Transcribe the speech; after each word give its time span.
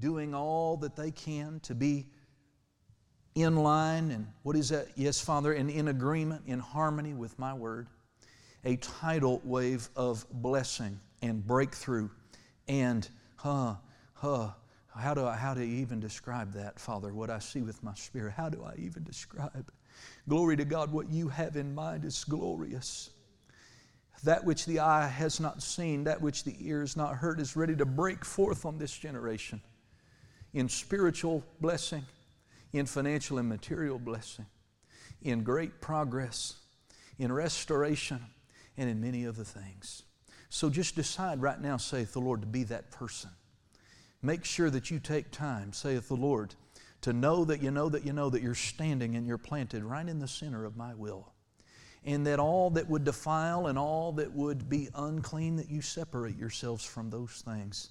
doing 0.00 0.34
all 0.34 0.76
that 0.78 0.96
they 0.96 1.10
can 1.10 1.60
to 1.60 1.74
be 1.74 2.06
in 3.34 3.56
line 3.56 4.10
and 4.10 4.26
what 4.42 4.56
is 4.56 4.68
that? 4.68 4.88
Yes, 4.94 5.20
Father, 5.20 5.52
and 5.52 5.70
in 5.70 5.88
agreement, 5.88 6.42
in 6.46 6.58
harmony 6.58 7.14
with 7.14 7.38
my 7.38 7.54
word. 7.54 7.88
A 8.64 8.76
tidal 8.76 9.42
wave 9.44 9.88
of 9.94 10.24
blessing 10.30 10.98
and 11.20 11.46
breakthrough 11.46 12.08
and, 12.66 13.08
huh, 13.36 13.74
huh, 14.14 14.50
how 14.96 15.12
do 15.12 15.26
I 15.26 15.36
how 15.36 15.54
do 15.54 15.60
I 15.60 15.64
even 15.64 16.00
describe 16.00 16.52
that, 16.54 16.78
Father? 16.78 17.12
What 17.12 17.28
I 17.28 17.40
see 17.40 17.60
with 17.60 17.82
my 17.82 17.94
spirit, 17.94 18.32
how 18.32 18.48
do 18.48 18.64
I 18.64 18.74
even 18.78 19.02
describe? 19.02 19.70
Glory 20.28 20.56
to 20.56 20.64
God, 20.64 20.92
what 20.92 21.10
you 21.10 21.28
have 21.28 21.56
in 21.56 21.74
mind 21.74 22.04
is 22.04 22.24
glorious. 22.24 23.10
That 24.22 24.44
which 24.44 24.64
the 24.64 24.80
eye 24.80 25.06
has 25.06 25.40
not 25.40 25.62
seen, 25.62 26.04
that 26.04 26.22
which 26.22 26.44
the 26.44 26.56
ear 26.60 26.80
has 26.80 26.96
not 26.96 27.16
heard, 27.16 27.40
is 27.40 27.56
ready 27.56 27.76
to 27.76 27.84
break 27.84 28.24
forth 28.24 28.64
on 28.64 28.78
this 28.78 28.96
generation 28.96 29.60
in 30.54 30.68
spiritual 30.68 31.44
blessing, 31.60 32.04
in 32.72 32.86
financial 32.86 33.38
and 33.38 33.48
material 33.48 33.98
blessing, 33.98 34.46
in 35.20 35.42
great 35.42 35.80
progress, 35.80 36.54
in 37.18 37.32
restoration, 37.32 38.20
and 38.76 38.88
in 38.88 39.00
many 39.00 39.26
other 39.26 39.44
things. 39.44 40.04
So 40.48 40.70
just 40.70 40.94
decide 40.94 41.42
right 41.42 41.60
now, 41.60 41.76
saith 41.76 42.12
the 42.12 42.20
Lord, 42.20 42.40
to 42.40 42.46
be 42.46 42.62
that 42.64 42.92
person. 42.92 43.30
Make 44.22 44.44
sure 44.44 44.70
that 44.70 44.90
you 44.90 45.00
take 45.00 45.30
time, 45.32 45.72
saith 45.72 46.08
the 46.08 46.14
Lord, 46.14 46.54
to 47.02 47.12
know 47.12 47.44
that 47.44 47.62
you 47.62 47.70
know 47.70 47.88
that 47.88 48.06
you 48.06 48.12
know 48.12 48.30
that 48.30 48.40
you're 48.40 48.54
standing 48.54 49.16
and 49.16 49.26
you're 49.26 49.36
planted 49.36 49.82
right 49.82 50.08
in 50.08 50.20
the 50.20 50.28
center 50.28 50.64
of 50.64 50.76
my 50.76 50.94
will. 50.94 51.32
And 52.04 52.26
that 52.26 52.38
all 52.38 52.70
that 52.70 52.88
would 52.88 53.04
defile 53.04 53.66
and 53.66 53.78
all 53.78 54.12
that 54.12 54.32
would 54.32 54.68
be 54.68 54.88
unclean, 54.94 55.56
that 55.56 55.70
you 55.70 55.82
separate 55.82 56.36
yourselves 56.36 56.84
from 56.84 57.10
those 57.10 57.42
things. 57.44 57.90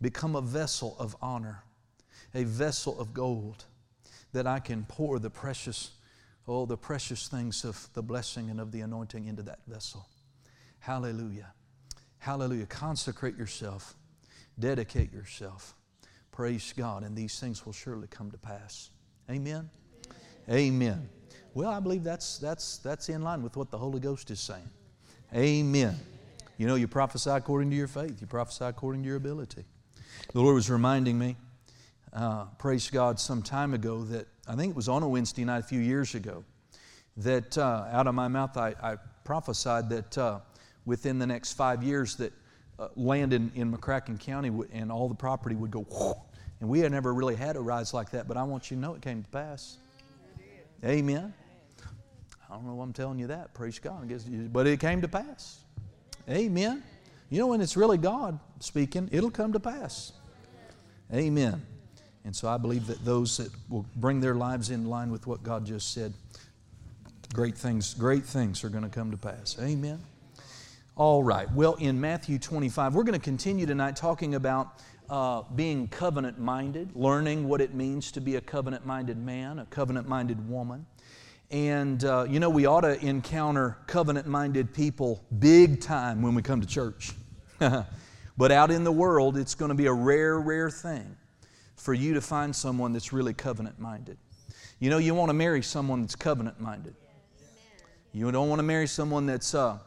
Become 0.00 0.36
a 0.36 0.40
vessel 0.40 0.94
of 0.98 1.16
honor 1.20 1.64
a 2.34 2.44
vessel 2.44 2.98
of 3.00 3.12
gold 3.12 3.64
that 4.32 4.46
I 4.46 4.60
can 4.60 4.84
pour 4.88 5.18
the 5.18 5.30
precious, 5.30 5.90
oh, 6.46 6.66
the 6.66 6.76
precious 6.76 7.28
things 7.28 7.64
of 7.64 7.88
the 7.94 8.02
blessing 8.02 8.50
and 8.50 8.60
of 8.60 8.72
the 8.72 8.80
anointing 8.80 9.26
into 9.26 9.42
that 9.42 9.60
vessel. 9.66 10.06
Hallelujah. 10.78 11.52
Hallelujah. 12.18 12.66
Consecrate 12.66 13.36
yourself, 13.36 13.94
dedicate 14.58 15.12
yourself. 15.12 15.74
Praise 16.30 16.72
God, 16.76 17.02
and 17.02 17.16
these 17.16 17.38
things 17.38 17.66
will 17.66 17.72
surely 17.72 18.06
come 18.06 18.30
to 18.30 18.38
pass. 18.38 18.90
Amen. 19.30 19.68
Amen. 20.48 21.08
Well, 21.54 21.70
I 21.70 21.80
believe 21.80 22.04
that's 22.04 22.38
that's 22.38 22.78
that's 22.78 23.08
in 23.08 23.22
line 23.22 23.42
with 23.42 23.56
what 23.56 23.70
the 23.70 23.78
Holy 23.78 24.00
Ghost 24.00 24.30
is 24.30 24.40
saying. 24.40 24.68
Amen. 25.34 25.98
You 26.58 26.66
know, 26.66 26.74
you 26.76 26.86
prophesy 26.88 27.30
according 27.30 27.70
to 27.70 27.76
your 27.76 27.88
faith. 27.88 28.20
You 28.20 28.26
prophesy 28.26 28.64
according 28.64 29.02
to 29.02 29.08
your 29.08 29.16
ability. 29.16 29.64
The 30.32 30.40
Lord 30.40 30.54
was 30.54 30.70
reminding 30.70 31.18
me 31.18 31.36
uh, 32.12 32.44
praise 32.58 32.90
God, 32.90 33.20
some 33.20 33.42
time 33.42 33.74
ago 33.74 34.02
that 34.04 34.26
I 34.48 34.56
think 34.56 34.70
it 34.70 34.76
was 34.76 34.88
on 34.88 35.02
a 35.02 35.08
Wednesday 35.08 35.44
night 35.44 35.58
a 35.58 35.62
few 35.62 35.80
years 35.80 36.14
ago 36.14 36.44
that 37.16 37.56
uh, 37.56 37.86
out 37.90 38.06
of 38.06 38.14
my 38.14 38.28
mouth 38.28 38.56
I, 38.56 38.74
I 38.82 38.96
prophesied 39.24 39.88
that 39.90 40.18
uh, 40.18 40.40
within 40.86 41.18
the 41.18 41.26
next 41.26 41.52
five 41.52 41.82
years 41.82 42.16
that 42.16 42.32
uh, 42.78 42.88
land 42.96 43.32
in, 43.32 43.52
in 43.54 43.72
McCracken 43.72 44.18
County 44.18 44.50
and 44.72 44.90
all 44.90 45.08
the 45.08 45.14
property 45.14 45.54
would 45.54 45.70
go 45.70 45.80
whoosh, 45.82 46.16
and 46.60 46.68
we 46.68 46.80
had 46.80 46.90
never 46.92 47.14
really 47.14 47.36
had 47.36 47.56
a 47.56 47.60
rise 47.60 47.94
like 47.94 48.10
that, 48.10 48.26
but 48.26 48.36
I 48.36 48.42
want 48.42 48.70
you 48.70 48.76
to 48.76 48.80
know 48.80 48.94
it 48.94 49.02
came 49.02 49.22
to 49.22 49.28
pass. 49.28 49.76
Amen. 50.84 51.34
I 52.50 52.54
don't 52.54 52.66
know 52.66 52.74
why 52.74 52.84
I'm 52.84 52.92
telling 52.92 53.18
you 53.18 53.28
that. 53.28 53.54
Praise 53.54 53.78
God. 53.78 54.08
Guess, 54.08 54.24
but 54.24 54.66
it 54.66 54.80
came 54.80 55.00
to 55.02 55.08
pass. 55.08 55.60
Amen. 56.28 56.82
You 57.28 57.38
know, 57.38 57.46
when 57.48 57.60
it's 57.60 57.76
really 57.76 57.98
God 57.98 58.40
speaking, 58.58 59.08
it'll 59.12 59.30
come 59.30 59.52
to 59.52 59.60
pass. 59.60 60.12
Amen. 61.12 61.62
And 62.24 62.36
so 62.36 62.48
I 62.48 62.58
believe 62.58 62.86
that 62.86 63.04
those 63.04 63.38
that 63.38 63.50
will 63.68 63.86
bring 63.96 64.20
their 64.20 64.34
lives 64.34 64.70
in 64.70 64.86
line 64.86 65.10
with 65.10 65.26
what 65.26 65.42
God 65.42 65.64
just 65.64 65.94
said, 65.94 66.12
great 67.32 67.56
things, 67.56 67.94
great 67.94 68.24
things 68.24 68.62
are 68.62 68.68
going 68.68 68.84
to 68.84 68.90
come 68.90 69.10
to 69.10 69.16
pass. 69.16 69.56
Amen. 69.60 70.00
All 70.96 71.22
right. 71.22 71.50
Well, 71.52 71.74
in 71.74 72.00
Matthew 72.00 72.38
25, 72.38 72.94
we're 72.94 73.04
going 73.04 73.18
to 73.18 73.24
continue 73.24 73.64
tonight 73.64 73.96
talking 73.96 74.34
about 74.34 74.82
uh, 75.08 75.42
being 75.54 75.88
covenant 75.88 76.38
minded, 76.38 76.90
learning 76.94 77.48
what 77.48 77.60
it 77.60 77.74
means 77.74 78.12
to 78.12 78.20
be 78.20 78.36
a 78.36 78.40
covenant 78.40 78.84
minded 78.84 79.16
man, 79.16 79.58
a 79.58 79.64
covenant 79.66 80.06
minded 80.06 80.48
woman. 80.48 80.84
And, 81.50 82.04
uh, 82.04 82.26
you 82.28 82.38
know, 82.38 82.50
we 82.50 82.66
ought 82.66 82.82
to 82.82 83.02
encounter 83.04 83.78
covenant 83.86 84.26
minded 84.26 84.74
people 84.74 85.24
big 85.38 85.80
time 85.80 86.22
when 86.22 86.34
we 86.34 86.42
come 86.42 86.60
to 86.60 86.66
church. 86.66 87.12
but 88.36 88.52
out 88.52 88.70
in 88.70 88.84
the 88.84 88.92
world, 88.92 89.36
it's 89.36 89.54
going 89.54 89.70
to 89.70 89.74
be 89.74 89.86
a 89.86 89.92
rare, 89.92 90.38
rare 90.38 90.70
thing 90.70 91.16
for 91.80 91.94
you 91.94 92.12
to 92.12 92.20
find 92.20 92.54
someone 92.54 92.92
that's 92.92 93.10
really 93.10 93.32
covenant 93.32 93.78
minded. 93.80 94.18
You 94.80 94.90
know, 94.90 94.98
you 94.98 95.14
want 95.14 95.30
to 95.30 95.34
marry 95.34 95.62
someone 95.62 96.02
that's 96.02 96.14
covenant 96.14 96.60
minded. 96.60 96.94
You 98.12 98.30
don't 98.30 98.50
want 98.50 98.58
to 98.58 98.64
marry 98.64 98.86
someone 98.86 99.24
that's, 99.24 99.54
uh, 99.54 99.78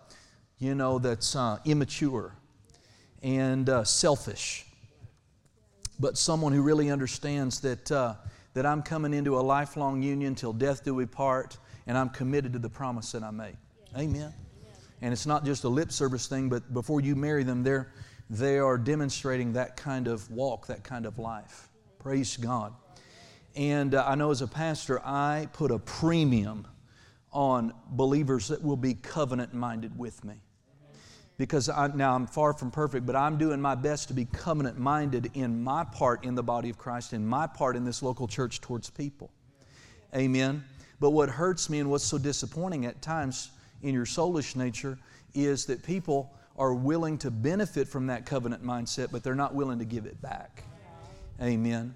you 0.58 0.74
know, 0.74 0.98
that's 0.98 1.36
uh, 1.36 1.60
immature 1.66 2.36
and 3.22 3.70
uh, 3.70 3.84
selfish, 3.84 4.66
but 6.00 6.18
someone 6.18 6.52
who 6.52 6.64
really 6.64 6.90
understands 6.90 7.60
that, 7.60 7.92
uh, 7.92 8.16
that 8.56 8.66
I'm 8.66 8.82
coming 8.82 9.14
into 9.14 9.38
a 9.38 9.42
lifelong 9.42 10.02
union 10.02 10.34
till 10.34 10.52
death 10.52 10.84
do 10.84 10.96
we 10.96 11.06
part, 11.06 11.58
and 11.86 11.96
I'm 11.96 12.10
committed 12.10 12.54
to 12.54 12.60
the 12.60 12.70
promise 12.70 13.12
that 13.12 13.22
I 13.22 13.30
make. 13.30 13.56
Amen. 13.96 14.34
And 15.04 15.14
it's 15.14 15.28
not 15.28 15.46
just 15.46 15.64
a 15.64 15.70
lip 15.70 15.92
service 15.92 16.26
thing, 16.26 16.50
but 16.50 16.74
before 16.74 17.02
you 17.02 17.16
marry 17.16 17.44
them, 17.44 17.62
they're, 17.62 17.94
they 18.32 18.58
are 18.58 18.80
demonstrating 18.80 19.54
that 19.54 19.78
kind 19.78 20.08
of 20.08 20.30
walk, 20.32 20.66
that 20.68 20.84
kind 20.84 21.06
of 21.06 21.20
life. 21.20 21.70
Praise 22.04 22.36
God. 22.36 22.74
And 23.56 23.96
uh, 23.96 24.04
I 24.06 24.16
know 24.16 24.30
as 24.30 24.42
a 24.42 24.48
pastor, 24.48 25.00
I 25.06 25.48
put 25.54 25.72
a 25.72 25.80
premium 25.80 26.68
on 27.32 27.74
believers 27.92 28.50
that 28.50 28.62
will 28.62 28.76
be 28.76 28.94
covenant 28.94 29.54
minded 29.54 29.98
with 29.98 30.22
me. 30.26 30.36
Because 31.38 31.70
I, 31.70 31.88
now 31.88 32.14
I'm 32.14 32.28
far 32.28 32.52
from 32.52 32.72
perfect, 32.72 33.06
but 33.06 33.16
I'm 33.16 33.38
doing 33.38 33.62
my 33.62 33.76
best 33.76 34.10
to 34.10 34.14
be 34.14 34.26
covenant 34.26 34.78
minded 34.78 35.32
in 35.34 35.64
my 35.64 35.86
part 35.86 36.26
in 36.26 36.36
the 36.36 36.44
body 36.44 36.70
of 36.70 36.78
Christ, 36.78 37.14
in 37.14 37.26
my 37.26 37.48
part 37.48 37.78
in 37.78 37.86
this 37.86 38.04
local 38.04 38.28
church 38.28 38.60
towards 38.60 38.90
people. 38.90 39.32
Amen. 40.14 40.62
But 41.00 41.12
what 41.12 41.30
hurts 41.30 41.70
me 41.70 41.80
and 41.80 41.90
what's 41.90 42.04
so 42.04 42.18
disappointing 42.18 42.86
at 42.86 43.02
times 43.02 43.52
in 43.82 43.94
your 43.94 44.06
soulish 44.06 44.58
nature 44.58 44.98
is 45.34 45.66
that 45.68 45.84
people 45.84 46.34
are 46.58 46.74
willing 46.74 47.18
to 47.20 47.32
benefit 47.32 47.88
from 47.88 48.08
that 48.08 48.26
covenant 48.26 48.62
mindset, 48.62 49.10
but 49.10 49.24
they're 49.24 49.36
not 49.36 49.56
willing 49.56 49.80
to 49.80 49.86
give 49.86 50.06
it 50.06 50.22
back. 50.22 50.66
Amen. 51.42 51.96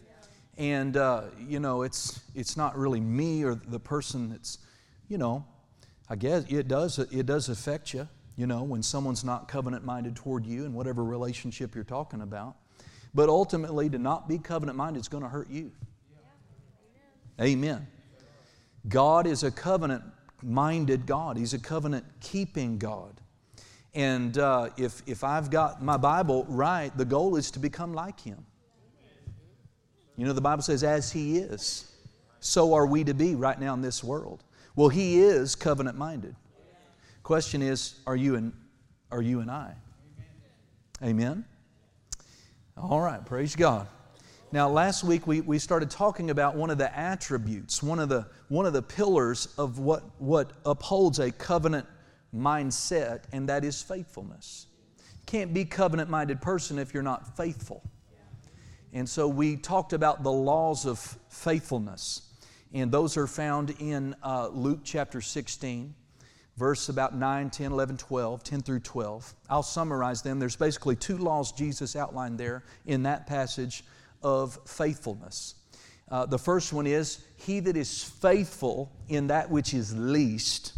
And, 0.58 0.98
uh, 0.98 1.24
you 1.40 1.60
know, 1.60 1.84
it's, 1.84 2.20
it's 2.34 2.58
not 2.58 2.76
really 2.78 3.00
me 3.00 3.44
or 3.44 3.56
the 3.56 3.80
person 3.80 4.30
that's, 4.30 4.58
you 5.08 5.18
know, 5.18 5.46
I 6.10 6.16
guess 6.16 6.46
it 6.50 6.68
does, 6.68 6.98
it 7.00 7.26
does 7.26 7.50
affect 7.50 7.94
you, 7.94 8.08
you 8.36 8.48
know, 8.48 8.64
when 8.64 8.82
someone's 8.82 9.24
not 9.24 9.48
covenant 9.48 9.86
minded 9.86 10.16
toward 10.16 10.46
you 10.46 10.66
in 10.66 10.74
whatever 10.74 11.04
relationship 11.04 11.76
you're 11.76 11.84
talking 11.84 12.22
about. 12.22 12.56
But 13.14 13.30
ultimately, 13.30 13.90
to 13.90 13.98
not 13.98 14.28
be 14.28 14.38
covenant 14.38 14.78
minded 14.78 15.00
is 15.00 15.08
going 15.08 15.24
to 15.24 15.30
hurt 15.30 15.50
you. 15.50 15.72
Amen. 17.40 17.88
God 18.88 19.28
is 19.28 19.44
a 19.44 19.52
covenant 19.52 20.04
minded 20.42 21.06
God, 21.06 21.38
He's 21.38 21.54
a 21.54 21.60
covenant 21.60 22.06
keeping 22.20 22.78
God. 22.78 23.22
And 23.94 24.38
uh, 24.38 24.70
if, 24.78 25.02
if 25.08 25.24
I've 25.24 25.50
got 25.50 25.84
my 25.84 25.98
Bible 25.98 26.46
right, 26.48 26.96
the 26.98 27.06
goal 27.06 27.36
is 27.36 27.52
to 27.52 27.60
become 27.60 27.94
like 27.94 28.20
Him. 28.20 28.46
You 30.18 30.26
know, 30.26 30.34
the 30.34 30.42
Bible 30.42 30.64
says, 30.64 30.84
as 30.84 31.12
He 31.12 31.38
is, 31.38 31.92
so 32.40 32.74
are 32.74 32.86
we 32.86 33.04
to 33.04 33.14
be 33.14 33.36
right 33.36 33.60
now 33.60 33.74
in 33.74 33.82
this 33.82 34.04
world. 34.04 34.44
Well, 34.76 34.90
He 34.90 35.22
is 35.22 35.56
covenant 35.56 35.98
minded. 35.98 36.36
Question 37.24 37.62
is, 37.62 38.00
are 38.08 38.16
you 38.16 38.36
and, 38.36 38.54
are 39.12 39.22
you 39.22 39.42
and 39.42 39.52
I? 39.52 39.74
Amen? 41.04 41.46
All 42.76 43.02
right, 43.02 43.24
praise 43.26 43.56
God. 43.56 43.88
Now, 44.52 44.70
last 44.70 45.04
week 45.04 45.28
we, 45.28 45.42
we 45.42 45.60
started 45.60 45.90
talking 45.90 46.30
about 46.30 46.56
one 46.56 46.70
of 46.70 46.78
the 46.78 46.98
attributes, 46.98 47.84
one 47.84 48.00
of 48.00 48.08
the, 48.08 48.26
one 48.48 48.66
of 48.66 48.74
the 48.74 48.82
pillars 48.82 49.54
of 49.58 49.78
what, 49.80 50.04
what 50.20 50.52
upholds 50.66 51.20
a 51.20 51.32
covenant 51.32 51.86
mindset, 52.34 53.24
and 53.34 53.50
that 53.50 53.66
is 53.66 53.82
faithfulness. 53.82 54.68
You 54.98 55.26
can't 55.26 55.54
be 55.54 55.66
covenant 55.66 56.10
minded 56.10 56.42
person 56.42 56.80
if 56.80 56.94
you're 56.94 57.04
not 57.04 57.36
faithful. 57.36 57.84
And 58.98 59.08
so 59.08 59.28
we 59.28 59.58
talked 59.58 59.94
about 59.94 60.24
the 60.24 60.32
laws 60.32 60.88
of 60.88 60.98
faithfulness. 61.30 62.34
And 62.74 62.92
those 62.92 63.16
are 63.16 63.28
found 63.28 63.76
in 63.80 64.16
uh, 64.24 64.48
Luke 64.48 64.80
chapter 64.84 65.22
16, 65.22 65.94
verse 66.58 66.90
about 66.90 67.16
9, 67.16 67.52
10, 67.52 67.72
11, 67.72 67.98
12, 67.98 68.44
10 68.44 68.62
through 68.62 68.80
12. 68.80 69.36
I'll 69.52 69.62
summarize 69.62 70.24
them. 70.24 70.40
There's 70.40 70.56
basically 70.56 70.96
two 70.96 71.20
laws 71.20 71.52
Jesus 71.52 71.96
outlined 71.96 72.40
there 72.40 72.64
in 72.88 73.04
that 73.04 73.28
passage 73.28 73.84
of 74.24 74.58
faithfulness. 74.66 75.54
Uh, 76.10 76.26
the 76.26 76.40
first 76.40 76.74
one 76.74 76.88
is 76.88 77.24
He 77.36 77.60
that 77.60 77.78
is 77.78 78.04
faithful 78.04 78.92
in 79.10 79.28
that 79.28 79.52
which 79.52 79.76
is 79.76 79.96
least 79.96 80.74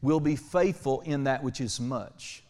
will 0.00 0.20
be 0.20 0.34
faithful 0.34 1.02
in 1.02 1.24
that 1.24 1.44
which 1.44 1.60
is 1.60 1.78
much. 1.78 2.42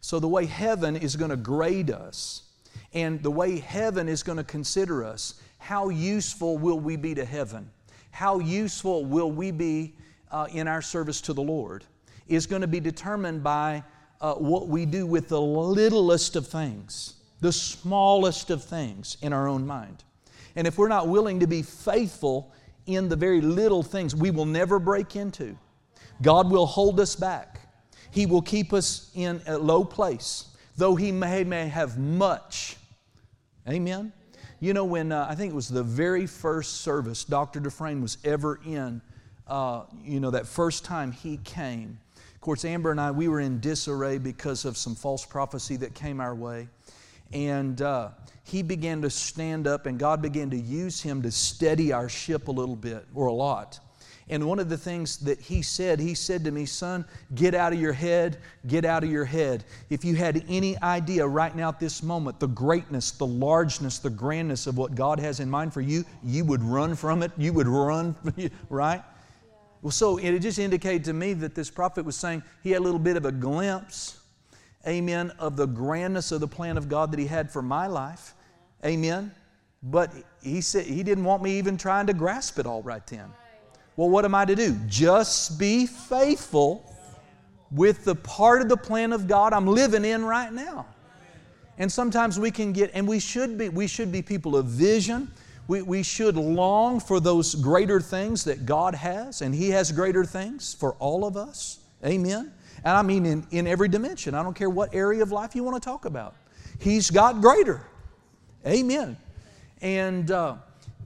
So, 0.00 0.18
the 0.18 0.26
way 0.26 0.46
heaven 0.46 0.96
is 0.96 1.14
going 1.14 1.30
to 1.30 1.36
grade 1.36 1.92
us 1.92 2.48
and 2.94 3.22
the 3.22 3.30
way 3.30 3.58
heaven 3.58 4.08
is 4.08 4.22
going 4.22 4.38
to 4.38 4.44
consider 4.44 5.04
us. 5.04 5.40
How 5.58 5.88
useful 5.88 6.58
will 6.58 6.80
we 6.80 6.96
be 6.96 7.14
to 7.14 7.24
heaven? 7.24 7.70
How 8.10 8.38
useful 8.38 9.04
will 9.04 9.30
we 9.30 9.50
be 9.50 9.94
uh, 10.30 10.46
in 10.52 10.68
our 10.68 10.82
service 10.82 11.20
to 11.22 11.32
the 11.32 11.42
Lord? 11.42 11.84
Is 12.28 12.46
going 12.46 12.62
to 12.62 12.68
be 12.68 12.80
determined 12.80 13.42
by 13.42 13.82
uh, 14.20 14.34
what 14.34 14.68
we 14.68 14.86
do 14.86 15.06
with 15.06 15.28
the 15.28 15.40
littlest 15.40 16.36
of 16.36 16.46
things, 16.46 17.14
the 17.40 17.52
smallest 17.52 18.50
of 18.50 18.62
things 18.62 19.16
in 19.22 19.32
our 19.32 19.48
own 19.48 19.66
mind. 19.66 20.04
And 20.54 20.66
if 20.66 20.78
we're 20.78 20.88
not 20.88 21.08
willing 21.08 21.40
to 21.40 21.46
be 21.46 21.62
faithful 21.62 22.52
in 22.86 23.08
the 23.08 23.16
very 23.16 23.40
little 23.40 23.82
things, 23.82 24.14
we 24.14 24.30
will 24.30 24.46
never 24.46 24.78
break 24.78 25.16
into. 25.16 25.56
God 26.20 26.50
will 26.50 26.66
hold 26.66 27.00
us 27.00 27.16
back. 27.16 27.60
He 28.10 28.26
will 28.26 28.42
keep 28.42 28.72
us 28.72 29.10
in 29.14 29.40
a 29.46 29.56
low 29.56 29.84
place, 29.84 30.46
though 30.76 30.94
He 30.94 31.10
may, 31.10 31.44
may 31.44 31.68
have 31.68 31.98
much. 31.98 32.76
Amen? 33.68 34.12
You 34.60 34.74
know, 34.74 34.84
when 34.84 35.12
uh, 35.12 35.26
I 35.28 35.34
think 35.34 35.52
it 35.52 35.56
was 35.56 35.68
the 35.68 35.82
very 35.82 36.26
first 36.26 36.82
service 36.82 37.24
Dr. 37.24 37.60
Dufresne 37.60 38.00
was 38.00 38.18
ever 38.24 38.60
in, 38.64 39.00
uh, 39.46 39.84
you 40.04 40.20
know, 40.20 40.30
that 40.30 40.46
first 40.46 40.84
time 40.84 41.12
he 41.12 41.38
came. 41.44 41.98
Of 42.34 42.40
course, 42.40 42.64
Amber 42.64 42.90
and 42.90 43.00
I, 43.00 43.10
we 43.12 43.28
were 43.28 43.40
in 43.40 43.60
disarray 43.60 44.18
because 44.18 44.64
of 44.64 44.76
some 44.76 44.94
false 44.94 45.24
prophecy 45.24 45.76
that 45.76 45.94
came 45.94 46.20
our 46.20 46.34
way. 46.34 46.68
And 47.32 47.80
uh, 47.80 48.10
he 48.44 48.62
began 48.62 49.00
to 49.02 49.10
stand 49.10 49.66
up, 49.66 49.86
and 49.86 49.98
God 49.98 50.20
began 50.20 50.50
to 50.50 50.58
use 50.58 51.00
him 51.00 51.22
to 51.22 51.30
steady 51.30 51.92
our 51.92 52.08
ship 52.08 52.48
a 52.48 52.52
little 52.52 52.76
bit, 52.76 53.06
or 53.14 53.26
a 53.26 53.32
lot. 53.32 53.78
And 54.32 54.46
one 54.46 54.58
of 54.58 54.70
the 54.70 54.78
things 54.78 55.18
that 55.18 55.38
he 55.42 55.60
said, 55.60 56.00
he 56.00 56.14
said 56.14 56.42
to 56.44 56.50
me, 56.50 56.64
Son, 56.64 57.04
get 57.34 57.54
out 57.54 57.74
of 57.74 57.78
your 57.78 57.92
head, 57.92 58.38
get 58.66 58.86
out 58.86 59.04
of 59.04 59.10
your 59.10 59.26
head. 59.26 59.62
If 59.90 60.06
you 60.06 60.14
had 60.14 60.42
any 60.48 60.80
idea 60.80 61.26
right 61.26 61.54
now 61.54 61.68
at 61.68 61.78
this 61.78 62.02
moment, 62.02 62.40
the 62.40 62.48
greatness, 62.48 63.10
the 63.10 63.26
largeness, 63.26 63.98
the 63.98 64.08
grandness 64.08 64.66
of 64.66 64.78
what 64.78 64.94
God 64.94 65.20
has 65.20 65.40
in 65.40 65.50
mind 65.50 65.74
for 65.74 65.82
you, 65.82 66.02
you 66.24 66.46
would 66.46 66.62
run 66.62 66.94
from 66.94 67.22
it. 67.22 67.30
You 67.36 67.52
would 67.52 67.68
run, 67.68 68.16
right? 68.70 69.02
Well, 69.82 69.90
so 69.90 70.16
it 70.16 70.38
just 70.38 70.58
indicated 70.58 71.04
to 71.04 71.12
me 71.12 71.34
that 71.34 71.54
this 71.54 71.68
prophet 71.68 72.06
was 72.06 72.16
saying 72.16 72.42
he 72.62 72.70
had 72.70 72.80
a 72.80 72.84
little 72.84 72.98
bit 72.98 73.18
of 73.18 73.26
a 73.26 73.32
glimpse, 73.32 74.18
amen, 74.88 75.30
of 75.38 75.56
the 75.56 75.66
grandness 75.66 76.32
of 76.32 76.40
the 76.40 76.48
plan 76.48 76.78
of 76.78 76.88
God 76.88 77.12
that 77.12 77.20
he 77.20 77.26
had 77.26 77.50
for 77.50 77.60
my 77.60 77.86
life, 77.86 78.32
amen. 78.82 79.30
But 79.82 80.10
he 80.42 80.62
said 80.62 80.86
he 80.86 81.02
didn't 81.02 81.24
want 81.24 81.42
me 81.42 81.58
even 81.58 81.76
trying 81.76 82.06
to 82.06 82.14
grasp 82.14 82.58
it 82.58 82.64
all 82.64 82.82
right 82.82 83.06
then. 83.08 83.30
Well, 83.96 84.08
what 84.08 84.24
am 84.24 84.34
I 84.34 84.44
to 84.44 84.54
do? 84.54 84.76
Just 84.86 85.58
be 85.58 85.86
faithful 85.86 86.92
with 87.70 88.04
the 88.04 88.14
part 88.14 88.62
of 88.62 88.68
the 88.68 88.76
plan 88.76 89.12
of 89.12 89.26
God 89.26 89.52
I'm 89.52 89.66
living 89.66 90.04
in 90.04 90.24
right 90.24 90.52
now. 90.52 90.86
And 91.78 91.90
sometimes 91.90 92.38
we 92.38 92.50
can 92.50 92.72
get, 92.72 92.90
and 92.94 93.08
we 93.08 93.18
should 93.18 93.58
be, 93.58 93.68
we 93.68 93.86
should 93.86 94.12
be 94.12 94.22
people 94.22 94.56
of 94.56 94.66
vision. 94.66 95.30
We, 95.68 95.82
we 95.82 96.02
should 96.02 96.36
long 96.36 97.00
for 97.00 97.18
those 97.18 97.54
greater 97.54 98.00
things 98.00 98.44
that 98.44 98.66
God 98.66 98.94
has, 98.94 99.42
and 99.42 99.54
He 99.54 99.70
has 99.70 99.90
greater 99.90 100.24
things 100.24 100.74
for 100.74 100.94
all 100.94 101.24
of 101.24 101.36
us. 101.36 101.78
Amen. 102.04 102.52
And 102.84 102.96
I 102.96 103.02
mean 103.02 103.24
in, 103.24 103.46
in 103.50 103.66
every 103.66 103.88
dimension. 103.88 104.34
I 104.34 104.42
don't 104.42 104.54
care 104.54 104.70
what 104.70 104.94
area 104.94 105.22
of 105.22 105.32
life 105.32 105.54
you 105.54 105.62
want 105.62 105.80
to 105.80 105.84
talk 105.84 106.04
about. 106.04 106.34
He's 106.78 107.10
got 107.10 107.40
greater. 107.40 107.86
Amen. 108.66 109.16
And 109.80 110.30
uh, 110.30 110.56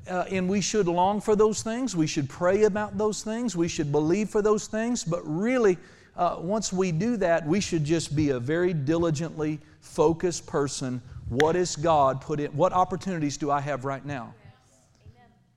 uh, 0.08 0.24
and 0.30 0.48
we 0.48 0.60
should 0.60 0.88
long 0.88 1.20
for 1.20 1.36
those 1.36 1.62
things. 1.62 1.96
We 1.96 2.06
should 2.06 2.28
pray 2.28 2.64
about 2.64 2.96
those 2.98 3.22
things. 3.22 3.56
We 3.56 3.68
should 3.68 3.90
believe 3.92 4.30
for 4.30 4.42
those 4.42 4.66
things. 4.66 5.04
But 5.04 5.20
really, 5.24 5.78
uh, 6.16 6.36
once 6.38 6.72
we 6.72 6.92
do 6.92 7.16
that, 7.18 7.46
we 7.46 7.60
should 7.60 7.84
just 7.84 8.14
be 8.14 8.30
a 8.30 8.40
very 8.40 8.72
diligently 8.72 9.60
focused 9.80 10.46
person. 10.46 11.02
What 11.28 11.56
is 11.56 11.76
God 11.76 12.20
put 12.20 12.40
in? 12.40 12.50
What 12.52 12.72
opportunities 12.72 13.36
do 13.36 13.50
I 13.50 13.60
have 13.60 13.84
right 13.84 14.04
now? 14.04 14.34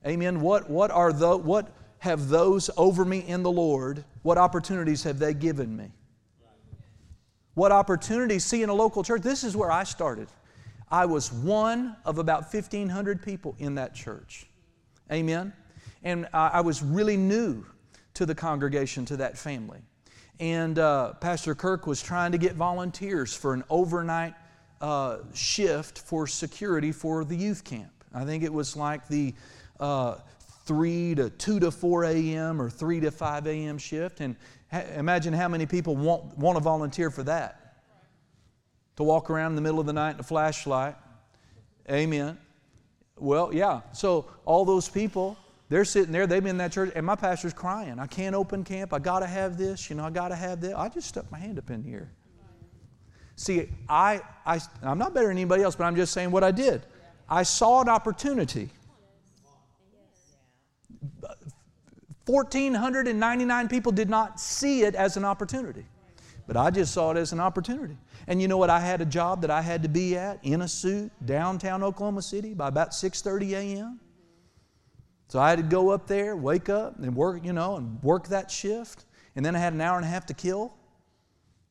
Amen. 0.04 0.14
Amen. 0.14 0.40
What, 0.40 0.68
what 0.68 0.90
are 0.90 1.12
the, 1.12 1.36
what 1.36 1.70
have 2.00 2.28
those 2.28 2.70
over 2.76 3.04
me 3.04 3.18
in 3.26 3.42
the 3.42 3.50
Lord, 3.50 4.04
what 4.22 4.38
opportunities 4.38 5.02
have 5.04 5.18
they 5.18 5.34
given 5.34 5.76
me? 5.76 5.90
What 7.54 7.72
opportunities? 7.72 8.44
See, 8.44 8.62
in 8.62 8.70
a 8.70 8.74
local 8.74 9.02
church, 9.02 9.22
this 9.22 9.44
is 9.44 9.54
where 9.54 9.70
I 9.70 9.84
started. 9.84 10.28
I 10.90 11.06
was 11.06 11.32
one 11.32 11.96
of 12.04 12.18
about 12.18 12.52
1,500 12.52 13.22
people 13.22 13.54
in 13.58 13.76
that 13.76 13.94
church. 13.94 14.46
Amen? 15.12 15.52
And 16.02 16.26
I 16.32 16.60
was 16.62 16.82
really 16.82 17.16
new 17.16 17.64
to 18.14 18.26
the 18.26 18.34
congregation, 18.34 19.04
to 19.06 19.16
that 19.18 19.36
family. 19.38 19.80
And 20.40 20.78
uh, 20.78 21.14
Pastor 21.14 21.54
Kirk 21.54 21.86
was 21.86 22.02
trying 22.02 22.32
to 22.32 22.38
get 22.38 22.54
volunteers 22.54 23.34
for 23.34 23.52
an 23.52 23.62
overnight 23.68 24.34
uh, 24.80 25.18
shift 25.34 25.98
for 25.98 26.26
security 26.26 26.90
for 26.90 27.24
the 27.24 27.36
youth 27.36 27.62
camp. 27.62 27.92
I 28.14 28.24
think 28.24 28.42
it 28.42 28.52
was 28.52 28.74
like 28.74 29.06
the 29.08 29.34
uh, 29.78 30.16
3 30.64 31.14
to 31.16 31.30
2 31.30 31.60
to 31.60 31.70
4 31.70 32.04
a.m. 32.04 32.60
or 32.60 32.70
3 32.70 33.00
to 33.00 33.10
5 33.10 33.46
a.m. 33.46 33.78
shift. 33.78 34.20
And 34.20 34.36
ha- 34.72 34.86
imagine 34.96 35.34
how 35.34 35.48
many 35.48 35.66
people 35.66 35.94
want, 35.94 36.36
want 36.38 36.56
to 36.56 36.62
volunteer 36.62 37.10
for 37.10 37.22
that 37.24 37.59
to 39.00 39.04
walk 39.04 39.30
around 39.30 39.52
in 39.52 39.56
the 39.56 39.62
middle 39.62 39.80
of 39.80 39.86
the 39.86 39.92
night 39.92 40.14
in 40.14 40.20
a 40.20 40.24
flashlight. 40.24 40.94
Amen. 41.90 42.38
Well, 43.16 43.52
yeah. 43.52 43.80
So 43.92 44.26
all 44.44 44.64
those 44.64 44.88
people, 44.88 45.36
they're 45.68 45.84
sitting 45.84 46.12
there, 46.12 46.26
they've 46.26 46.42
been 46.42 46.50
in 46.50 46.58
that 46.58 46.72
church, 46.72 46.92
and 46.94 47.04
my 47.04 47.16
pastor's 47.16 47.52
crying. 47.52 47.98
I 47.98 48.06
can't 48.06 48.34
open 48.34 48.64
camp. 48.64 48.92
I 48.92 48.98
got 48.98 49.20
to 49.20 49.26
have 49.26 49.56
this. 49.56 49.90
You 49.90 49.96
know, 49.96 50.04
I 50.04 50.10
got 50.10 50.28
to 50.28 50.36
have 50.36 50.60
this. 50.60 50.74
I 50.74 50.88
just 50.88 51.08
stuck 51.08 51.30
my 51.30 51.38
hand 51.38 51.58
up 51.58 51.70
in 51.70 51.82
here. 51.82 52.10
See, 53.36 53.68
I, 53.88 54.20
I, 54.44 54.60
I'm 54.82 54.98
not 54.98 55.14
better 55.14 55.28
than 55.28 55.38
anybody 55.38 55.62
else, 55.62 55.74
but 55.74 55.84
I'm 55.84 55.96
just 55.96 56.12
saying 56.12 56.30
what 56.30 56.44
I 56.44 56.50
did. 56.50 56.82
I 57.28 57.42
saw 57.42 57.80
an 57.80 57.88
opportunity. 57.88 58.68
1,499 62.26 63.68
people 63.68 63.92
did 63.92 64.10
not 64.10 64.38
see 64.38 64.82
it 64.82 64.94
as 64.94 65.16
an 65.16 65.24
opportunity, 65.24 65.86
but 66.50 66.56
I 66.56 66.68
just 66.70 66.92
saw 66.92 67.12
it 67.12 67.16
as 67.16 67.32
an 67.32 67.38
opportunity. 67.38 67.96
And 68.26 68.42
you 68.42 68.48
know 68.48 68.56
what? 68.56 68.70
I 68.70 68.80
had 68.80 69.00
a 69.00 69.04
job 69.04 69.42
that 69.42 69.52
I 69.52 69.62
had 69.62 69.84
to 69.84 69.88
be 69.88 70.16
at 70.16 70.44
in 70.44 70.62
a 70.62 70.66
suit 70.66 71.12
downtown 71.24 71.84
Oklahoma 71.84 72.22
City 72.22 72.54
by 72.54 72.66
about 72.66 72.90
6:30 72.90 73.52
a.m. 73.52 74.00
So 75.28 75.38
I 75.38 75.48
had 75.48 75.58
to 75.58 75.62
go 75.62 75.90
up 75.90 76.08
there, 76.08 76.34
wake 76.34 76.68
up, 76.68 76.98
and 76.98 77.14
work, 77.14 77.44
you 77.44 77.52
know, 77.52 77.76
and 77.76 78.02
work 78.02 78.26
that 78.30 78.50
shift. 78.50 79.04
And 79.36 79.46
then 79.46 79.54
I 79.54 79.60
had 79.60 79.74
an 79.74 79.80
hour 79.80 79.96
and 79.96 80.04
a 80.04 80.08
half 80.08 80.26
to 80.26 80.34
kill 80.34 80.74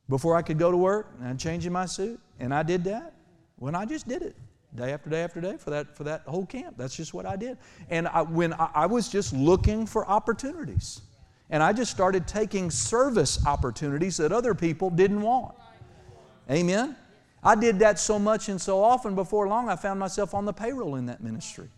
before 0.07 0.37
I 0.37 0.41
could 0.41 0.57
go 0.57 0.71
to 0.71 0.77
work. 0.77 1.13
And 1.21 1.37
change 1.37 1.65
in 1.65 1.73
my 1.73 1.85
suit, 1.85 2.17
and 2.39 2.53
I 2.53 2.63
did 2.63 2.85
that. 2.85 3.15
When 3.57 3.75
I 3.75 3.83
just 3.83 4.07
did 4.07 4.21
it, 4.21 4.37
day 4.75 4.93
after 4.93 5.09
day 5.09 5.23
after 5.23 5.41
day 5.41 5.57
for 5.57 5.71
that 5.71 5.93
for 5.93 6.05
that 6.05 6.21
whole 6.21 6.45
camp. 6.45 6.77
That's 6.77 6.95
just 6.95 7.13
what 7.13 7.25
I 7.25 7.35
did. 7.35 7.57
And 7.89 8.07
I, 8.07 8.21
when 8.21 8.53
I, 8.53 8.69
I 8.73 8.85
was 8.85 9.09
just 9.09 9.33
looking 9.33 9.85
for 9.85 10.07
opportunities, 10.07 11.01
and 11.49 11.63
I 11.63 11.73
just 11.73 11.91
started 11.91 12.27
taking 12.27 12.69
service 12.69 13.45
opportunities 13.45 14.17
that 14.17 14.31
other 14.31 14.53
people 14.53 14.89
didn't 14.89 15.21
want. 15.21 15.55
Amen? 16.49 16.95
I 17.43 17.55
did 17.55 17.79
that 17.79 17.99
so 17.99 18.19
much 18.19 18.49
and 18.49 18.59
so 18.59 18.83
often 18.83 19.15
before 19.15 19.47
long, 19.47 19.69
I 19.69 19.75
found 19.75 19.99
myself 19.99 20.33
on 20.33 20.45
the 20.45 20.53
payroll 20.53 20.95
in 20.95 21.05
that 21.07 21.23
ministry. 21.23 21.69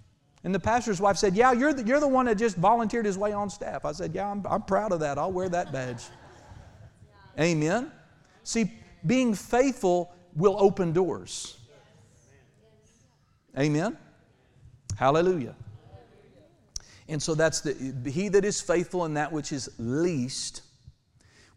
And 0.43 0.55
the 0.55 0.59
pastor's 0.59 0.99
wife 0.99 1.17
said, 1.17 1.35
Yeah, 1.35 1.51
you're 1.51 1.73
the, 1.73 1.83
you're 1.83 1.99
the 1.99 2.07
one 2.07 2.25
that 2.25 2.35
just 2.35 2.57
volunteered 2.57 3.05
his 3.05 3.17
way 3.17 3.31
on 3.31 3.49
staff. 3.49 3.85
I 3.85 3.91
said, 3.91 4.15
Yeah, 4.15 4.29
I'm, 4.29 4.43
I'm 4.49 4.63
proud 4.63 4.91
of 4.91 4.99
that. 5.01 5.17
I'll 5.17 5.31
wear 5.31 5.49
that 5.49 5.71
badge. 5.71 6.03
Amen? 7.39 7.91
See, 8.43 8.71
being 9.05 9.35
faithful 9.35 10.13
will 10.35 10.55
open 10.59 10.93
doors. 10.93 11.57
Amen? 13.57 13.97
Hallelujah. 14.97 15.55
And 17.07 17.21
so 17.21 17.35
that's 17.35 17.61
the, 17.61 17.73
he 18.09 18.29
that 18.29 18.45
is 18.45 18.61
faithful 18.61 19.05
in 19.05 19.15
that 19.15 19.31
which 19.31 19.51
is 19.51 19.69
least 19.77 20.61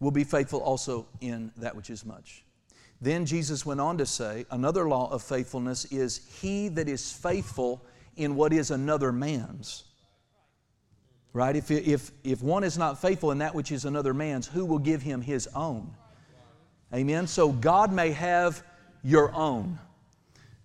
will 0.00 0.10
be 0.10 0.24
faithful 0.24 0.60
also 0.60 1.06
in 1.20 1.52
that 1.56 1.76
which 1.76 1.90
is 1.90 2.04
much. 2.04 2.44
Then 3.00 3.26
Jesus 3.26 3.66
went 3.66 3.80
on 3.80 3.98
to 3.98 4.06
say, 4.06 4.46
another 4.50 4.88
law 4.88 5.10
of 5.10 5.22
faithfulness 5.22 5.84
is 5.86 6.20
he 6.40 6.68
that 6.68 6.88
is 6.88 7.12
faithful 7.12 7.84
in 8.16 8.34
what 8.36 8.52
is 8.52 8.70
another 8.70 9.12
man's. 9.12 9.84
Right? 11.32 11.56
If, 11.56 11.70
if, 11.70 12.12
if 12.22 12.42
one 12.42 12.62
is 12.64 12.78
not 12.78 13.00
faithful 13.00 13.32
in 13.32 13.38
that 13.38 13.54
which 13.54 13.72
is 13.72 13.84
another 13.84 14.14
man's, 14.14 14.46
who 14.46 14.64
will 14.64 14.78
give 14.78 15.02
him 15.02 15.20
his 15.20 15.48
own? 15.54 15.92
Amen? 16.94 17.26
So 17.26 17.50
God 17.50 17.92
may 17.92 18.12
have 18.12 18.62
your 19.02 19.34
own, 19.34 19.78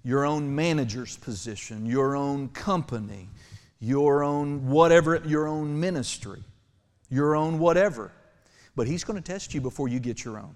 your 0.04 0.26
own 0.26 0.56
manager's 0.56 1.18
position, 1.18 1.86
your 1.86 2.16
own 2.16 2.50
company, 2.50 3.30
your 3.80 4.24
own 4.24 4.68
whatever, 4.68 5.22
your 5.26 5.48
own 5.48 5.80
ministry, 5.80 6.44
your 7.10 7.36
own 7.36 7.60
whatever. 7.60 8.12
But 8.76 8.88
He's 8.88 9.04
going 9.04 9.22
to 9.22 9.32
test 9.32 9.54
you 9.54 9.62
before 9.62 9.88
you 9.88 10.00
get 10.00 10.24
your 10.24 10.38
own. 10.38 10.56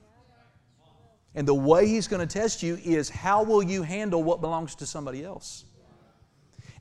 And 1.36 1.48
the 1.48 1.53
way 1.53 1.88
He's 1.88 2.08
going 2.08 2.25
to 2.25 2.32
test 2.32 2.62
you 2.62 2.77
is 2.84 3.10
how 3.10 3.44
will 3.44 3.63
you 3.63 3.84
handle 3.84 4.24
what 4.24 4.42
belongs 4.42 4.75
to 4.75 4.86
somebody 4.86 5.24
else? 5.24 5.65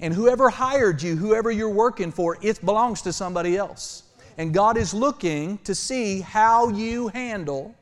And 0.01 0.13
whoever 0.13 0.51
hired 0.51 1.01
you, 1.01 1.17
whoever 1.17 1.51
you're 1.51 1.71
working 1.71 2.11
for, 2.11 2.37
it 2.43 2.65
belongs 2.65 3.03
to 3.03 3.13
somebody 3.13 3.57
else. 3.57 4.03
And 4.37 4.53
God 4.53 4.77
is 4.77 4.93
looking 4.93 5.59
to 5.59 5.75
see 5.75 6.21
how 6.21 6.69
you 6.71 7.09
handle 7.09 7.75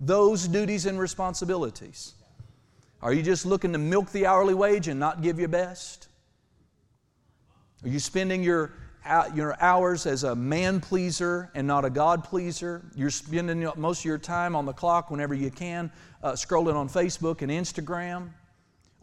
those 0.00 0.48
duties 0.48 0.86
and 0.86 0.98
responsibilities. 0.98 2.14
Are 3.02 3.12
you 3.12 3.22
just 3.22 3.46
looking 3.46 3.72
to 3.72 3.78
milk 3.78 4.10
the 4.10 4.26
hourly 4.26 4.54
wage 4.54 4.88
and 4.88 4.98
not 4.98 5.22
give 5.22 5.38
your 5.38 5.48
best? 5.48 6.05
Are 7.84 7.88
you 7.88 7.98
spending 7.98 8.42
your, 8.42 8.72
your 9.34 9.60
hours 9.62 10.06
as 10.06 10.24
a 10.24 10.34
man 10.34 10.80
pleaser 10.80 11.50
and 11.54 11.66
not 11.66 11.84
a 11.84 11.90
God 11.90 12.24
pleaser? 12.24 12.82
You're 12.94 13.10
spending 13.10 13.68
most 13.76 14.00
of 14.00 14.04
your 14.06 14.18
time 14.18 14.56
on 14.56 14.64
the 14.64 14.72
clock 14.72 15.10
whenever 15.10 15.34
you 15.34 15.50
can, 15.50 15.90
uh, 16.22 16.32
scrolling 16.32 16.74
on 16.74 16.88
Facebook 16.88 17.42
and 17.42 17.50
Instagram? 17.50 18.30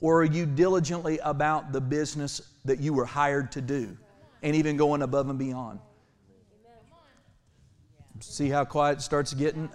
Or 0.01 0.21
are 0.21 0.25
you 0.25 0.45
diligently 0.45 1.19
about 1.19 1.71
the 1.71 1.79
business 1.79 2.41
that 2.65 2.79
you 2.79 2.93
were 2.93 3.05
hired 3.05 3.51
to 3.53 3.61
do 3.61 3.95
and 4.41 4.55
even 4.55 4.75
going 4.75 5.01
above 5.01 5.29
and 5.29 5.39
beyond? 5.39 5.79
See 8.19 8.49
how 8.49 8.65
quiet 8.65 8.99
it 8.99 9.01
starts 9.01 9.33
getting? 9.33 9.69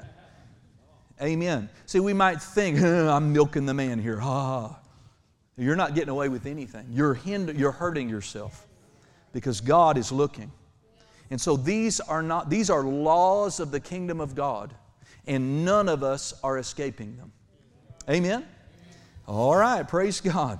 Amen. 1.23 1.69
See, 1.87 2.01
we 2.01 2.13
might 2.13 2.43
think, 2.43 2.81
I'm 2.83 3.33
milking 3.33 3.65
the 3.65 3.75
man 3.75 4.01
here. 4.01 4.19
Ha. 4.19 4.79
You're 5.57 5.77
not 5.77 5.95
getting 5.95 6.11
away 6.11 6.29
with 6.29 6.47
anything. 6.47 6.87
You're, 6.91 7.15
hinder, 7.15 7.53
you're 7.53 7.73
hurting 7.73 8.09
yourself 8.09 8.68
because 9.33 9.61
God 9.61 9.97
is 9.99 10.11
looking. 10.13 10.51
And 11.31 11.41
so 11.41 11.57
these 11.57 12.01
are 12.01 12.23
not 12.23 12.49
these 12.49 12.71
are 12.71 12.83
laws 12.83 13.61
of 13.61 13.71
the 13.71 13.81
kingdom 13.81 14.21
of 14.21 14.35
God, 14.35 14.75
and 15.27 15.65
none 15.65 15.89
of 15.89 16.03
us 16.03 16.33
are 16.43 16.59
escaping 16.59 17.17
them. 17.17 17.33
Amen. 18.09 18.47
All 19.27 19.57
right, 19.57 19.87
praise 19.87 20.21
God. 20.21 20.59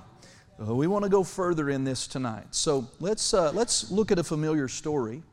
Uh, 0.61 0.75
we 0.75 0.85
want 0.85 1.03
to 1.03 1.09
go 1.09 1.23
further 1.23 1.69
in 1.69 1.83
this 1.83 2.05
tonight. 2.05 2.47
So 2.51 2.87
let's 2.99 3.33
uh, 3.33 3.51
let's 3.51 3.89
look 3.89 4.11
at 4.11 4.19
a 4.19 4.23
familiar 4.23 4.67
story 4.67 5.23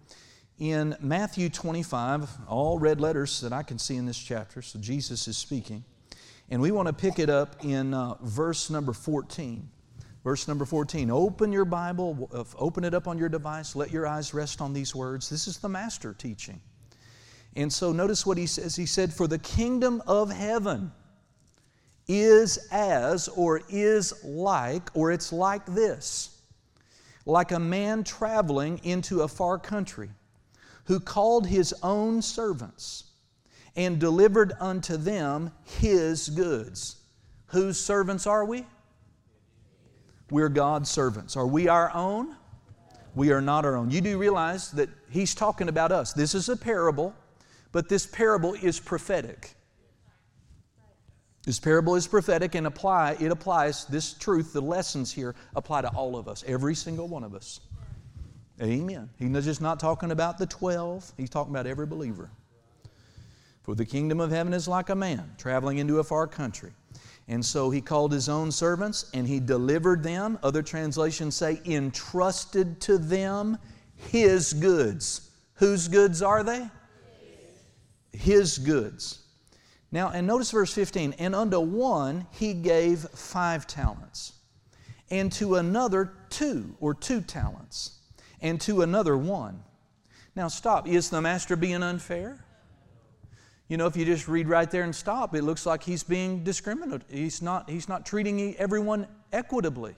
in 0.59 0.97
Matthew 1.00 1.50
25, 1.50 2.31
all 2.49 2.78
red 2.78 3.00
letters 3.00 3.43
that 3.43 3.52
I 3.52 3.62
can 3.62 3.78
see 3.78 3.97
in 3.97 4.07
this 4.07 4.19
chapter. 4.19 4.62
So 4.62 4.78
Jesus 4.78 5.28
is 5.28 5.37
speaking. 5.37 5.85
And 6.49 6.62
we 6.62 6.71
want 6.71 6.87
to 6.87 6.95
pick 6.95 7.19
it 7.19 7.28
up 7.28 7.64
in 7.64 7.93
uh, 7.93 8.14
verse 8.23 8.71
number 8.71 8.93
14. 8.93 9.69
Verse 10.26 10.49
number 10.49 10.64
14. 10.64 11.09
Open 11.09 11.52
your 11.52 11.64
Bible, 11.64 12.28
uh, 12.35 12.42
open 12.59 12.83
it 12.83 12.95
up 12.95 13.06
on 13.06 13.16
your 13.16 13.28
device, 13.28 13.76
let 13.76 13.92
your 13.92 14.09
eyes 14.09 14.35
rest 14.35 14.61
on 14.61 14.73
these 14.73 14.92
words. 14.92 15.30
This 15.30 15.47
is 15.47 15.59
the 15.59 15.68
Master 15.68 16.12
teaching. 16.14 16.61
And 17.54 17.73
so 17.73 17.92
notice 17.92 18.26
what 18.26 18.37
he 18.37 18.49
says. 18.49 18.75
He 18.75 18.87
said, 18.87 19.14
For 19.14 19.28
the 19.28 19.38
kingdom 19.38 20.02
of 20.04 20.33
heaven 20.33 20.90
is 22.09 22.59
as, 22.73 23.28
or 23.28 23.62
is 23.68 24.25
like, 24.25 24.90
or 24.95 25.12
it's 25.12 25.33
like 25.33 25.64
this 25.64 26.40
like 27.25 27.52
a 27.52 27.61
man 27.61 28.02
traveling 28.02 28.80
into 28.83 29.21
a 29.21 29.28
far 29.28 29.61
country 29.61 30.11
who 30.87 30.99
called 30.99 31.47
his 31.47 31.73
own 31.85 32.21
servants 32.21 33.12
and 33.76 34.00
delivered 34.00 34.54
unto 34.59 34.97
them 34.97 35.52
his 35.78 36.30
goods. 36.30 36.97
Whose 37.47 37.78
servants 37.78 38.26
are 38.26 38.45
we? 38.45 38.66
We're 40.30 40.49
God's 40.49 40.90
servants. 40.90 41.37
Are 41.37 41.47
we 41.47 41.68
our 41.68 41.95
own? 41.95 42.35
We 43.14 43.33
are 43.33 43.40
not 43.40 43.64
our 43.64 43.76
own. 43.76 43.90
You 43.90 44.00
do 44.00 44.18
realize 44.18 44.71
that 44.73 44.88
he's 45.09 45.35
talking 45.35 45.68
about 45.68 45.92
us. 45.92 46.12
This 46.12 46.35
is 46.35 46.49
a 46.49 46.56
parable, 46.56 47.14
but 47.73 47.88
this 47.88 48.06
parable 48.06 48.54
is 48.54 48.78
prophetic. 48.78 49.54
This 51.45 51.61
parable 51.61 51.95
is 51.95 52.09
prophetic 52.09 52.56
and 52.56 52.66
apply, 52.66 53.16
it 53.21 53.30
applies, 53.30 53.85
this 53.85 54.14
truth, 54.14 54.52
the 54.52 54.61
lessons 54.61 55.12
here 55.12 55.37
apply 55.54 55.83
to 55.83 55.88
all 55.90 56.16
of 56.16 56.26
us, 56.26 56.42
every 56.45 56.75
single 56.75 57.06
one 57.06 57.23
of 57.23 57.37
us. 57.37 57.61
Amen. 58.61 59.09
He's 59.16 59.45
just 59.45 59.61
not 59.61 59.78
talking 59.78 60.11
about 60.11 60.38
the 60.38 60.47
12, 60.47 61.12
he's 61.16 61.30
talking 61.30 61.54
about 61.54 61.68
every 61.68 61.87
believer. 61.87 62.30
For 63.62 63.76
the 63.76 63.85
kingdom 63.85 64.21
of 64.21 64.30
heaven 64.30 64.54
is 64.54 64.66
like 64.66 64.88
a 64.88 64.97
man 64.97 65.35
traveling 65.38 65.78
into 65.78 66.00
a 66.00 66.04
far 66.04 66.26
country. 66.26 66.73
And 67.28 67.45
so 67.45 67.71
he 67.71 67.80
called 67.80 68.12
his 68.12 68.28
own 68.28 68.52
servants 68.52 69.11
and 69.12 69.26
he 69.26 69.40
delivered 69.40 70.02
them. 70.02 70.38
Other 70.42 70.62
translations 70.62 71.35
say, 71.35 71.61
entrusted 71.64 72.80
to 72.83 72.99
them 72.99 73.59
his 73.97 74.52
goods. 74.52 75.30
Whose 75.54 75.88
goods 75.88 76.23
are 76.23 76.45
they? 76.45 76.68
His 78.12 78.59
goods. 78.59 79.23
Now, 79.90 80.11
and 80.11 80.26
notice 80.26 80.50
verse 80.50 80.73
15 80.73 81.14
and 81.18 81.35
unto 81.35 81.61
one 81.61 82.26
he 82.30 82.54
gave 82.54 83.00
five 83.00 83.66
talents, 83.66 84.33
and 85.11 85.33
to 85.33 85.56
another 85.56 86.12
two, 86.28 86.76
or 86.80 86.92
two 86.92 87.21
talents 87.21 87.97
and 88.40 88.61
to 88.62 88.83
another 88.83 89.16
one. 89.16 89.62
Now, 90.35 90.49
stop. 90.49 90.87
Is 90.87 91.09
the 91.09 91.23
master 91.23 91.56
being 91.56 91.83
unfair? 91.83 92.45
You 93.68 93.76
know, 93.76 93.87
if 93.87 93.96
you 93.96 94.04
just 94.04 94.28
read 94.28 94.49
right 94.49 94.70
there 94.70 94.85
and 94.85 94.94
stop, 94.94 95.35
it 95.35 95.42
looks 95.42 95.66
like 95.66 95.82
he's 95.82 96.04
being 96.04 96.44
discriminatory. 96.44 97.02
He's 97.11 97.42
not, 97.42 97.68
he's 97.68 97.88
not 97.88 98.06
treating 98.06 98.54
everyone 98.56 99.08
equitably. 99.32 99.96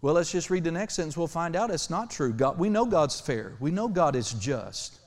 Well, 0.00 0.14
let's 0.14 0.32
just 0.32 0.50
read 0.50 0.64
the 0.64 0.72
next 0.72 0.94
sentence. 0.94 1.16
We'll 1.16 1.28
find 1.28 1.54
out 1.54 1.70
it's 1.70 1.88
not 1.88 2.10
true. 2.10 2.32
God, 2.32 2.58
we 2.58 2.68
know 2.68 2.84
God's 2.84 3.20
fair, 3.20 3.54
we 3.60 3.70
know 3.70 3.86
God 3.88 4.16
is 4.16 4.32
just. 4.32 4.98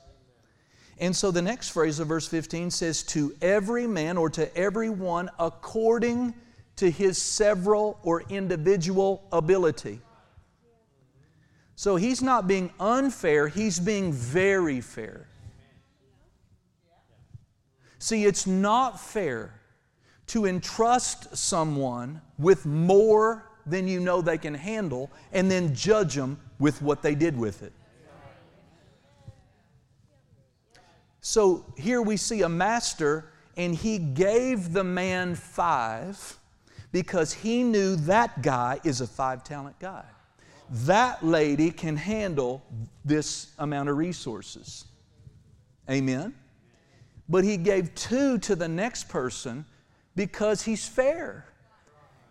And 0.98 1.14
so 1.14 1.30
the 1.30 1.42
next 1.42 1.68
phrase 1.68 1.98
of 1.98 2.08
verse 2.08 2.26
15 2.26 2.70
says, 2.70 3.02
To 3.02 3.36
every 3.42 3.86
man 3.86 4.16
or 4.16 4.30
to 4.30 4.56
every 4.56 4.88
one 4.88 5.28
according 5.38 6.34
to 6.76 6.90
his 6.90 7.20
several 7.20 7.98
or 8.02 8.22
individual 8.30 9.22
ability. 9.30 10.00
So 11.74 11.96
he's 11.96 12.22
not 12.22 12.48
being 12.48 12.70
unfair, 12.80 13.48
he's 13.48 13.78
being 13.78 14.10
very 14.10 14.80
fair. 14.80 15.28
See, 18.06 18.24
it's 18.24 18.46
not 18.46 19.00
fair 19.00 19.52
to 20.28 20.46
entrust 20.46 21.36
someone 21.36 22.20
with 22.38 22.64
more 22.64 23.50
than 23.66 23.88
you 23.88 23.98
know 23.98 24.22
they 24.22 24.38
can 24.38 24.54
handle 24.54 25.10
and 25.32 25.50
then 25.50 25.74
judge 25.74 26.14
them 26.14 26.38
with 26.60 26.80
what 26.80 27.02
they 27.02 27.16
did 27.16 27.36
with 27.36 27.64
it. 27.64 27.72
So 31.20 31.64
here 31.76 32.00
we 32.00 32.16
see 32.16 32.42
a 32.42 32.48
master, 32.48 33.32
and 33.56 33.74
he 33.74 33.98
gave 33.98 34.72
the 34.72 34.84
man 34.84 35.34
five 35.34 36.38
because 36.92 37.32
he 37.32 37.64
knew 37.64 37.96
that 37.96 38.40
guy 38.40 38.78
is 38.84 39.00
a 39.00 39.06
five 39.08 39.42
talent 39.42 39.80
guy 39.80 40.04
that 40.70 41.24
lady 41.24 41.72
can 41.72 41.96
handle 41.96 42.62
this 43.04 43.50
amount 43.58 43.88
of 43.88 43.96
resources. 43.96 44.84
Amen? 45.90 46.34
But 47.28 47.44
he 47.44 47.56
gave 47.56 47.94
two 47.94 48.38
to 48.38 48.54
the 48.54 48.68
next 48.68 49.08
person 49.08 49.64
because 50.14 50.62
he's 50.62 50.86
fair, 50.86 51.46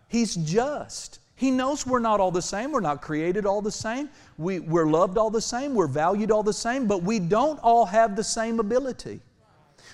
he's 0.08 0.34
just. 0.34 1.20
He 1.36 1.50
knows 1.50 1.86
we're 1.86 1.98
not 1.98 2.18
all 2.18 2.30
the 2.30 2.40
same. 2.40 2.72
We're 2.72 2.80
not 2.80 3.02
created 3.02 3.44
all 3.44 3.60
the 3.60 3.70
same. 3.70 4.08
We, 4.38 4.58
we're 4.58 4.86
loved 4.86 5.18
all 5.18 5.28
the 5.28 5.40
same. 5.40 5.74
We're 5.74 5.86
valued 5.86 6.30
all 6.30 6.42
the 6.42 6.52
same. 6.52 6.86
But 6.86 7.02
we 7.02 7.18
don't 7.18 7.60
all 7.62 7.84
have 7.84 8.16
the 8.16 8.24
same 8.24 8.58
ability. 8.58 9.20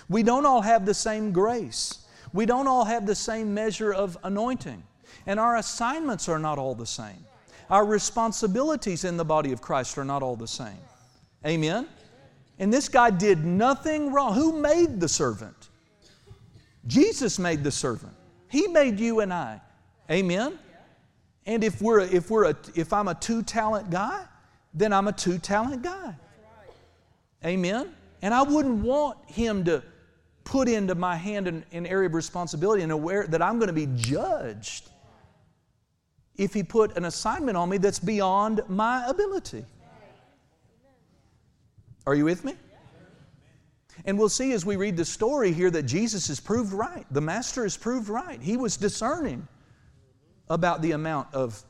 We 0.07 0.23
don't 0.23 0.45
all 0.45 0.61
have 0.61 0.85
the 0.85 0.93
same 0.93 1.33
grace. 1.33 2.05
We 2.31 2.45
don't 2.45 2.67
all 2.67 2.85
have 2.85 3.05
the 3.05 3.15
same 3.15 3.53
measure 3.53 3.93
of 3.93 4.17
anointing. 4.23 4.83
And 5.25 5.37
our 5.37 5.57
assignments 5.57 6.29
are 6.29 6.39
not 6.39 6.57
all 6.57 6.75
the 6.75 6.85
same. 6.85 7.25
Our 7.69 7.85
responsibilities 7.85 9.03
in 9.03 9.17
the 9.17 9.25
body 9.25 9.51
of 9.51 9.61
Christ 9.61 9.97
are 9.97 10.05
not 10.05 10.23
all 10.23 10.37
the 10.37 10.47
same. 10.47 10.79
Amen? 11.45 11.87
And 12.59 12.71
this 12.71 12.87
guy 12.87 13.09
did 13.09 13.43
nothing 13.43 14.13
wrong. 14.13 14.35
Who 14.35 14.59
made 14.61 14.99
the 14.99 15.09
servant? 15.09 15.69
Jesus 16.87 17.39
made 17.39 17.63
the 17.63 17.71
servant. 17.71 18.13
He 18.49 18.67
made 18.67 18.99
you 18.99 19.21
and 19.21 19.33
I. 19.33 19.61
Amen? 20.11 20.59
And 21.45 21.63
if, 21.63 21.81
we're, 21.81 22.01
if, 22.01 22.29
we're 22.29 22.45
a, 22.45 22.55
if 22.75 22.93
I'm 22.93 23.07
a 23.07 23.15
two 23.15 23.41
talent 23.41 23.89
guy, 23.89 24.25
then 24.73 24.93
I'm 24.93 25.07
a 25.07 25.13
two 25.13 25.37
talent 25.37 25.81
guy. 25.81 26.15
Amen? 27.43 27.93
And 28.21 28.33
I 28.33 28.43
wouldn't 28.43 28.83
want 28.83 29.17
him 29.27 29.63
to 29.65 29.83
put 30.43 30.67
into 30.67 30.95
my 30.95 31.15
hand 31.15 31.47
an, 31.47 31.65
an 31.71 31.85
area 31.85 32.07
of 32.07 32.13
responsibility 32.13 32.83
and 32.83 32.91
aware 32.91 33.27
that 33.27 33.41
I'm 33.41 33.59
going 33.59 33.67
to 33.67 33.73
be 33.73 33.87
judged 33.95 34.89
if 36.37 36.53
He 36.53 36.63
put 36.63 36.97
an 36.97 37.05
assignment 37.05 37.57
on 37.57 37.69
me 37.69 37.77
that's 37.77 37.99
beyond 37.99 38.61
my 38.67 39.05
ability. 39.07 39.65
Are 42.05 42.15
you 42.15 42.25
with 42.25 42.43
me? 42.43 42.55
And 44.05 44.17
we'll 44.17 44.29
see 44.29 44.51
as 44.51 44.65
we 44.65 44.75
read 44.75 44.97
the 44.97 45.05
story 45.05 45.53
here 45.53 45.71
that 45.71 45.83
Jesus 45.83 46.29
is 46.29 46.39
proved 46.39 46.73
right. 46.73 47.05
The 47.11 47.21
Master 47.21 47.65
is 47.65 47.77
proved 47.77 48.09
right. 48.09 48.41
He 48.41 48.57
was 48.57 48.75
discerning 48.75 49.47
about 50.49 50.81
the 50.81 50.91
amount 50.91 51.33
of 51.33 51.63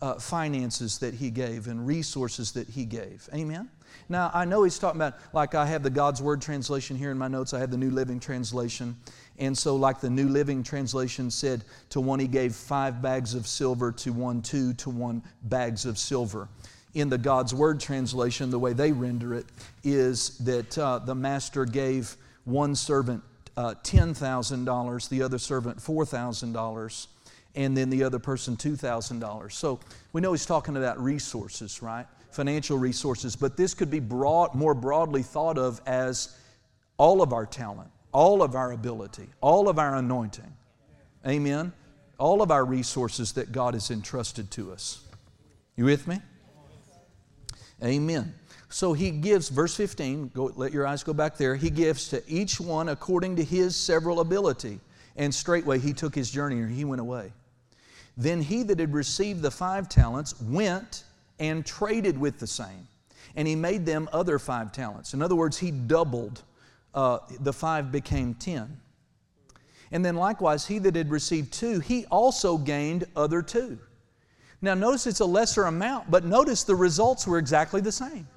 uh, 0.00 0.14
finances 0.14 0.98
that 0.98 1.14
He 1.14 1.30
gave 1.30 1.66
and 1.66 1.86
resources 1.86 2.52
that 2.52 2.68
He 2.68 2.84
gave. 2.84 3.28
Amen? 3.34 3.70
Now, 4.08 4.30
I 4.34 4.44
know 4.44 4.64
He's 4.64 4.78
talking 4.78 5.00
about, 5.00 5.14
like 5.32 5.54
I 5.54 5.66
have 5.66 5.82
the 5.82 5.90
God's 5.90 6.20
Word 6.20 6.42
translation 6.42 6.96
here 6.96 7.10
in 7.10 7.18
my 7.18 7.28
notes, 7.28 7.54
I 7.54 7.60
have 7.60 7.70
the 7.70 7.76
New 7.76 7.90
Living 7.90 8.20
Translation. 8.20 8.96
And 9.38 9.56
so, 9.56 9.74
like 9.76 10.00
the 10.00 10.10
New 10.10 10.28
Living 10.28 10.62
Translation 10.62 11.30
said, 11.30 11.64
to 11.90 12.00
one 12.00 12.20
he 12.20 12.28
gave 12.28 12.54
five 12.54 13.00
bags 13.00 13.34
of 13.34 13.46
silver, 13.46 13.90
to 13.92 14.12
one 14.12 14.42
two, 14.42 14.74
to 14.74 14.90
one 14.90 15.22
bags 15.44 15.86
of 15.86 15.98
silver. 15.98 16.48
In 16.94 17.08
the 17.08 17.18
God's 17.18 17.54
Word 17.54 17.80
translation, 17.80 18.50
the 18.50 18.58
way 18.58 18.72
they 18.72 18.92
render 18.92 19.34
it 19.34 19.46
is 19.82 20.38
that 20.38 20.76
uh, 20.76 20.98
the 20.98 21.14
master 21.14 21.64
gave 21.64 22.16
one 22.44 22.74
servant 22.74 23.22
uh, 23.56 23.74
$10,000, 23.82 25.08
the 25.08 25.22
other 25.22 25.38
servant 25.38 25.78
$4,000, 25.78 27.06
and 27.54 27.76
then 27.76 27.90
the 27.90 28.02
other 28.02 28.18
person 28.18 28.56
$2,000. 28.56 29.52
So 29.52 29.80
we 30.12 30.20
know 30.20 30.32
he's 30.32 30.46
talking 30.46 30.76
about 30.76 31.02
resources, 31.02 31.82
right? 31.82 32.06
Financial 32.30 32.78
resources, 32.78 33.36
but 33.36 33.56
this 33.56 33.74
could 33.74 33.90
be 33.90 34.00
broad, 34.00 34.54
more 34.54 34.74
broadly 34.74 35.22
thought 35.22 35.58
of 35.58 35.80
as 35.86 36.36
all 36.96 37.20
of 37.20 37.32
our 37.32 37.46
talent, 37.46 37.90
all 38.12 38.42
of 38.42 38.54
our 38.54 38.72
ability, 38.72 39.28
all 39.40 39.68
of 39.68 39.78
our 39.78 39.96
anointing. 39.96 40.52
Amen? 41.26 41.72
All 42.18 42.42
of 42.42 42.50
our 42.50 42.64
resources 42.64 43.32
that 43.32 43.52
God 43.52 43.74
has 43.74 43.90
entrusted 43.90 44.50
to 44.52 44.72
us. 44.72 45.04
You 45.76 45.84
with 45.84 46.06
me? 46.06 46.20
Amen. 47.82 48.34
So 48.68 48.92
he 48.94 49.10
gives, 49.10 49.48
verse 49.48 49.74
15, 49.74 50.28
go, 50.34 50.50
let 50.56 50.72
your 50.72 50.86
eyes 50.86 51.02
go 51.02 51.12
back 51.12 51.36
there. 51.36 51.54
He 51.54 51.68
gives 51.68 52.08
to 52.08 52.22
each 52.26 52.58
one 52.58 52.88
according 52.88 53.36
to 53.36 53.44
his 53.44 53.76
several 53.76 54.20
ability. 54.20 54.80
And 55.16 55.34
straightway 55.34 55.78
he 55.78 55.92
took 55.92 56.14
his 56.14 56.30
journey 56.30 56.60
and 56.60 56.70
he 56.70 56.84
went 56.84 57.00
away. 57.00 57.32
Then 58.16 58.40
he 58.40 58.62
that 58.64 58.78
had 58.78 58.94
received 58.94 59.42
the 59.42 59.50
five 59.50 59.88
talents 59.88 60.40
went 60.40 61.04
and 61.38 61.66
traded 61.66 62.18
with 62.18 62.38
the 62.38 62.46
same. 62.46 62.86
And 63.36 63.48
he 63.48 63.56
made 63.56 63.84
them 63.84 64.08
other 64.12 64.38
five 64.38 64.72
talents. 64.72 65.12
In 65.12 65.22
other 65.22 65.36
words, 65.36 65.58
he 65.58 65.70
doubled. 65.70 66.42
Uh, 66.94 67.18
the 67.40 67.52
five 67.52 67.90
became 67.90 68.34
ten. 68.34 68.78
And 69.90 70.04
then 70.04 70.16
likewise, 70.16 70.66
he 70.66 70.78
that 70.78 70.94
had 70.94 71.10
received 71.10 71.52
two, 71.52 71.80
he 71.80 72.06
also 72.06 72.56
gained 72.56 73.04
other 73.16 73.42
two. 73.42 73.78
Now, 74.62 74.74
notice 74.74 75.08
it's 75.08 75.18
a 75.18 75.26
lesser 75.26 75.64
amount, 75.64 76.08
but 76.08 76.24
notice 76.24 76.62
the 76.62 76.76
results 76.76 77.26
were 77.26 77.38
exactly 77.38 77.80
the 77.80 77.90
same. 77.90 78.28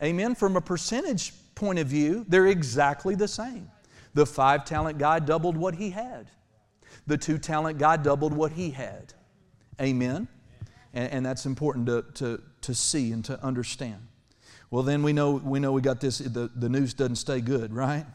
Amen. 0.00 0.36
From 0.36 0.56
a 0.56 0.60
percentage 0.60 1.32
point 1.56 1.80
of 1.80 1.88
view, 1.88 2.24
they're 2.28 2.46
exactly 2.46 3.16
the 3.16 3.26
same. 3.26 3.68
The 4.14 4.24
five 4.24 4.64
talent 4.64 4.98
guy 4.98 5.18
doubled 5.18 5.56
what 5.56 5.74
he 5.74 5.90
had, 5.90 6.30
the 7.08 7.18
two 7.18 7.36
talent 7.36 7.78
guy 7.78 7.96
doubled 7.96 8.32
what 8.32 8.52
he 8.52 8.70
had. 8.70 9.12
Amen. 9.80 10.28
And, 10.94 11.12
and 11.12 11.26
that's 11.26 11.46
important 11.46 11.86
to, 11.86 12.04
to, 12.14 12.42
to 12.62 12.74
see 12.74 13.12
and 13.12 13.24
to 13.24 13.42
understand. 13.42 14.06
Well, 14.70 14.82
then 14.82 15.02
we 15.02 15.12
know 15.12 15.32
we, 15.32 15.58
know 15.58 15.72
we 15.72 15.80
got 15.80 16.00
this, 16.00 16.18
the, 16.18 16.50
the 16.54 16.68
news 16.68 16.94
doesn't 16.94 17.16
stay 17.16 17.40
good, 17.40 17.72
right? 17.72 18.06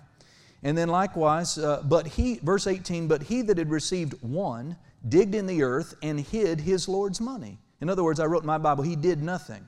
And 0.64 0.78
then 0.78 0.88
likewise, 0.88 1.58
uh, 1.58 1.84
but 1.86 2.08
he, 2.08 2.40
verse 2.42 2.68
18, 2.68 3.08
but 3.08 3.24
he 3.24 3.42
that 3.44 3.58
had 3.58 3.70
received 3.70 4.16
one 4.22 4.78
digged 5.08 5.36
in 5.36 5.46
the 5.46 5.62
earth 5.62 5.96
and 6.02 6.20
hid 6.20 6.62
his 6.62 6.88
Lord's 6.88 7.20
money. 7.20 7.60
In 7.82 7.90
other 7.90 8.04
words, 8.04 8.22
I 8.22 8.26
wrote 8.26 8.44
in 8.44 8.48
my 8.48 8.58
Bible, 8.58 8.84
he 8.84 8.96
did 8.96 9.22
nothing. 9.22 9.66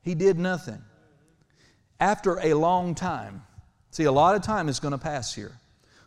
He 0.00 0.14
did 0.14 0.38
nothing. 0.38 0.82
After 2.00 2.38
a 2.40 2.54
long 2.54 2.94
time, 2.94 3.42
see, 3.90 4.04
a 4.04 4.12
lot 4.12 4.34
of 4.34 4.42
time 4.42 4.68
is 4.68 4.80
going 4.80 4.92
to 4.92 4.98
pass 4.98 5.34
here. 5.34 5.52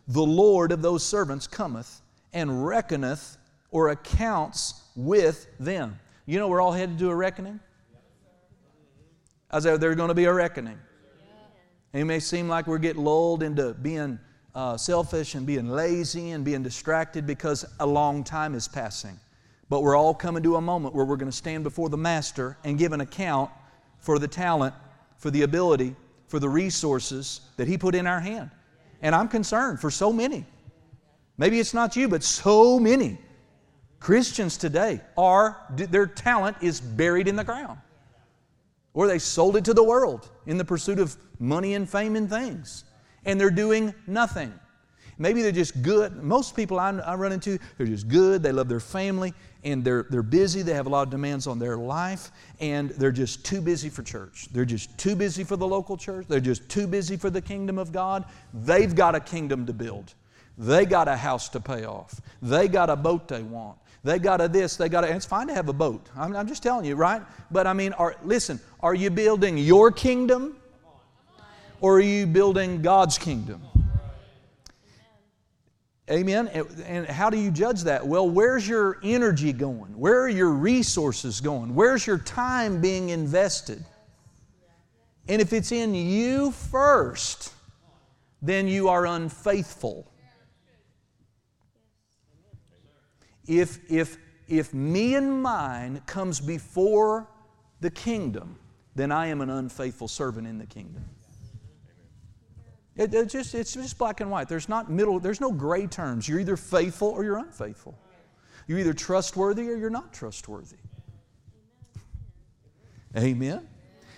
The 0.08 0.22
Lord 0.22 0.72
of 0.72 0.82
those 0.82 1.04
servants 1.06 1.46
cometh 1.46 2.00
and 2.32 2.66
reckoneth 2.66 3.36
or 3.70 3.90
accounts 3.90 4.82
with 4.96 5.46
them. 5.60 5.98
You 6.26 6.40
know, 6.40 6.48
we're 6.48 6.60
all 6.60 6.72
headed 6.72 6.98
to 6.98 7.10
a 7.10 7.14
reckoning. 7.14 7.60
I 9.50 9.60
said, 9.60 9.80
there's 9.80 9.96
going 9.96 10.08
to 10.08 10.14
be 10.14 10.24
a 10.24 10.32
reckoning. 10.32 10.78
It 11.92 12.04
may 12.04 12.20
seem 12.20 12.48
like 12.48 12.66
we're 12.66 12.78
getting 12.78 13.04
lulled 13.04 13.42
into 13.42 13.74
being 13.74 14.18
uh, 14.54 14.76
selfish 14.76 15.34
and 15.34 15.46
being 15.46 15.68
lazy 15.68 16.30
and 16.30 16.44
being 16.44 16.62
distracted 16.62 17.26
because 17.26 17.64
a 17.80 17.86
long 17.86 18.22
time 18.22 18.54
is 18.54 18.68
passing. 18.68 19.18
But 19.68 19.82
we're 19.82 19.96
all 19.96 20.14
coming 20.14 20.42
to 20.42 20.56
a 20.56 20.60
moment 20.60 20.94
where 20.94 21.04
we're 21.04 21.16
going 21.16 21.30
to 21.30 21.36
stand 21.36 21.64
before 21.64 21.88
the 21.88 21.96
Master 21.96 22.56
and 22.64 22.78
give 22.78 22.92
an 22.92 23.00
account 23.00 23.50
for 23.98 24.18
the 24.18 24.28
talent, 24.28 24.74
for 25.18 25.30
the 25.30 25.42
ability, 25.42 25.94
for 26.26 26.38
the 26.38 26.48
resources 26.48 27.40
that 27.56 27.68
He 27.68 27.76
put 27.76 27.94
in 27.94 28.06
our 28.06 28.20
hand. 28.20 28.50
And 29.02 29.14
I'm 29.14 29.28
concerned 29.28 29.80
for 29.80 29.90
so 29.90 30.12
many. 30.12 30.44
Maybe 31.38 31.58
it's 31.58 31.74
not 31.74 31.96
you, 31.96 32.08
but 32.08 32.22
so 32.22 32.78
many 32.78 33.18
Christians 33.98 34.56
today 34.56 35.00
are, 35.16 35.56
their 35.70 36.06
talent 36.06 36.56
is 36.60 36.80
buried 36.80 37.28
in 37.28 37.36
the 37.36 37.44
ground. 37.44 37.78
Or 38.92 39.06
they 39.06 39.18
sold 39.18 39.56
it 39.56 39.64
to 39.66 39.74
the 39.74 39.84
world 39.84 40.28
in 40.46 40.58
the 40.58 40.64
pursuit 40.64 40.98
of 40.98 41.16
money 41.38 41.74
and 41.74 41.88
fame 41.88 42.16
and 42.16 42.28
things. 42.28 42.84
And 43.24 43.40
they're 43.40 43.50
doing 43.50 43.94
nothing. 44.06 44.52
Maybe 45.18 45.42
they're 45.42 45.52
just 45.52 45.82
good. 45.82 46.22
Most 46.22 46.56
people 46.56 46.80
I, 46.80 46.90
I 46.90 47.14
run 47.14 47.30
into, 47.30 47.58
they're 47.76 47.86
just 47.86 48.08
good. 48.08 48.42
They 48.42 48.52
love 48.52 48.68
their 48.68 48.80
family 48.80 49.34
and 49.64 49.84
they're, 49.84 50.06
they're 50.08 50.22
busy. 50.22 50.62
They 50.62 50.72
have 50.72 50.86
a 50.86 50.88
lot 50.88 51.02
of 51.02 51.10
demands 51.10 51.46
on 51.46 51.58
their 51.58 51.76
life, 51.76 52.30
and 52.60 52.90
they're 52.90 53.12
just 53.12 53.44
too 53.44 53.60
busy 53.60 53.88
for 53.88 54.02
church. 54.02 54.48
They're 54.52 54.64
just 54.64 54.96
too 54.96 55.14
busy 55.14 55.44
for 55.44 55.56
the 55.56 55.66
local 55.66 55.96
church. 55.96 56.26
They're 56.28 56.40
just 56.40 56.68
too 56.68 56.86
busy 56.86 57.16
for 57.16 57.30
the 57.30 57.42
kingdom 57.42 57.78
of 57.78 57.92
God. 57.92 58.24
They've 58.54 58.94
got 58.94 59.14
a 59.14 59.20
kingdom 59.20 59.66
to 59.66 59.72
build. 59.72 60.14
They 60.56 60.86
got 60.86 61.08
a 61.08 61.16
house 61.16 61.48
to 61.50 61.60
pay 61.60 61.84
off. 61.84 62.20
They 62.42 62.68
got 62.68 62.90
a 62.90 62.96
boat 62.96 63.28
they 63.28 63.42
want. 63.42 63.78
They 64.02 64.18
got 64.18 64.40
a 64.40 64.48
this, 64.48 64.76
they 64.76 64.88
got 64.88 65.04
a, 65.04 65.14
it's 65.14 65.26
fine 65.26 65.46
to 65.48 65.54
have 65.54 65.68
a 65.68 65.74
boat. 65.74 66.08
I'm, 66.16 66.34
I'm 66.34 66.48
just 66.48 66.62
telling 66.62 66.86
you, 66.86 66.96
right? 66.96 67.22
But 67.50 67.66
I 67.66 67.74
mean, 67.74 67.92
are, 67.94 68.16
listen, 68.24 68.58
are 68.80 68.94
you 68.94 69.10
building 69.10 69.58
your 69.58 69.90
kingdom 69.90 70.56
or 71.80 71.96
are 71.96 72.00
you 72.00 72.26
building 72.26 72.80
God's 72.80 73.18
kingdom? 73.18 73.62
Amen. 76.10 76.48
And 76.86 77.06
how 77.06 77.30
do 77.30 77.38
you 77.38 77.52
judge 77.52 77.82
that? 77.82 78.04
Well, 78.04 78.28
where's 78.28 78.66
your 78.66 78.98
energy 79.02 79.52
going? 79.52 79.96
Where 79.96 80.20
are 80.22 80.28
your 80.28 80.50
resources 80.50 81.40
going? 81.40 81.74
Where's 81.74 82.04
your 82.04 82.18
time 82.18 82.80
being 82.80 83.10
invested? 83.10 83.84
And 85.28 85.40
if 85.40 85.52
it's 85.52 85.70
in 85.70 85.94
you 85.94 86.50
first, 86.50 87.52
then 88.42 88.66
you 88.66 88.88
are 88.88 89.06
unfaithful. 89.06 90.09
If, 93.46 93.78
if, 93.90 94.18
if 94.48 94.72
me 94.74 95.14
and 95.14 95.42
mine 95.42 96.02
comes 96.06 96.40
before 96.40 97.28
the 97.80 97.90
kingdom, 97.90 98.58
then 98.94 99.12
I 99.12 99.26
am 99.26 99.40
an 99.40 99.50
unfaithful 99.50 100.08
servant 100.08 100.46
in 100.46 100.58
the 100.58 100.66
kingdom. 100.66 101.04
It, 102.96 103.14
it 103.14 103.28
just, 103.30 103.54
it's 103.54 103.74
just 103.74 103.96
black 103.96 104.20
and 104.20 104.30
white. 104.30 104.48
There's 104.48 104.68
not 104.68 104.90
middle, 104.90 105.20
there's 105.20 105.40
no 105.40 105.52
gray 105.52 105.86
terms. 105.86 106.28
You're 106.28 106.40
either 106.40 106.56
faithful 106.56 107.08
or 107.08 107.24
you're 107.24 107.38
unfaithful. 107.38 107.98
You're 108.66 108.78
either 108.78 108.92
trustworthy 108.92 109.68
or 109.68 109.76
you're 109.76 109.90
not 109.90 110.12
trustworthy. 110.12 110.76
Amen. 113.16 113.66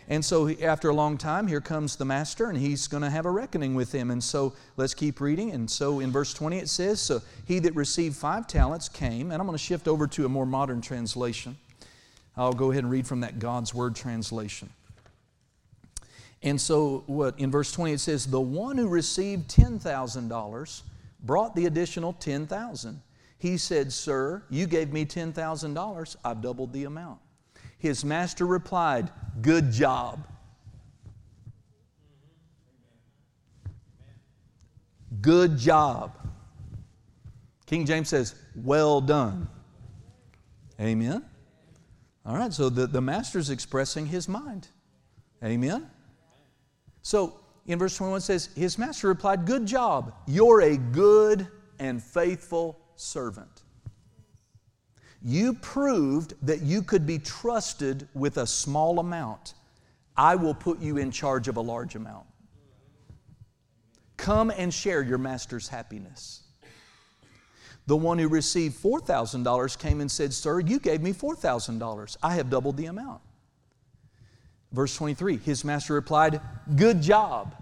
And 0.08 0.24
so, 0.24 0.48
after 0.48 0.88
a 0.88 0.94
long 0.94 1.16
time, 1.16 1.46
here 1.46 1.60
comes 1.60 1.96
the 1.96 2.04
master, 2.04 2.48
and 2.48 2.58
he's 2.58 2.88
going 2.88 3.02
to 3.02 3.10
have 3.10 3.24
a 3.24 3.30
reckoning 3.30 3.74
with 3.74 3.92
him. 3.92 4.10
And 4.10 4.22
so, 4.22 4.52
let's 4.76 4.94
keep 4.94 5.20
reading. 5.20 5.52
And 5.52 5.70
so, 5.70 6.00
in 6.00 6.10
verse 6.10 6.34
20, 6.34 6.58
it 6.58 6.68
says 6.68 7.00
So 7.00 7.22
he 7.46 7.60
that 7.60 7.74
received 7.74 8.16
five 8.16 8.46
talents 8.46 8.88
came, 8.88 9.30
and 9.30 9.40
I'm 9.40 9.46
going 9.46 9.56
to 9.56 9.62
shift 9.62 9.86
over 9.86 10.06
to 10.08 10.26
a 10.26 10.28
more 10.28 10.46
modern 10.46 10.80
translation. 10.80 11.56
I'll 12.36 12.52
go 12.52 12.70
ahead 12.70 12.82
and 12.82 12.90
read 12.90 13.06
from 13.06 13.20
that 13.20 13.38
God's 13.38 13.74
Word 13.74 13.94
translation. 13.94 14.70
And 16.42 16.60
so, 16.60 17.04
what 17.06 17.38
in 17.38 17.50
verse 17.50 17.70
20 17.72 17.92
it 17.92 18.00
says, 18.00 18.26
the 18.26 18.40
one 18.40 18.76
who 18.76 18.88
received 18.88 19.48
$10,000 19.48 20.82
brought 21.22 21.54
the 21.54 21.66
additional 21.66 22.12
10,000. 22.14 23.00
He 23.38 23.56
said, 23.56 23.92
Sir, 23.92 24.42
you 24.50 24.66
gave 24.66 24.92
me 24.92 25.04
$10,000, 25.04 26.16
I've 26.24 26.40
doubled 26.42 26.72
the 26.72 26.84
amount. 26.84 27.20
His 27.82 28.04
master 28.04 28.46
replied, 28.46 29.10
Good 29.40 29.72
job. 29.72 30.28
Good 35.20 35.58
job. 35.58 36.16
King 37.66 37.84
James 37.84 38.08
says, 38.08 38.36
Well 38.54 39.00
done. 39.00 39.48
Amen. 40.80 41.24
All 42.24 42.36
right, 42.36 42.52
so 42.52 42.68
the, 42.68 42.86
the 42.86 43.00
master's 43.00 43.50
expressing 43.50 44.06
his 44.06 44.28
mind. 44.28 44.68
Amen. 45.42 45.90
So 47.02 47.40
in 47.66 47.80
verse 47.80 47.96
21 47.96 48.20
says, 48.20 48.50
His 48.54 48.78
master 48.78 49.08
replied, 49.08 49.44
Good 49.44 49.66
job. 49.66 50.14
You're 50.28 50.60
a 50.60 50.76
good 50.76 51.48
and 51.80 52.00
faithful 52.00 52.78
servant. 52.94 53.61
You 55.24 55.54
proved 55.54 56.34
that 56.42 56.62
you 56.62 56.82
could 56.82 57.06
be 57.06 57.18
trusted 57.18 58.08
with 58.14 58.38
a 58.38 58.46
small 58.46 58.98
amount. 58.98 59.54
I 60.16 60.34
will 60.34 60.54
put 60.54 60.80
you 60.80 60.96
in 60.96 61.10
charge 61.10 61.48
of 61.48 61.56
a 61.56 61.60
large 61.60 61.94
amount. 61.94 62.26
Come 64.16 64.50
and 64.50 64.72
share 64.72 65.02
your 65.02 65.18
master's 65.18 65.68
happiness. 65.68 66.42
The 67.86 67.96
one 67.96 68.18
who 68.18 68.28
received 68.28 68.80
$4,000 68.80 69.78
came 69.78 70.00
and 70.00 70.10
said, 70.10 70.32
Sir, 70.32 70.60
you 70.60 70.78
gave 70.78 71.02
me 71.02 71.12
$4,000. 71.12 72.16
I 72.22 72.34
have 72.34 72.50
doubled 72.50 72.76
the 72.76 72.86
amount. 72.86 73.20
Verse 74.72 74.96
23 74.96 75.38
His 75.38 75.64
master 75.64 75.94
replied, 75.94 76.40
Good 76.76 77.02
job. 77.02 77.56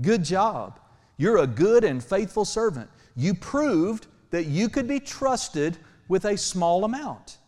Good 0.00 0.24
job. 0.24 0.80
You're 1.16 1.38
a 1.38 1.46
good 1.46 1.84
and 1.84 2.02
faithful 2.02 2.44
servant. 2.44 2.88
You 3.16 3.34
proved 3.34 4.06
that 4.30 4.46
you 4.46 4.68
could 4.68 4.88
be 4.88 5.00
trusted 5.00 5.76
with 6.10 6.24
a 6.24 6.36
small 6.36 6.84
amount. 6.84 7.38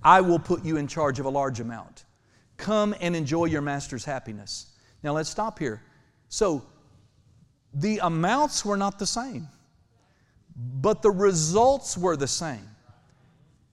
I 0.00 0.20
will 0.20 0.38
put 0.38 0.64
you 0.64 0.76
in 0.76 0.86
charge 0.86 1.18
of 1.18 1.26
a 1.26 1.28
large 1.28 1.58
amount. 1.58 2.04
Come 2.56 2.94
and 3.00 3.16
enjoy 3.16 3.46
your 3.46 3.60
master's 3.60 4.04
happiness. 4.04 4.70
Now 5.02 5.14
let's 5.14 5.28
stop 5.28 5.58
here. 5.58 5.82
So, 6.28 6.62
The 7.74 7.98
amounts 7.98 8.64
were 8.64 8.76
not 8.76 9.00
the 9.00 9.06
same, 9.06 9.48
but 10.54 11.02
the 11.02 11.10
results 11.10 11.98
were 11.98 12.16
the 12.16 12.28
same. 12.28 12.68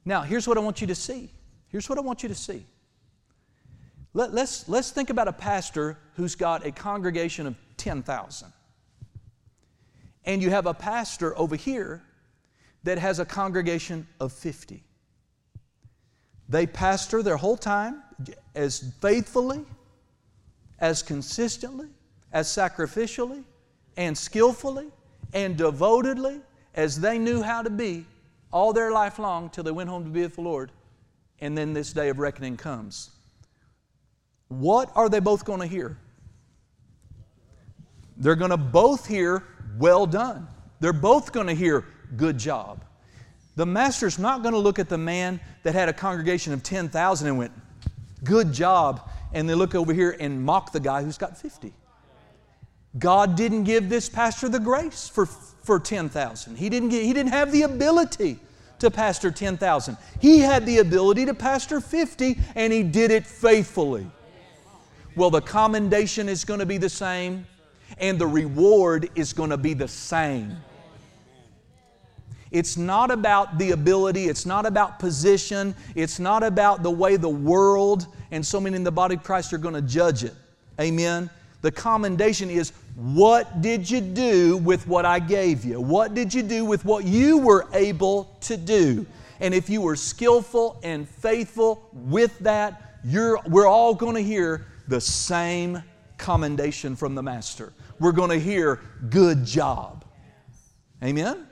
Now, 0.05 0.23
here's 0.23 0.47
what 0.47 0.57
I 0.57 0.61
want 0.61 0.81
you 0.81 0.87
to 0.87 0.95
see. 0.95 1.29
Here's 1.67 1.87
what 1.87 1.99
I 1.99 2.01
want 2.01 2.23
you 2.23 2.29
to 2.29 2.35
see. 2.35 2.65
Let, 4.15 4.33
let's, 4.33 4.67
let's 4.67 4.89
think 4.89 5.11
about 5.11 5.27
a 5.27 5.33
pastor 5.33 5.99
who's 6.15 6.33
got 6.33 6.65
a 6.65 6.71
congregation 6.71 7.45
of 7.45 7.55
10,000. 7.77 8.51
And 10.25 10.41
you 10.41 10.49
have 10.49 10.65
a 10.65 10.73
pastor 10.73 11.37
over 11.37 11.55
here 11.55 12.01
that 12.83 12.97
has 12.97 13.19
a 13.19 13.25
congregation 13.25 14.07
of 14.19 14.33
50. 14.33 14.83
They 16.49 16.65
pastor 16.67 17.23
their 17.23 17.37
whole 17.37 17.57
time 17.57 18.03
as 18.55 18.93
faithfully, 19.01 19.63
as 20.79 21.01
consistently, 21.03 21.87
as 22.33 22.47
sacrificially, 22.47 23.43
and 23.97 24.17
skillfully, 24.17 24.87
and 25.33 25.55
devotedly 25.57 26.41
as 26.73 26.99
they 26.99 27.17
knew 27.17 27.41
how 27.41 27.61
to 27.61 27.69
be 27.69 28.05
all 28.51 28.73
their 28.73 28.91
life 28.91 29.19
long 29.19 29.49
till 29.49 29.63
they 29.63 29.71
went 29.71 29.89
home 29.89 30.03
to 30.03 30.09
be 30.09 30.21
with 30.21 30.35
the 30.35 30.41
Lord. 30.41 30.71
And 31.39 31.57
then 31.57 31.73
this 31.73 31.93
day 31.93 32.09
of 32.09 32.19
reckoning 32.19 32.57
comes. 32.57 33.11
What 34.47 34.91
are 34.95 35.09
they 35.09 35.19
both 35.19 35.45
going 35.45 35.61
to 35.61 35.65
hear? 35.65 35.97
They're 38.17 38.35
going 38.35 38.51
to 38.51 38.57
both 38.57 39.07
hear, 39.07 39.43
well 39.79 40.05
done. 40.05 40.47
They're 40.79 40.93
both 40.93 41.31
going 41.31 41.47
to 41.47 41.53
hear, 41.53 41.85
good 42.17 42.37
job. 42.37 42.83
The 43.55 43.65
master's 43.65 44.17
not 44.17 44.41
going 44.41 44.53
to 44.53 44.59
look 44.59 44.79
at 44.79 44.89
the 44.89 44.97
man 44.97 45.39
that 45.63 45.73
had 45.73 45.89
a 45.89 45.93
congregation 45.93 46.53
of 46.53 46.63
10,000 46.63 47.27
and 47.27 47.37
went, 47.37 47.51
good 48.23 48.53
job. 48.53 49.09
And 49.33 49.49
they 49.49 49.55
look 49.55 49.75
over 49.75 49.93
here 49.93 50.15
and 50.19 50.43
mock 50.43 50.71
the 50.71 50.79
guy 50.79 51.03
who's 51.03 51.17
got 51.17 51.37
50. 51.37 51.73
God 52.99 53.35
didn't 53.35 53.63
give 53.63 53.89
this 53.89 54.09
pastor 54.09 54.49
the 54.49 54.59
grace 54.59 55.07
for, 55.07 55.25
for 55.25 55.79
10,000. 55.79 56.57
He 56.57 56.69
didn't, 56.69 56.89
get, 56.89 57.03
he 57.03 57.13
didn't 57.13 57.31
have 57.31 57.51
the 57.51 57.63
ability 57.63 58.39
to 58.79 58.91
pastor 58.91 59.31
10,000. 59.31 59.97
He 60.19 60.39
had 60.39 60.65
the 60.65 60.79
ability 60.79 61.25
to 61.27 61.33
pastor 61.33 61.79
50, 61.79 62.37
and 62.55 62.73
he 62.73 62.83
did 62.83 63.11
it 63.11 63.25
faithfully. 63.25 64.09
Well, 65.15 65.29
the 65.29 65.41
commendation 65.41 66.27
is 66.27 66.43
going 66.43 66.59
to 66.59 66.65
be 66.65 66.77
the 66.77 66.89
same, 66.89 67.45
and 67.97 68.19
the 68.19 68.27
reward 68.27 69.09
is 69.15 69.33
going 69.33 69.51
to 69.51 69.57
be 69.57 69.73
the 69.73 69.87
same. 69.87 70.57
It's 72.51 72.75
not 72.75 73.11
about 73.11 73.57
the 73.57 73.71
ability, 73.71 74.25
it's 74.25 74.45
not 74.45 74.65
about 74.65 74.99
position, 74.99 75.73
it's 75.95 76.19
not 76.19 76.43
about 76.43 76.83
the 76.83 76.91
way 76.91 77.15
the 77.15 77.29
world 77.29 78.07
and 78.31 78.45
so 78.45 78.59
many 78.59 78.75
in 78.75 78.83
the 78.83 78.91
body 78.91 79.15
of 79.15 79.23
Christ 79.23 79.53
are 79.53 79.57
going 79.57 79.75
to 79.75 79.81
judge 79.81 80.23
it. 80.23 80.33
Amen. 80.79 81.29
The 81.61 81.71
commendation 81.71 82.49
is 82.49 82.73
what 82.95 83.61
did 83.61 83.89
you 83.89 84.01
do 84.01 84.57
with 84.57 84.87
what 84.87 85.05
I 85.05 85.19
gave 85.19 85.63
you? 85.63 85.79
What 85.79 86.13
did 86.13 86.33
you 86.33 86.43
do 86.43 86.65
with 86.65 86.83
what 86.83 87.05
you 87.05 87.37
were 87.37 87.67
able 87.73 88.35
to 88.41 88.57
do? 88.57 89.05
And 89.39 89.53
if 89.53 89.69
you 89.69 89.81
were 89.81 89.95
skillful 89.95 90.79
and 90.83 91.07
faithful 91.07 91.89
with 91.93 92.37
that, 92.39 92.99
you're, 93.03 93.39
we're 93.47 93.67
all 93.67 93.93
going 93.93 94.15
to 94.15 94.23
hear 94.23 94.65
the 94.87 95.01
same 95.01 95.81
commendation 96.17 96.95
from 96.95 97.15
the 97.15 97.23
Master. 97.23 97.73
We're 97.99 98.11
going 98.11 98.29
to 98.29 98.39
hear, 98.39 98.81
good 99.09 99.45
job. 99.45 100.05
Amen? 101.03 101.47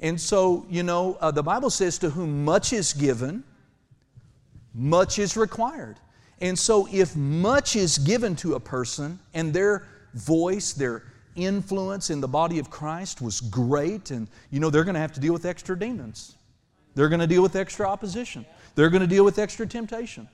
And 0.00 0.20
so, 0.20 0.66
you 0.70 0.82
know, 0.82 1.18
uh, 1.20 1.30
the 1.30 1.42
Bible 1.42 1.70
says, 1.70 1.98
to 1.98 2.10
whom 2.10 2.44
much 2.44 2.72
is 2.72 2.92
given, 2.92 3.44
much 4.74 5.18
is 5.18 5.36
required. 5.36 5.96
And 6.40 6.58
so, 6.58 6.88
if 6.90 7.14
much 7.16 7.76
is 7.76 7.98
given 7.98 8.34
to 8.36 8.54
a 8.54 8.60
person 8.60 9.18
and 9.34 9.52
their 9.52 9.86
voice, 10.14 10.72
their 10.72 11.04
influence 11.36 12.08
in 12.08 12.20
the 12.20 12.28
body 12.28 12.58
of 12.58 12.70
Christ 12.70 13.20
was 13.20 13.40
great, 13.40 14.10
and 14.10 14.26
you 14.50 14.58
know, 14.58 14.70
they're 14.70 14.84
going 14.84 14.94
to 14.94 15.00
have 15.00 15.12
to 15.12 15.20
deal 15.20 15.34
with 15.34 15.44
extra 15.44 15.78
demons. 15.78 16.36
They're 16.94 17.08
going 17.08 17.20
to 17.20 17.26
deal 17.26 17.42
with 17.42 17.56
extra 17.56 17.86
opposition. 17.86 18.46
They're 18.74 18.90
going 18.90 19.02
to 19.02 19.06
deal 19.06 19.24
with 19.24 19.38
extra 19.38 19.66
temptation. 19.66 20.28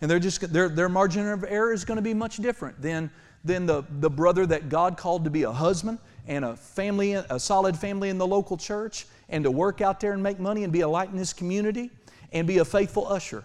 And 0.00 0.10
they're 0.10 0.18
just, 0.18 0.52
their, 0.52 0.68
their 0.68 0.88
margin 0.88 1.28
of 1.28 1.44
error 1.44 1.72
is 1.72 1.84
going 1.84 1.96
to 1.96 2.02
be 2.02 2.14
much 2.14 2.38
different 2.38 2.80
than, 2.80 3.10
than 3.44 3.66
the, 3.66 3.84
the 4.00 4.10
brother 4.10 4.46
that 4.46 4.68
God 4.68 4.96
called 4.96 5.24
to 5.24 5.30
be 5.30 5.42
a 5.42 5.52
husband 5.52 5.98
and 6.30 6.46
a 6.46 6.56
family, 6.56 7.12
a 7.12 7.38
solid 7.38 7.76
family 7.76 8.08
in 8.08 8.16
the 8.16 8.26
local 8.26 8.56
church, 8.56 9.06
and 9.28 9.44
to 9.44 9.50
work 9.50 9.82
out 9.82 10.00
there 10.00 10.12
and 10.12 10.22
make 10.22 10.38
money 10.40 10.64
and 10.64 10.72
be 10.72 10.80
a 10.80 10.88
light 10.88 11.10
in 11.10 11.18
his 11.18 11.34
community 11.34 11.90
and 12.32 12.46
be 12.46 12.58
a 12.58 12.64
faithful 12.64 13.06
usher 13.06 13.44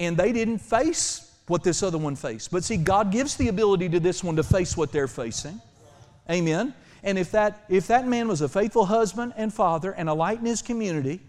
and 0.00 0.16
they 0.16 0.32
didn't 0.32 0.58
face 0.58 1.30
what 1.46 1.62
this 1.62 1.82
other 1.82 1.98
one 1.98 2.16
faced. 2.16 2.50
But 2.50 2.64
see, 2.64 2.78
God 2.78 3.12
gives 3.12 3.36
the 3.36 3.48
ability 3.48 3.90
to 3.90 4.00
this 4.00 4.24
one 4.24 4.34
to 4.36 4.42
face 4.42 4.76
what 4.76 4.90
they're 4.90 5.06
facing. 5.06 5.60
Amen. 6.28 6.74
And 7.02 7.18
if 7.18 7.30
that, 7.32 7.64
if 7.68 7.86
that 7.88 8.08
man 8.08 8.26
was 8.26 8.40
a 8.40 8.48
faithful 8.48 8.86
husband 8.86 9.34
and 9.36 9.52
father 9.52 9.92
and 9.92 10.08
a 10.08 10.14
light 10.14 10.40
in 10.40 10.46
his 10.46 10.62
community 10.62 11.20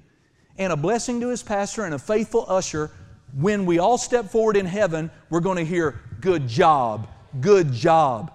and 0.58 0.72
a 0.72 0.78
blessing 0.78 1.20
to 1.20 1.28
his 1.28 1.44
pastor 1.44 1.84
and 1.84 1.94
a 1.94 2.00
faithful 2.00 2.46
usher, 2.48 2.92
when 3.38 3.66
we 3.66 3.80
all 3.80 3.98
step 3.98 4.30
forward 4.30 4.56
in 4.56 4.66
heaven, 4.66 5.12
we're 5.30 5.42
going 5.42 5.58
to 5.58 5.66
hear, 5.66 6.00
Good 6.22 6.48
job, 6.48 7.10
good 7.42 7.74
job. 7.74 8.32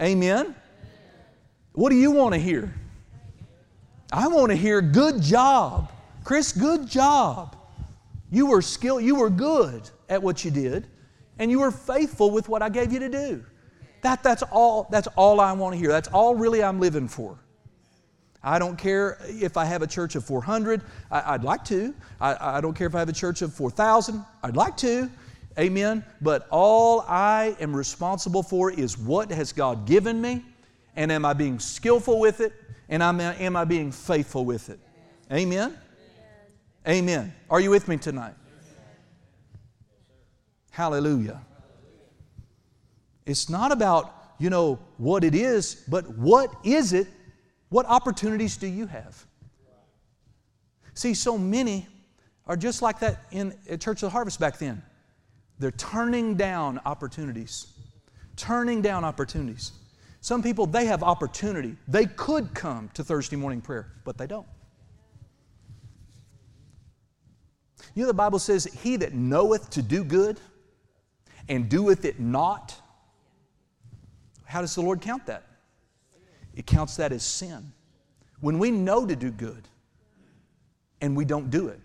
Amen. 0.00 0.54
What 1.72 1.90
do 1.90 1.96
you 1.96 2.10
want 2.10 2.34
to 2.34 2.40
hear? 2.40 2.74
I 4.12 4.28
want 4.28 4.50
to 4.50 4.56
hear, 4.56 4.80
Good 4.80 5.22
job. 5.22 5.92
Chris, 6.24 6.52
good 6.52 6.88
job. 6.88 7.56
You 8.32 8.46
were 8.46 8.60
skilled, 8.60 9.04
you 9.04 9.14
were 9.14 9.30
good 9.30 9.88
at 10.08 10.20
what 10.20 10.44
you 10.44 10.50
did, 10.50 10.88
and 11.38 11.50
you 11.50 11.60
were 11.60 11.70
faithful 11.70 12.32
with 12.32 12.48
what 12.48 12.62
I 12.62 12.68
gave 12.68 12.92
you 12.92 12.98
to 12.98 13.08
do. 13.08 13.44
That, 14.02 14.24
that's, 14.24 14.42
all, 14.42 14.88
that's 14.90 15.06
all 15.16 15.40
I 15.40 15.52
want 15.52 15.74
to 15.74 15.78
hear. 15.78 15.88
That's 15.88 16.08
all 16.08 16.34
really 16.34 16.62
I'm 16.62 16.80
living 16.80 17.06
for. 17.06 17.38
I 18.42 18.58
don't 18.58 18.76
care 18.76 19.18
if 19.26 19.56
I 19.56 19.64
have 19.64 19.82
a 19.82 19.86
church 19.86 20.16
of 20.16 20.24
400, 20.24 20.82
I, 21.10 21.32
would 21.32 21.44
like 21.44 21.64
to. 21.66 21.94
I, 22.20 22.58
I 22.58 22.60
don't 22.60 22.74
care 22.74 22.86
if 22.86 22.94
I 22.94 22.98
have 22.98 23.08
a 23.08 23.12
church 23.12 23.42
of 23.42 23.54
4,000, 23.54 24.24
I'd 24.42 24.56
like 24.56 24.76
to. 24.78 25.10
Amen. 25.58 26.04
But 26.20 26.46
all 26.50 27.00
I 27.08 27.56
am 27.60 27.74
responsible 27.74 28.42
for 28.42 28.70
is 28.70 28.98
what 28.98 29.30
has 29.30 29.52
God 29.52 29.86
given 29.86 30.20
me, 30.20 30.44
and 30.94 31.10
am 31.10 31.24
I 31.24 31.32
being 31.32 31.58
skillful 31.58 32.20
with 32.20 32.40
it, 32.40 32.52
and 32.88 33.02
am, 33.02 33.56
I 33.56 33.64
being 33.64 33.90
faithful 33.90 34.44
with 34.44 34.68
it? 34.68 34.78
Amen. 35.32 35.76
Amen. 36.86 37.34
Are 37.50 37.60
you 37.60 37.70
with 37.70 37.88
me 37.88 37.96
tonight? 37.96 38.34
Hallelujah. 40.70 41.40
It's 43.24 43.48
not 43.48 43.72
about, 43.72 44.14
you 44.38 44.50
know, 44.50 44.78
what 44.98 45.24
it 45.24 45.34
is, 45.34 45.84
but 45.88 46.08
what 46.16 46.54
is 46.62 46.92
it? 46.92 47.08
What 47.70 47.86
opportunities 47.86 48.56
do 48.56 48.66
you 48.66 48.86
have? 48.86 49.26
See, 50.94 51.14
so 51.14 51.36
many 51.36 51.88
are 52.46 52.56
just 52.56 52.82
like 52.82 53.00
that 53.00 53.24
in 53.32 53.52
Church 53.80 54.02
of 54.02 54.08
the 54.08 54.10
Harvest 54.10 54.38
back 54.38 54.58
then. 54.58 54.82
They're 55.58 55.70
turning 55.72 56.34
down 56.34 56.80
opportunities. 56.84 57.68
Turning 58.36 58.82
down 58.82 59.04
opportunities. 59.04 59.72
Some 60.20 60.42
people, 60.42 60.66
they 60.66 60.86
have 60.86 61.02
opportunity. 61.02 61.76
They 61.88 62.06
could 62.06 62.52
come 62.52 62.90
to 62.94 63.04
Thursday 63.04 63.36
morning 63.36 63.60
prayer, 63.60 63.92
but 64.04 64.18
they 64.18 64.26
don't. 64.26 64.46
You 67.94 68.02
know, 68.02 68.08
the 68.08 68.14
Bible 68.14 68.38
says, 68.38 68.64
He 68.64 68.96
that 68.96 69.14
knoweth 69.14 69.70
to 69.70 69.82
do 69.82 70.04
good 70.04 70.40
and 71.48 71.68
doeth 71.68 72.04
it 72.04 72.20
not. 72.20 72.74
How 74.44 74.60
does 74.60 74.74
the 74.74 74.82
Lord 74.82 75.00
count 75.00 75.26
that? 75.26 75.44
It 76.54 76.66
counts 76.66 76.96
that 76.96 77.12
as 77.12 77.22
sin. 77.22 77.72
When 78.40 78.58
we 78.58 78.70
know 78.70 79.06
to 79.06 79.16
do 79.16 79.30
good 79.30 79.68
and 81.00 81.16
we 81.16 81.24
don't 81.24 81.50
do 81.50 81.68
it, 81.68 81.80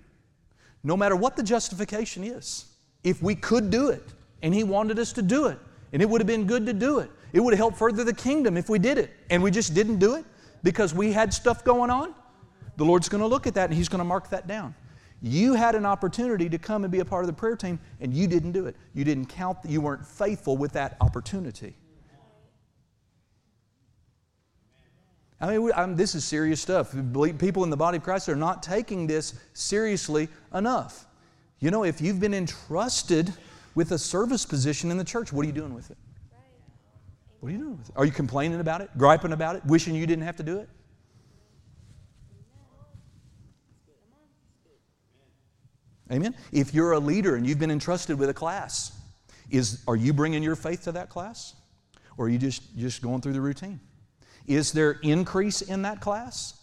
no 0.83 0.97
matter 0.97 1.15
what 1.15 1.35
the 1.35 1.43
justification 1.43 2.23
is, 2.23 2.65
if 3.03 3.21
we 3.21 3.35
could 3.35 3.69
do 3.69 3.89
it 3.89 4.03
and 4.41 4.53
He 4.53 4.63
wanted 4.63 4.99
us 4.99 5.13
to 5.13 5.21
do 5.21 5.47
it, 5.47 5.57
and 5.93 6.01
it 6.01 6.09
would 6.09 6.21
have 6.21 6.27
been 6.27 6.47
good 6.47 6.65
to 6.65 6.73
do 6.73 6.99
it, 6.99 7.11
it 7.33 7.39
would 7.39 7.53
have 7.53 7.59
helped 7.59 7.77
further 7.77 8.03
the 8.03 8.13
kingdom 8.13 8.57
if 8.57 8.69
we 8.69 8.79
did 8.79 8.97
it, 8.97 9.11
and 9.29 9.41
we 9.41 9.51
just 9.51 9.73
didn't 9.73 9.99
do 9.99 10.15
it 10.15 10.25
because 10.63 10.93
we 10.93 11.11
had 11.11 11.33
stuff 11.33 11.63
going 11.63 11.89
on, 11.89 12.13
the 12.77 12.85
Lord's 12.85 13.09
going 13.09 13.21
to 13.21 13.27
look 13.27 13.47
at 13.47 13.53
that 13.55 13.69
and 13.69 13.73
He's 13.73 13.89
going 13.89 13.99
to 13.99 14.05
mark 14.05 14.29
that 14.29 14.47
down. 14.47 14.75
You 15.21 15.53
had 15.53 15.75
an 15.75 15.85
opportunity 15.85 16.49
to 16.49 16.57
come 16.57 16.83
and 16.83 16.91
be 16.91 16.99
a 16.99 17.05
part 17.05 17.23
of 17.23 17.27
the 17.27 17.33
prayer 17.33 17.55
team, 17.55 17.79
and 17.99 18.13
you 18.13 18.27
didn't 18.27 18.53
do 18.53 18.65
it. 18.65 18.75
You 18.93 19.03
didn't 19.03 19.27
count, 19.27 19.59
you 19.67 19.79
weren't 19.79 20.05
faithful 20.05 20.57
with 20.57 20.71
that 20.73 20.97
opportunity. 20.99 21.75
I 25.39 25.57
mean, 25.57 25.71
I 25.73 25.85
this 25.87 26.13
is 26.13 26.23
serious 26.23 26.61
stuff. 26.61 26.95
People 27.39 27.63
in 27.63 27.71
the 27.71 27.77
body 27.77 27.97
of 27.97 28.03
Christ 28.03 28.29
are 28.29 28.35
not 28.35 28.61
taking 28.61 29.07
this 29.07 29.33
seriously 29.53 30.27
enough. 30.53 31.07
You 31.61 31.69
know, 31.69 31.83
if 31.83 32.01
you've 32.01 32.19
been 32.19 32.33
entrusted 32.33 33.31
with 33.75 33.91
a 33.91 33.97
service 33.97 34.45
position 34.45 34.89
in 34.89 34.97
the 34.97 35.03
church, 35.03 35.31
what 35.31 35.43
are 35.43 35.47
you 35.47 35.53
doing 35.53 35.75
with 35.75 35.91
it? 35.91 35.97
What 37.39 37.49
are 37.49 37.51
you 37.51 37.59
doing 37.59 37.77
with 37.77 37.87
it? 37.87 37.93
Are 37.95 38.05
you 38.05 38.11
complaining 38.11 38.59
about 38.59 38.81
it, 38.81 38.89
griping 38.97 39.31
about 39.31 39.55
it, 39.55 39.65
wishing 39.65 39.95
you 39.95 40.07
didn't 40.07 40.25
have 40.25 40.35
to 40.37 40.43
do 40.43 40.57
it? 40.57 40.69
Amen? 46.11 46.35
If 46.51 46.73
you're 46.73 46.91
a 46.91 46.99
leader 46.99 47.35
and 47.35 47.47
you've 47.47 47.59
been 47.59 47.71
entrusted 47.71 48.19
with 48.19 48.29
a 48.29 48.33
class, 48.33 48.99
is, 49.49 49.83
are 49.87 49.95
you 49.95 50.13
bringing 50.13 50.43
your 50.43 50.55
faith 50.55 50.83
to 50.83 50.91
that 50.93 51.09
class? 51.09 51.53
Or 52.17 52.25
are 52.25 52.29
you 52.29 52.37
just, 52.37 52.75
just 52.75 53.01
going 53.01 53.21
through 53.21 53.33
the 53.33 53.41
routine? 53.41 53.79
Is 54.47 54.71
there 54.71 54.93
increase 55.03 55.61
in 55.61 55.83
that 55.83 56.01
class? 56.01 56.59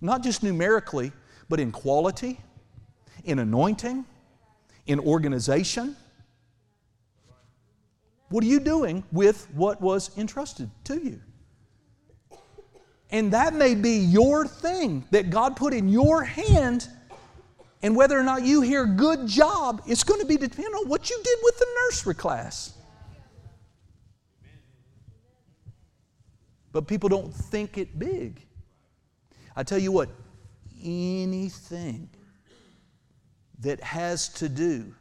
Not 0.00 0.22
just 0.22 0.42
numerically, 0.42 1.10
but 1.48 1.58
in 1.58 1.72
quality, 1.72 2.38
in 3.24 3.38
anointing, 3.38 4.04
in 4.86 4.98
organization. 5.00 5.96
What 8.28 8.42
are 8.44 8.46
you 8.46 8.60
doing 8.60 9.04
with 9.12 9.46
what 9.52 9.80
was 9.80 10.16
entrusted 10.16 10.70
to 10.84 10.96
you? 10.96 11.20
And 13.10 13.32
that 13.32 13.52
may 13.52 13.74
be 13.74 13.98
your 13.98 14.46
thing 14.46 15.04
that 15.10 15.28
God 15.28 15.54
put 15.54 15.74
in 15.74 15.88
your 15.88 16.24
hand. 16.24 16.88
And 17.82 17.94
whether 17.94 18.18
or 18.18 18.22
not 18.22 18.42
you 18.42 18.62
hear 18.62 18.86
good 18.86 19.26
job, 19.26 19.82
it's 19.86 20.02
going 20.02 20.20
to 20.20 20.26
be 20.26 20.36
dependent 20.36 20.74
on 20.76 20.88
what 20.88 21.10
you 21.10 21.20
did 21.22 21.38
with 21.42 21.58
the 21.58 21.66
nursery 21.84 22.14
class. 22.14 22.72
But 26.72 26.86
people 26.86 27.10
don't 27.10 27.34
think 27.34 27.76
it 27.76 27.98
big. 27.98 28.46
I 29.54 29.62
tell 29.62 29.78
you 29.78 29.92
what, 29.92 30.08
anything 30.82 32.08
that 33.62 33.80
has 33.82 34.28
to 34.28 34.48
do 34.48 34.94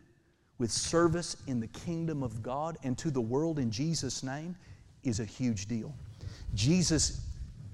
with 0.58 0.71
service 0.71 1.38
in 1.47 1.60
the 1.60 1.67
kingdom 1.67 2.24
of 2.24 2.41
God 2.41 2.78
and 2.84 2.97
to 2.97 3.12
the 3.12 3.21
world 3.21 3.60
in 3.60 3.69
Jesus' 3.69 4.24
name 4.24 4.56
is 5.04 5.19
a 5.19 5.26
huge 5.26 5.67
deal. 5.67 5.93
Jesus 6.54 7.21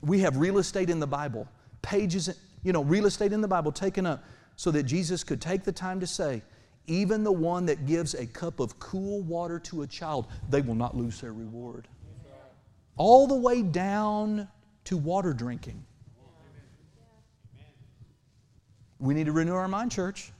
we 0.01 0.19
have 0.19 0.37
real 0.37 0.57
estate 0.57 0.89
in 0.89 0.99
the 0.99 1.07
Bible, 1.07 1.47
pages, 1.81 2.29
you 2.63 2.71
know, 2.71 2.83
real 2.83 3.05
estate 3.05 3.33
in 3.33 3.41
the 3.41 3.47
Bible 3.47 3.71
taken 3.71 4.05
up 4.05 4.23
so 4.55 4.71
that 4.71 4.83
Jesus 4.83 5.23
could 5.23 5.41
take 5.41 5.63
the 5.63 5.71
time 5.71 5.99
to 5.99 6.07
say, 6.07 6.41
even 6.87 7.23
the 7.23 7.31
one 7.31 7.65
that 7.65 7.85
gives 7.85 8.13
a 8.13 8.25
cup 8.25 8.59
of 8.59 8.79
cool 8.79 9.21
water 9.23 9.59
to 9.59 9.81
a 9.81 9.87
child, 9.87 10.27
they 10.49 10.61
will 10.61 10.75
not 10.75 10.95
lose 10.95 11.19
their 11.19 11.33
reward. 11.33 11.87
All 12.95 13.27
the 13.27 13.35
way 13.35 13.61
down 13.61 14.47
to 14.85 14.97
water 14.97 15.33
drinking. 15.33 15.83
We 18.99 19.13
need 19.13 19.25
to 19.25 19.31
renew 19.31 19.53
our 19.53 19.67
mind, 19.67 19.91
church. 19.91 20.31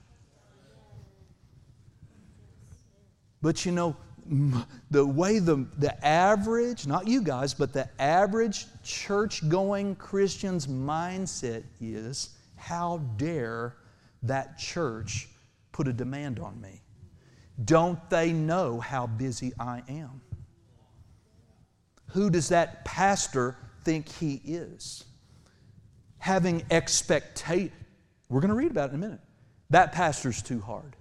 But 3.41 3.65
you 3.65 3.71
know, 3.71 3.95
the 4.91 5.05
way 5.05 5.39
the, 5.39 5.65
the 5.77 6.05
average, 6.05 6.85
not 6.85 7.07
you 7.07 7.21
guys, 7.21 7.53
but 7.53 7.71
the 7.71 7.89
average 8.01 8.65
church 8.83 9.47
going 9.47 9.95
Christian's 9.95 10.67
mindset 10.67 11.63
is 11.79 12.31
how 12.55 12.97
dare 13.17 13.77
that 14.23 14.57
church 14.57 15.29
put 15.71 15.87
a 15.87 15.93
demand 15.93 16.39
on 16.39 16.59
me? 16.59 16.81
Don't 17.63 18.09
they 18.09 18.33
know 18.33 18.79
how 18.79 19.07
busy 19.07 19.53
I 19.59 19.81
am? 19.87 20.21
Who 22.07 22.29
does 22.29 22.49
that 22.49 22.83
pastor 22.83 23.55
think 23.83 24.09
he 24.09 24.41
is? 24.43 25.05
Having 26.17 26.63
expectation. 26.69 27.71
We're 28.29 28.41
going 28.41 28.49
to 28.49 28.55
read 28.55 28.71
about 28.71 28.89
it 28.89 28.93
in 28.93 28.95
a 28.95 29.05
minute. 29.05 29.21
That 29.69 29.93
pastor's 29.93 30.41
too 30.41 30.59
hard. 30.59 30.96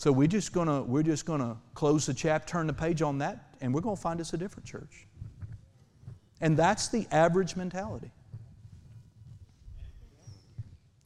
So 0.00 0.10
we're 0.10 0.28
just 0.28 0.54
gonna 0.54 0.80
we're 0.80 1.02
just 1.02 1.26
gonna 1.26 1.58
close 1.74 2.06
the 2.06 2.14
chapter, 2.14 2.52
turn 2.52 2.66
the 2.66 2.72
page 2.72 3.02
on 3.02 3.18
that, 3.18 3.54
and 3.60 3.74
we're 3.74 3.82
gonna 3.82 3.96
find 3.96 4.18
us 4.18 4.32
a 4.32 4.38
different 4.38 4.64
church. 4.64 5.06
And 6.40 6.56
that's 6.56 6.88
the 6.88 7.06
average 7.10 7.54
mentality. 7.54 8.10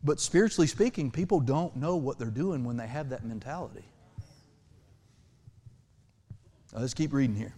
But 0.04 0.20
spiritually 0.20 0.68
speaking, 0.68 1.10
people 1.10 1.40
don't 1.40 1.74
know 1.74 1.96
what 1.96 2.20
they're 2.20 2.30
doing 2.30 2.62
when 2.62 2.76
they 2.76 2.86
have 2.86 3.08
that 3.08 3.24
mentality. 3.24 3.82
let's 6.72 6.94
keep 6.94 7.12
reading 7.12 7.34
here. 7.34 7.52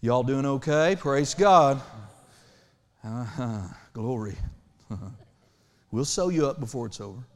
Y'all 0.00 0.22
doing 0.22 0.46
okay? 0.46 0.94
Praise 0.96 1.34
God. 1.34 1.82
Uh-huh. 3.02 3.62
Glory. 3.92 4.36
we'll 5.90 6.04
sew 6.04 6.28
you 6.28 6.46
up 6.46 6.60
before 6.60 6.86
it's 6.86 7.00
over. 7.00 7.26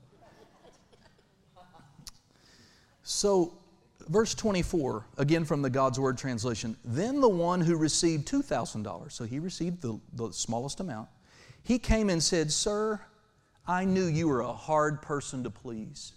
So, 3.11 3.55
verse 4.11 4.35
24, 4.35 5.07
again 5.17 5.47
from 5.47 5.63
the 5.63 5.71
God's 5.71 5.99
Word 5.99 6.19
translation, 6.19 6.77
then 6.85 7.23
the 7.23 7.29
one 7.29 7.63
who 7.63 7.75
received 7.75 8.29
$2,000, 8.29 9.11
so 9.11 9.25
he 9.25 9.39
received 9.39 9.81
the, 9.81 9.99
the 10.13 10.31
smallest 10.31 10.81
amount, 10.81 11.09
he 11.63 11.79
came 11.79 12.11
and 12.11 12.23
said, 12.23 12.53
Sir, 12.53 13.01
I 13.67 13.87
knew 13.87 14.05
you 14.05 14.29
were 14.29 14.43
a 14.43 14.53
hard 14.53 15.01
person 15.01 15.43
to 15.45 15.49
please. 15.49 16.13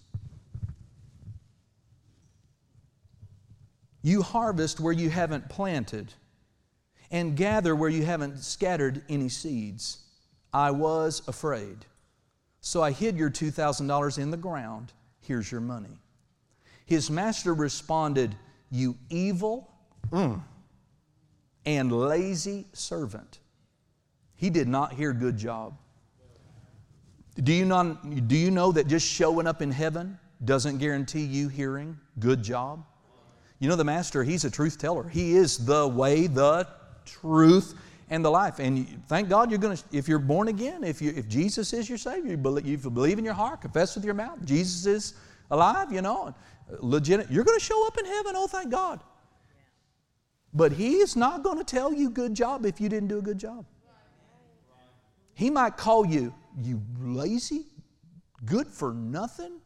You 4.01 4.21
harvest 4.21 4.81
where 4.81 4.91
you 4.91 5.09
haven't 5.09 5.47
planted 5.47 6.13
and 7.09 7.37
gather 7.37 7.73
where 7.73 7.89
you 7.89 8.03
haven't 8.03 8.39
scattered 8.39 9.01
any 9.07 9.29
seeds. 9.29 9.99
I 10.53 10.71
was 10.71 11.25
afraid. 11.25 11.85
So 12.59 12.83
I 12.83 12.91
hid 12.91 13.15
your 13.15 13.29
$2,000 13.29 14.19
in 14.19 14.29
the 14.29 14.35
ground. 14.35 14.91
Here's 15.21 15.49
your 15.49 15.61
money. 15.61 16.01
His 16.91 17.09
master 17.09 17.53
responded, 17.53 18.35
You 18.69 18.97
evil 19.09 19.71
mm, 20.09 20.41
and 21.65 21.89
lazy 21.89 22.65
servant. 22.73 23.39
He 24.35 24.49
did 24.49 24.67
not 24.67 24.91
hear 24.91 25.13
good 25.13 25.37
job. 25.37 25.77
Do 27.41 27.53
you, 27.53 27.63
not, 27.63 28.27
do 28.27 28.35
you 28.35 28.51
know 28.51 28.73
that 28.73 28.87
just 28.87 29.07
showing 29.07 29.47
up 29.47 29.61
in 29.61 29.71
heaven 29.71 30.19
doesn't 30.43 30.79
guarantee 30.79 31.23
you 31.23 31.47
hearing 31.47 31.97
good 32.19 32.43
job? 32.43 32.83
You 33.59 33.69
know, 33.69 33.77
the 33.77 33.85
Master, 33.85 34.21
He's 34.21 34.43
a 34.43 34.51
truth 34.51 34.77
teller. 34.77 35.07
He 35.07 35.37
is 35.37 35.65
the 35.65 35.87
way, 35.87 36.27
the 36.27 36.67
truth, 37.05 37.73
and 38.09 38.25
the 38.25 38.29
life. 38.29 38.59
And 38.59 39.01
thank 39.07 39.29
God 39.29 39.49
you're 39.49 39.59
going 39.59 39.77
to, 39.77 39.83
if 39.93 40.09
you're 40.09 40.19
born 40.19 40.49
again, 40.49 40.83
if, 40.83 41.01
you, 41.01 41.13
if 41.15 41.29
Jesus 41.29 41.71
is 41.71 41.87
your 41.87 41.97
Savior, 41.97 42.31
you 42.31 42.37
believe, 42.37 42.67
you 42.67 42.77
believe 42.77 43.17
in 43.17 43.23
your 43.23 43.33
heart, 43.33 43.61
confess 43.61 43.95
with 43.95 44.03
your 44.03 44.13
mouth, 44.13 44.43
Jesus 44.43 44.85
is 44.85 45.13
alive, 45.51 45.91
you 45.93 46.01
know, 46.01 46.33
legit, 46.79 47.29
you're 47.29 47.43
going 47.43 47.59
to 47.59 47.63
show 47.63 47.85
up 47.87 47.97
in 47.97 48.05
heaven, 48.05 48.33
oh, 48.35 48.47
thank 48.47 48.71
God. 48.71 49.01
But 50.53 50.73
He 50.73 50.95
is 50.95 51.15
not 51.15 51.43
going 51.43 51.57
to 51.57 51.63
tell 51.63 51.93
you 51.93 52.09
good 52.09 52.33
job 52.33 52.65
if 52.65 52.81
you 52.81 52.89
didn't 52.89 53.09
do 53.09 53.19
a 53.19 53.21
good 53.21 53.37
job. 53.37 53.65
He 55.33 55.49
might 55.49 55.77
call 55.77 56.05
you, 56.05 56.33
you 56.61 56.81
lazy, 56.99 57.65
good 58.45 58.67
for 58.67 58.93
nothing. 58.93 59.59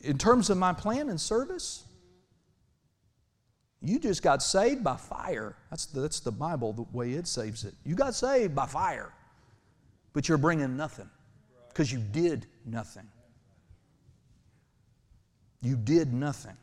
In 0.00 0.18
terms 0.18 0.50
of 0.50 0.58
my 0.58 0.72
plan 0.72 1.08
and 1.08 1.20
service, 1.20 1.84
you 3.80 3.98
just 3.98 4.22
got 4.22 4.42
saved 4.42 4.84
by 4.84 4.96
fire. 4.96 5.56
That's 5.70 5.86
the, 5.86 6.00
that's 6.00 6.20
the 6.20 6.30
Bible, 6.30 6.72
the 6.72 6.86
way 6.96 7.12
it 7.12 7.26
saves 7.26 7.64
it. 7.64 7.74
You 7.84 7.94
got 7.94 8.14
saved 8.14 8.54
by 8.54 8.66
fire, 8.66 9.12
but 10.12 10.28
you're 10.28 10.38
bringing 10.38 10.76
nothing 10.76 11.10
because 11.68 11.90
you 11.90 11.98
did 11.98 12.46
nothing. 12.64 13.08
You 15.62 15.76
did 15.76 16.12
nothing. 16.12 16.56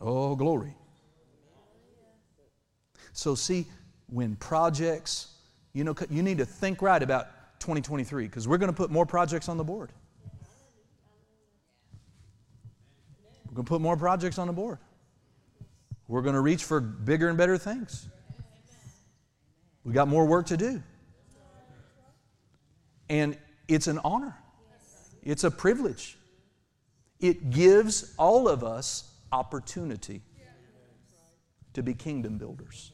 Oh, 0.00 0.34
glory. 0.34 0.74
So, 3.12 3.36
see, 3.36 3.66
when 4.08 4.34
projects, 4.36 5.28
you 5.72 5.84
know, 5.84 5.94
you 6.10 6.22
need 6.22 6.38
to 6.38 6.44
think 6.44 6.82
right 6.82 7.00
about 7.00 7.60
2023 7.60 8.24
because 8.24 8.48
we're 8.48 8.58
going 8.58 8.72
to 8.72 8.76
put 8.76 8.90
more 8.90 9.06
projects 9.06 9.48
on 9.48 9.56
the 9.56 9.64
board. 9.64 9.92
We're 13.46 13.54
going 13.54 13.64
to 13.64 13.68
put 13.68 13.80
more 13.80 13.96
projects 13.96 14.38
on 14.38 14.48
the 14.48 14.52
board. 14.52 14.78
We're 16.08 16.22
going 16.22 16.34
to 16.34 16.40
reach 16.40 16.64
for 16.64 16.80
bigger 16.80 17.28
and 17.28 17.38
better 17.38 17.56
things. 17.56 18.08
We 19.84 19.92
got 19.92 20.08
more 20.08 20.26
work 20.26 20.46
to 20.46 20.56
do. 20.56 20.82
And 23.08 23.38
it's 23.68 23.86
an 23.86 24.00
honor. 24.02 24.36
It's 25.22 25.44
a 25.44 25.50
privilege 25.50 26.18
it 27.20 27.50
gives 27.50 28.14
all 28.18 28.48
of 28.48 28.64
us 28.64 29.12
opportunity 29.32 30.22
to 31.72 31.82
be 31.82 31.94
kingdom 31.94 32.38
builders. 32.38 32.92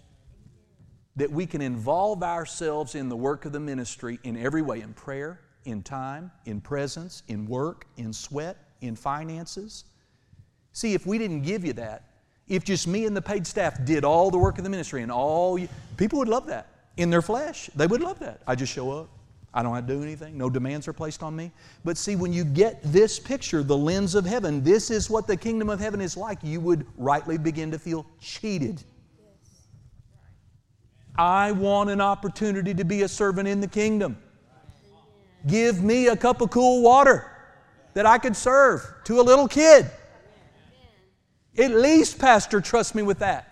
That 1.17 1.31
we 1.31 1.47
can 1.47 1.61
involve 1.61 2.23
ourselves 2.23 2.95
in 2.95 3.09
the 3.09 3.17
work 3.17 3.45
of 3.45 3.53
the 3.53 3.61
ministry 3.61 4.19
in 4.23 4.37
every 4.37 4.63
way 4.63 4.81
in 4.81 4.95
prayer, 4.95 5.41
in 5.65 5.83
time, 5.83 6.31
in 6.47 6.61
presence, 6.61 7.23
in 7.29 7.47
work, 7.47 7.87
in 7.97 8.13
sweat, 8.13 8.57
in 8.81 8.97
finances. 8.97 9.85
See, 10.73 10.95
if 10.95 11.07
we 11.07 11.19
didn't 11.19 11.43
give 11.43 11.65
you 11.65 11.73
that, 11.75 12.05
if 12.49 12.65
just 12.65 12.89
me 12.89 13.05
and 13.05 13.17
the 13.17 13.23
paid 13.23 13.47
staff 13.47 13.85
did 13.85 14.05
all 14.05 14.31
the 14.31 14.39
work 14.39 14.59
of 14.59 14.65
the 14.65 14.71
ministry 14.71 15.03
and 15.03 15.13
all 15.13 15.59
you, 15.59 15.69
people 15.97 16.19
would 16.19 16.29
love 16.29 16.47
that. 16.47 16.69
In 16.97 17.11
their 17.11 17.23
flesh, 17.23 17.71
they 17.77 17.87
would 17.87 18.01
love 18.01 18.19
that. 18.21 18.41
I 18.47 18.55
just 18.55 18.73
show 18.73 18.91
up, 18.91 19.09
I 19.53 19.63
don't 19.63 19.75
have 19.75 19.87
to 19.87 19.95
do 19.95 20.03
anything. 20.03 20.39
No 20.39 20.49
demands 20.49 20.87
are 20.87 20.93
placed 20.93 21.23
on 21.23 21.35
me. 21.35 21.51
But 21.85 21.99
see, 21.99 22.15
when 22.15 22.33
you 22.33 22.45
get 22.45 22.81
this 22.85 23.19
picture, 23.19 23.63
the 23.65 23.77
lens 23.77 24.15
of 24.15 24.25
heaven, 24.25 24.63
this 24.63 24.91
is 24.91 25.11
what 25.11 25.27
the 25.27 25.37
kingdom 25.37 25.69
of 25.69 25.81
heaven 25.81 26.01
is 26.01 26.17
like, 26.17 26.39
you 26.43 26.61
would 26.61 26.87
rightly 26.97 27.37
begin 27.37 27.71
to 27.73 27.79
feel 27.79 28.07
cheated. 28.21 28.83
I 31.19 31.51
want 31.53 31.91
an 31.91 32.01
opportunity 32.01 32.75
to 32.75 32.85
be 32.85 33.03
a 33.03 33.09
servant 33.09 33.49
in 33.49 33.61
the 33.61 33.67
kingdom. 33.67 34.17
Give 35.47 35.83
me 35.83 36.07
a 36.07 36.17
cup 36.17 36.41
of 36.41 36.51
cool 36.51 36.83
water 36.83 37.31
that 37.95 38.07
I 38.07 38.19
could 38.19 38.37
serve 38.37 38.87
to 39.05 39.21
a 39.21 39.23
little 39.23 39.49
kid. 39.49 39.91
At 41.59 41.73
least, 41.73 42.19
Pastor, 42.19 42.61
trust 42.61 42.95
me 42.95 43.03
with 43.03 43.19
that. 43.19 43.49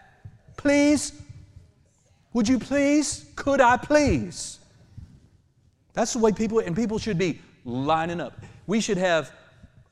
Please? 0.57 1.13
Would 2.33 2.49
you 2.49 2.59
please? 2.59 3.27
Could 3.35 3.61
I 3.61 3.77
please? 3.77 4.58
That's 5.95 6.13
the 6.13 6.19
way 6.19 6.33
people, 6.33 6.61
and 6.61 6.77
people 6.77 6.99
should 6.99 7.19
be 7.19 7.41
lining 7.65 8.21
up. 8.21 8.39
We 8.67 8.81
should 8.81 8.99
have 8.99 9.33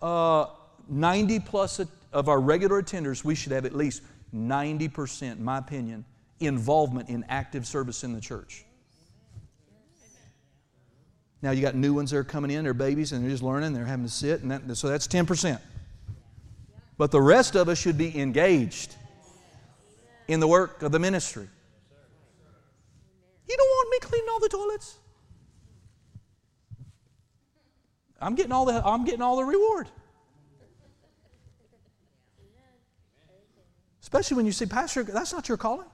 uh, 0.00 0.46
90 0.88 1.40
plus 1.40 1.80
of 2.12 2.28
our 2.28 2.40
regular 2.40 2.82
attenders, 2.82 3.24
we 3.24 3.34
should 3.34 3.52
have 3.52 3.64
at 3.64 3.74
least 3.74 4.02
90%, 4.34 5.38
my 5.38 5.58
opinion, 5.58 6.04
involvement 6.40 7.08
in 7.08 7.24
active 7.28 7.66
service 7.66 8.04
in 8.04 8.12
the 8.12 8.20
church. 8.20 8.64
Now 11.42 11.50
you 11.50 11.62
got 11.62 11.74
new 11.74 11.92
ones 11.94 12.10
that 12.10 12.16
are 12.16 12.24
coming 12.24 12.50
in, 12.50 12.64
they're 12.64 12.74
babies 12.74 13.12
and 13.12 13.22
they're 13.22 13.30
just 13.30 13.42
learning, 13.42 13.72
they're 13.72 13.84
having 13.84 14.04
to 14.04 14.10
sit, 14.10 14.42
and 14.42 14.50
that, 14.50 14.76
so 14.76 14.88
that's 14.88 15.06
10%. 15.06 15.60
But 16.98 17.10
the 17.10 17.20
rest 17.20 17.56
of 17.56 17.68
us 17.68 17.78
should 17.78 17.98
be 17.98 18.18
engaged 18.18 18.94
in 20.28 20.40
the 20.40 20.48
work 20.48 20.82
of 20.82 20.92
the 20.92 20.98
ministry. 20.98 21.48
You 23.48 23.56
don't 23.56 23.68
want 23.68 23.90
me 23.90 23.98
cleaning 24.00 24.28
all 24.30 24.40
the 24.40 24.48
toilets? 24.48 24.96
I'm 28.20 28.34
getting 28.34 28.52
all 28.52 28.64
the, 28.64 28.82
I'm 28.84 29.04
getting 29.04 29.22
all 29.22 29.36
the 29.36 29.44
reward. 29.44 29.88
Especially 34.00 34.36
when 34.36 34.46
you 34.46 34.52
say, 34.52 34.66
Pastor, 34.66 35.02
that's 35.02 35.32
not 35.32 35.48
your 35.48 35.58
calling. 35.58 35.88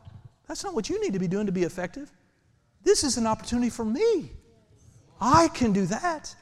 That's 0.47 0.63
not 0.63 0.75
what 0.75 0.91
you 0.91 1.01
need 1.01 1.15
to 1.15 1.19
be 1.19 1.29
doing 1.29 1.47
to 1.47 1.53
be 1.53 1.63
effective. 1.63 2.11
This 2.83 3.05
is 3.05 3.17
an 3.17 3.27
opportunity 3.27 3.71
for 3.71 3.85
me. 3.85 4.31
I 5.21 5.49
can 5.49 5.73
do 5.73 5.87
that. 5.87 6.35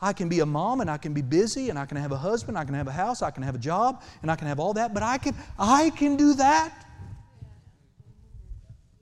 I 0.00 0.12
can 0.12 0.28
be 0.28 0.40
a 0.40 0.46
mom 0.46 0.80
and 0.80 0.90
I 0.90 0.96
can 0.96 1.12
be 1.12 1.22
busy 1.22 1.70
and 1.70 1.78
I 1.78 1.84
can 1.84 1.96
have 1.96 2.12
a 2.12 2.16
husband, 2.16 2.56
I 2.56 2.64
can 2.64 2.74
have 2.74 2.88
a 2.88 2.92
house, 2.92 3.20
I 3.22 3.30
can 3.30 3.42
have 3.42 3.54
a 3.54 3.58
job, 3.58 4.02
and 4.22 4.30
I 4.30 4.36
can 4.36 4.46
have 4.46 4.60
all 4.60 4.72
that, 4.74 4.94
but 4.94 5.02
I 5.02 5.18
can 5.18 5.34
I 5.58 5.90
can 5.90 6.16
do 6.16 6.34
that. 6.34 6.72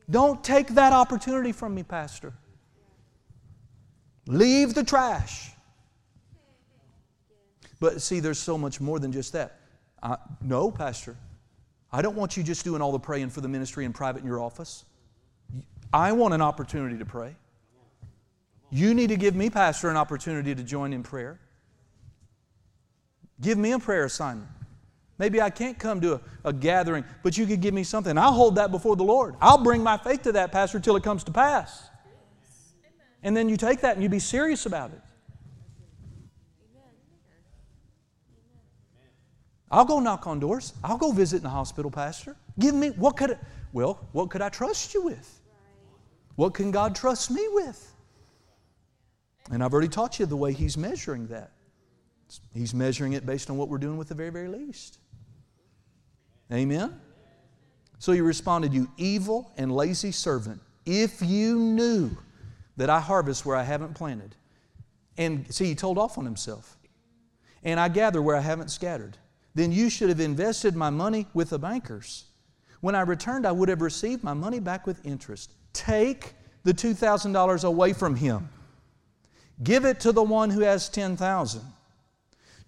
Don't 0.09 0.43
take 0.43 0.69
that 0.69 0.93
opportunity 0.93 1.53
from 1.53 1.75
me, 1.75 1.83
Pastor. 1.83 2.33
Leave 4.27 4.75
the 4.75 4.85
trash. 4.85 5.51
But 7.87 8.03
see, 8.03 8.19
there's 8.19 8.41
so 8.41 8.59
much 8.59 8.81
more 8.81 8.99
than 8.99 9.13
just 9.13 9.33
that. 9.35 9.61
Uh, 10.03 10.17
no, 10.41 10.73
Pastor. 10.73 11.17
I 11.93 12.03
don't 12.03 12.17
want 12.17 12.37
you 12.37 12.43
just 12.43 12.65
doing 12.65 12.83
all 12.83 12.91
the 12.91 12.99
praying 12.99 13.31
for 13.31 13.41
the 13.41 13.47
ministry 13.47 13.85
in 13.85 13.93
private 13.93 14.23
in 14.23 14.27
your 14.27 14.41
office. 14.41 14.85
I 15.93 16.11
want 16.11 16.35
an 16.35 16.43
opportunity 16.43 16.99
to 16.99 17.05
pray. 17.05 17.37
You 18.71 18.93
need 18.93 19.11
to 19.11 19.17
give 19.17 19.37
me, 19.37 19.51
Pastor, 19.51 19.89
an 19.89 19.97
opportunity 19.97 20.53
to 20.53 20.65
join 20.65 20.93
in 20.93 21.05
prayer. 21.05 21.39
Give 23.41 23.57
me 23.57 23.71
a 23.71 23.79
prayer 23.79 24.07
assignment. 24.07 24.51
Maybe 25.19 25.41
I 25.41 25.51
can't 25.51 25.79
come 25.79 26.01
to 26.01 26.15
a, 26.15 26.21
a, 26.47 26.53
gathering, 26.53 27.05
but 27.23 27.39
you 27.39 27.47
could 27.47 27.61
give 27.61 27.73
me 27.73 27.85
something. 27.85 28.19
I'll 28.19 28.33
hold 28.33 28.57
that 28.57 28.73
before 28.73 28.97
the 28.97 29.05
Lord. 29.05 29.37
I'll 29.41 29.63
bring 29.63 29.85
my 29.85 29.97
faith 29.97 30.23
to 30.23 30.33
that, 30.33 30.51
Pastor, 30.51 30.81
till 30.81 30.97
it 30.97 31.05
comes 31.05 31.23
to 31.23 31.31
pass. 31.31 31.89
And 33.23 33.37
then 33.37 33.49
you 33.49 33.57
take 33.57 33.83
that 33.83 33.95
and 33.95 34.03
you 34.03 34.09
be 34.09 34.19
serious 34.19 34.67
about 34.67 34.91
it. 34.91 35.01
I'll 39.71 39.85
go 39.85 39.99
knock 39.99 40.27
on 40.27 40.39
doors. 40.39 40.75
I'll 40.85 40.99
go 40.99 41.13
visit 41.13 41.39
in 41.39 41.43
the 41.43 41.51
hospital, 41.51 41.91
Pastor. 41.91 42.37
Give 42.59 42.75
me, 42.75 42.91
what 42.91 43.17
could, 43.17 43.39
well, 43.73 44.07
what 44.13 44.31
could 44.31 44.43
I 44.43 44.49
trust 44.49 44.95
you 44.95 45.03
with? 45.03 45.41
What 46.37 46.55
can 46.55 46.71
God 46.71 46.95
trust 46.95 47.31
me 47.31 47.47
with? 47.51 47.95
And 49.51 49.63
I've 49.63 49.73
already 49.73 49.89
taught 49.89 50.19
you 50.19 50.27
the 50.27 50.37
way 50.37 50.53
He's 50.53 50.77
measuring 50.77 51.29
that. 51.29 51.53
He's 52.53 52.75
measuring 52.75 53.13
it 53.13 53.25
based 53.25 53.51
on 53.51 53.57
what 53.57 53.69
we're 53.69 53.79
doing 53.79 53.97
with 53.97 54.09
the 54.09 54.15
very, 54.15 54.31
very 54.31 54.49
least. 54.49 54.99
Amen? 56.53 57.01
So 57.99 58.13
he 58.13 58.21
responded, 58.21 58.73
You 58.75 58.89
evil 58.97 59.53
and 59.57 59.75
lazy 59.75 60.13
servant, 60.13 60.61
if 60.85 61.23
you 61.23 61.59
knew 61.59 62.17
that 62.77 62.91
I 62.91 63.01
harvest 63.01 63.47
where 63.47 63.57
I 63.57 63.63
haven't 63.63 63.95
planted. 63.95 64.35
And 65.17 65.53
see, 65.53 65.67
he 65.67 65.75
told 65.75 65.99
off 65.99 66.19
on 66.19 66.25
himself. 66.25 66.77
And 67.63 67.81
I 67.81 67.89
gather 67.89 68.21
where 68.21 68.37
I 68.37 68.41
haven't 68.41 68.71
scattered. 68.71 69.17
Then 69.57 69.73
you 69.73 69.89
should 69.89 70.11
have 70.11 70.21
invested 70.21 70.77
my 70.77 70.91
money 70.91 71.27
with 71.33 71.49
the 71.49 71.59
bankers. 71.59 72.27
When 72.83 72.95
I 72.95 73.01
returned, 73.01 73.47
I 73.47 73.53
would 73.53 73.71
have 73.71 73.81
received 73.81 74.23
my 74.23 74.35
money 74.35 74.61
back 74.61 74.87
with 74.87 75.05
interest. 75.07 75.55
Take 75.73 76.35
the 76.65 76.75
$2,000 76.75 77.65
away 77.65 77.95
from 77.95 78.17
him. 78.17 78.51
Give 79.63 79.87
it 79.87 79.99
to 80.01 80.13
the 80.13 80.23
one 80.23 80.51
who 80.51 80.61
has 80.61 80.91
10,000. 80.91 81.63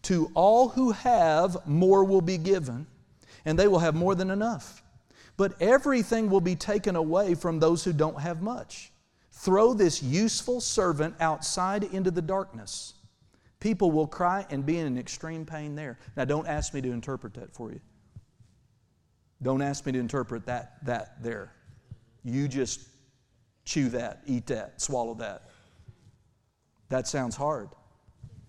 To 0.05 0.31
all 0.33 0.71
who 0.71 0.93
have, 0.93 1.59
more 1.67 2.05
will 2.05 2.23
be 2.23 2.39
given, 2.39 2.87
and 3.45 3.59
they 3.59 3.69
will 3.69 3.81
have 3.81 3.95
more 3.95 4.15
than 4.15 4.31
enough. 4.31 4.83
But 5.37 5.61
everything 5.61 6.31
will 6.31 6.41
be 6.41 6.57
taken 6.57 6.97
away 6.97 7.35
from 7.35 7.61
those 7.61 7.85
who 7.85 7.93
don't 7.93 8.19
have 8.19 8.41
much. 8.41 8.93
Throw 9.31 9.75
this 9.75 10.03
useful 10.03 10.63
servant 10.63 11.17
outside 11.21 11.85
into 11.85 12.11
the 12.11 12.23
darkness. 12.23 12.95
People 13.61 13.91
will 13.91 14.07
cry 14.07 14.47
and 14.51 14.65
be 14.65 14.79
in 14.79 14.97
extreme 14.97 15.45
pain 15.45 15.75
there. 15.75 15.99
Now, 16.17 16.25
don't 16.25 16.47
ask 16.47 16.73
me 16.75 16.81
to 16.81 16.93
interpret 16.93 17.35
that 17.35 17.53
for 17.53 17.73
you. 17.73 17.81
Don't 19.43 19.63
ask 19.63 19.85
me 19.87 19.93
to 19.93 19.99
interpret 19.99 20.47
that, 20.47 20.85
that 20.85 21.23
there. 21.23 21.53
You 22.25 22.49
just 22.49 22.81
chew 23.65 23.89
that, 23.91 24.23
eat 24.27 24.47
that, 24.47 24.81
swallow 24.81 25.15
that. 25.15 25.51
That 26.89 27.07
sounds 27.07 27.37
hard. 27.37 27.69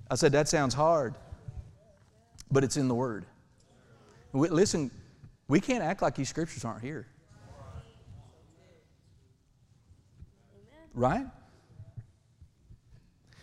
I 0.09 0.15
said, 0.15 0.31
that 0.31 0.47
sounds 0.47 0.73
hard, 0.73 1.15
but 2.51 2.63
it's 2.63 2.77
in 2.77 2.87
the 2.87 2.95
Word. 2.95 3.25
We, 4.31 4.47
listen, 4.49 4.91
we 5.47 5.59
can't 5.59 5.83
act 5.83 6.01
like 6.01 6.15
these 6.15 6.29
scriptures 6.29 6.63
aren't 6.63 6.83
here. 6.83 7.07
Right? 10.93 11.25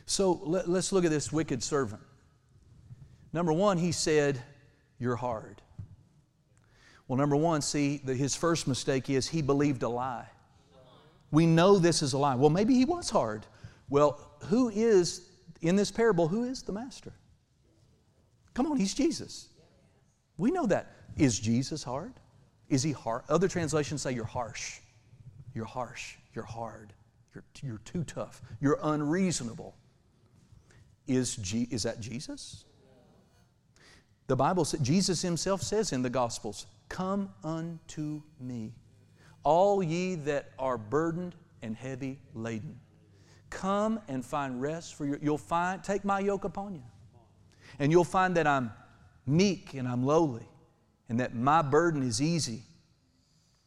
So 0.06 0.40
let, 0.44 0.66
us 0.68 0.92
look 0.92 1.04
at 1.04 1.10
this 1.10 1.32
wicked 1.32 1.62
servant. 1.62 2.02
Number 3.32 3.52
one, 3.52 3.76
he 3.76 3.92
said, 3.92 4.40
You're 4.98 5.16
hard. 5.16 5.60
Well, 7.08 7.16
number 7.16 7.36
one, 7.36 7.60
see, 7.60 8.00
the, 8.02 8.14
his 8.14 8.34
first 8.34 8.66
mistake 8.66 9.10
is 9.10 9.28
he 9.28 9.42
believed 9.42 9.82
a 9.82 9.88
lie. 9.88 10.28
We 11.30 11.46
know 11.46 11.78
this 11.78 12.02
is 12.02 12.12
a 12.12 12.18
lie. 12.18 12.34
Well, 12.34 12.50
maybe 12.50 12.74
he 12.74 12.84
was 12.84 13.10
hard. 13.10 13.46
Well, 13.88 14.20
who 14.44 14.68
is, 14.70 15.28
in 15.60 15.76
this 15.76 15.90
parable, 15.90 16.28
who 16.28 16.44
is 16.44 16.62
the 16.62 16.72
master? 16.72 17.12
Come 18.54 18.66
on, 18.66 18.76
he's 18.76 18.94
Jesus. 18.94 19.48
We 20.38 20.50
know 20.50 20.66
that. 20.66 20.92
Is 21.16 21.38
Jesus 21.38 21.82
hard? 21.82 22.14
Is 22.68 22.82
he 22.82 22.92
hard? 22.92 23.22
Other 23.28 23.48
translations 23.48 24.02
say 24.02 24.12
you're 24.12 24.24
harsh. 24.24 24.80
You're 25.54 25.64
harsh. 25.64 26.14
You're 26.34 26.44
hard. 26.44 26.92
You're, 27.34 27.44
you're 27.62 27.78
too 27.84 28.04
tough. 28.04 28.42
You're 28.60 28.78
unreasonable. 28.82 29.76
Is, 31.06 31.36
G, 31.36 31.68
is 31.70 31.84
that 31.84 32.00
Jesus? 32.00 32.64
The 34.26 34.36
Bible 34.36 34.64
says, 34.64 34.80
Jesus 34.80 35.22
himself 35.22 35.62
says 35.62 35.92
in 35.92 36.02
the 36.02 36.10
Gospels, 36.10 36.66
Come 36.88 37.30
unto 37.44 38.22
me, 38.40 38.72
all 39.44 39.82
ye 39.82 40.16
that 40.16 40.50
are 40.58 40.78
burdened 40.78 41.34
and 41.62 41.76
heavy 41.76 42.18
laden. 42.34 42.78
Come 43.50 44.00
and 44.08 44.24
find 44.24 44.60
rest 44.60 44.94
for 44.94 45.06
your, 45.06 45.18
you'll 45.22 45.38
find, 45.38 45.82
take 45.82 46.04
my 46.04 46.20
yoke 46.20 46.44
upon 46.44 46.74
you. 46.74 46.82
And 47.78 47.92
you'll 47.92 48.04
find 48.04 48.36
that 48.36 48.46
I'm 48.46 48.72
meek 49.26 49.74
and 49.74 49.86
I'm 49.86 50.04
lowly, 50.04 50.46
and 51.08 51.20
that 51.20 51.34
my 51.34 51.62
burden 51.62 52.02
is 52.02 52.22
easy. 52.22 52.62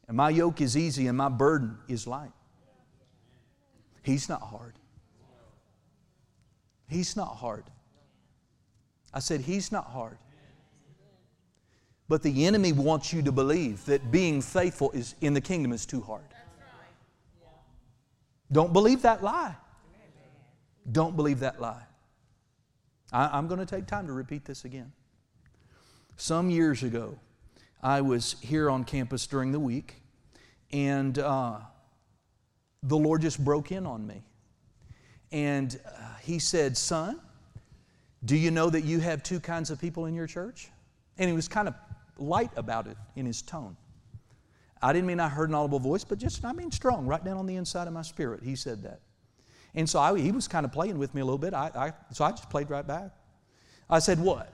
And 0.07 0.17
my 0.17 0.31
yoke 0.31 0.59
is 0.59 0.75
easy 0.75 1.07
and 1.07 1.17
my 1.17 1.29
burden 1.29 1.77
is 1.87 2.07
light. 2.07 2.31
He's 4.01 4.27
not 4.27 4.41
hard. 4.41 4.78
He's 6.89 7.15
not 7.15 7.37
hard. 7.37 7.63
I 9.13 9.19
said, 9.19 9.41
He's 9.41 9.71
not 9.71 9.85
hard. 9.85 10.17
But 12.07 12.23
the 12.23 12.45
enemy 12.47 12.71
wants 12.71 13.13
you 13.13 13.21
to 13.21 13.31
believe 13.31 13.85
that 13.85 14.11
being 14.11 14.41
faithful 14.41 14.89
is, 14.91 15.13
in 15.21 15.35
the 15.35 15.41
kingdom 15.41 15.71
is 15.71 15.85
too 15.85 16.01
hard. 16.01 16.23
Don't 18.51 18.73
believe 18.73 19.03
that 19.03 19.23
lie. 19.23 19.55
Don't 20.91 21.15
believe 21.15 21.41
that 21.41 21.61
lie. 21.61 21.83
I, 23.11 23.37
am 23.37 23.47
going 23.47 23.59
to 23.59 23.65
take 23.65 23.85
time 23.85 24.07
to 24.07 24.13
repeat 24.13 24.43
this 24.45 24.65
again. 24.65 24.91
Some 26.17 26.49
years 26.49 26.81
ago, 26.81 27.19
I 27.81 28.01
was 28.01 28.35
here 28.41 28.71
on 28.71 28.83
campus 28.85 29.27
during 29.27 29.51
the 29.51 29.59
week, 29.59 30.01
and 30.71 31.17
uh, 31.17 31.59
the 32.81 32.97
Lord 32.97 33.21
just 33.21 33.43
broke 33.43 33.71
in 33.71 33.85
on 33.85 34.05
me. 34.05 34.23
And 35.31 35.79
uh, 35.85 36.15
He 36.21 36.39
said, 36.39 36.77
Son, 36.77 37.19
do 38.25 38.35
you 38.35 38.51
know 38.51 38.69
that 38.69 38.81
you 38.81 38.99
have 38.99 39.23
two 39.23 39.39
kinds 39.39 39.69
of 39.69 39.79
people 39.79 40.05
in 40.05 40.15
your 40.15 40.27
church? 40.27 40.69
And 41.17 41.29
he 41.29 41.35
was 41.35 41.47
kind 41.47 41.67
of 41.67 41.75
light 42.17 42.51
about 42.55 42.87
it 42.87 42.97
in 43.15 43.25
his 43.25 43.41
tone. 43.41 43.77
I 44.81 44.93
didn't 44.93 45.07
mean 45.07 45.19
I 45.19 45.27
heard 45.27 45.49
an 45.49 45.55
audible 45.55 45.79
voice, 45.79 46.03
but 46.03 46.17
just, 46.17 46.43
I 46.45 46.53
mean, 46.53 46.71
strong, 46.71 47.05
right 47.05 47.23
down 47.23 47.37
on 47.37 47.45
the 47.45 47.55
inside 47.55 47.87
of 47.87 47.93
my 47.93 48.01
spirit. 48.01 48.41
He 48.43 48.55
said 48.55 48.83
that. 48.83 49.01
And 49.75 49.89
so 49.89 49.99
I, 49.99 50.17
he 50.17 50.31
was 50.31 50.47
kind 50.47 50.65
of 50.65 50.71
playing 50.71 50.97
with 50.97 51.13
me 51.13 51.21
a 51.21 51.25
little 51.25 51.37
bit. 51.37 51.53
I, 51.53 51.71
I, 51.75 52.13
so 52.13 52.25
I 52.25 52.31
just 52.31 52.49
played 52.49 52.69
right 52.69 52.85
back. 52.85 53.11
I 53.89 53.99
said, 53.99 54.19
What? 54.19 54.51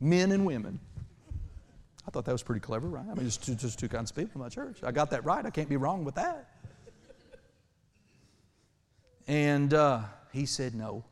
Men 0.00 0.32
and 0.32 0.44
women. 0.44 0.80
I 2.06 2.10
thought 2.10 2.24
that 2.26 2.32
was 2.32 2.42
pretty 2.42 2.60
clever, 2.60 2.88
right? 2.88 3.04
I 3.10 3.14
mean, 3.14 3.24
just, 3.24 3.42
just 3.58 3.78
two 3.78 3.88
kinds 3.88 4.10
of 4.10 4.16
people 4.16 4.32
in 4.34 4.40
my 4.40 4.48
church. 4.48 4.78
I 4.82 4.92
got 4.92 5.10
that 5.10 5.24
right. 5.24 5.44
I 5.44 5.50
can't 5.50 5.68
be 5.68 5.76
wrong 5.76 6.04
with 6.04 6.16
that. 6.16 6.50
And 9.26 9.72
uh, 9.72 10.00
he 10.32 10.46
said 10.46 10.74
no. 10.74 11.04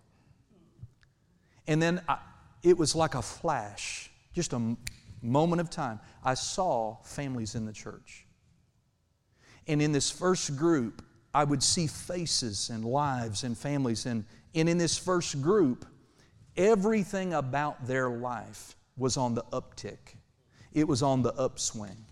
And 1.66 1.80
then 1.80 2.02
I, 2.08 2.18
it 2.62 2.76
was 2.76 2.94
like 2.94 3.14
a 3.14 3.22
flash, 3.22 4.10
just 4.32 4.52
a 4.52 4.76
moment 5.22 5.60
of 5.60 5.70
time. 5.70 6.00
I 6.24 6.34
saw 6.34 6.96
families 7.04 7.54
in 7.54 7.64
the 7.64 7.72
church. 7.72 8.26
And 9.66 9.80
in 9.80 9.92
this 9.92 10.10
first 10.10 10.56
group, 10.56 11.04
I 11.34 11.44
would 11.44 11.62
see 11.62 11.86
faces 11.86 12.70
and 12.70 12.84
lives 12.84 13.44
and 13.44 13.56
families. 13.56 14.06
And, 14.06 14.24
and 14.54 14.68
in 14.68 14.78
this 14.78 14.98
first 14.98 15.40
group, 15.40 15.86
everything 16.56 17.34
about 17.34 17.86
their 17.86 18.10
life 18.10 18.76
was 18.96 19.16
on 19.16 19.34
the 19.34 19.42
uptick, 19.52 20.16
it 20.72 20.86
was 20.86 21.02
on 21.02 21.22
the 21.22 21.32
upswing. 21.34 22.04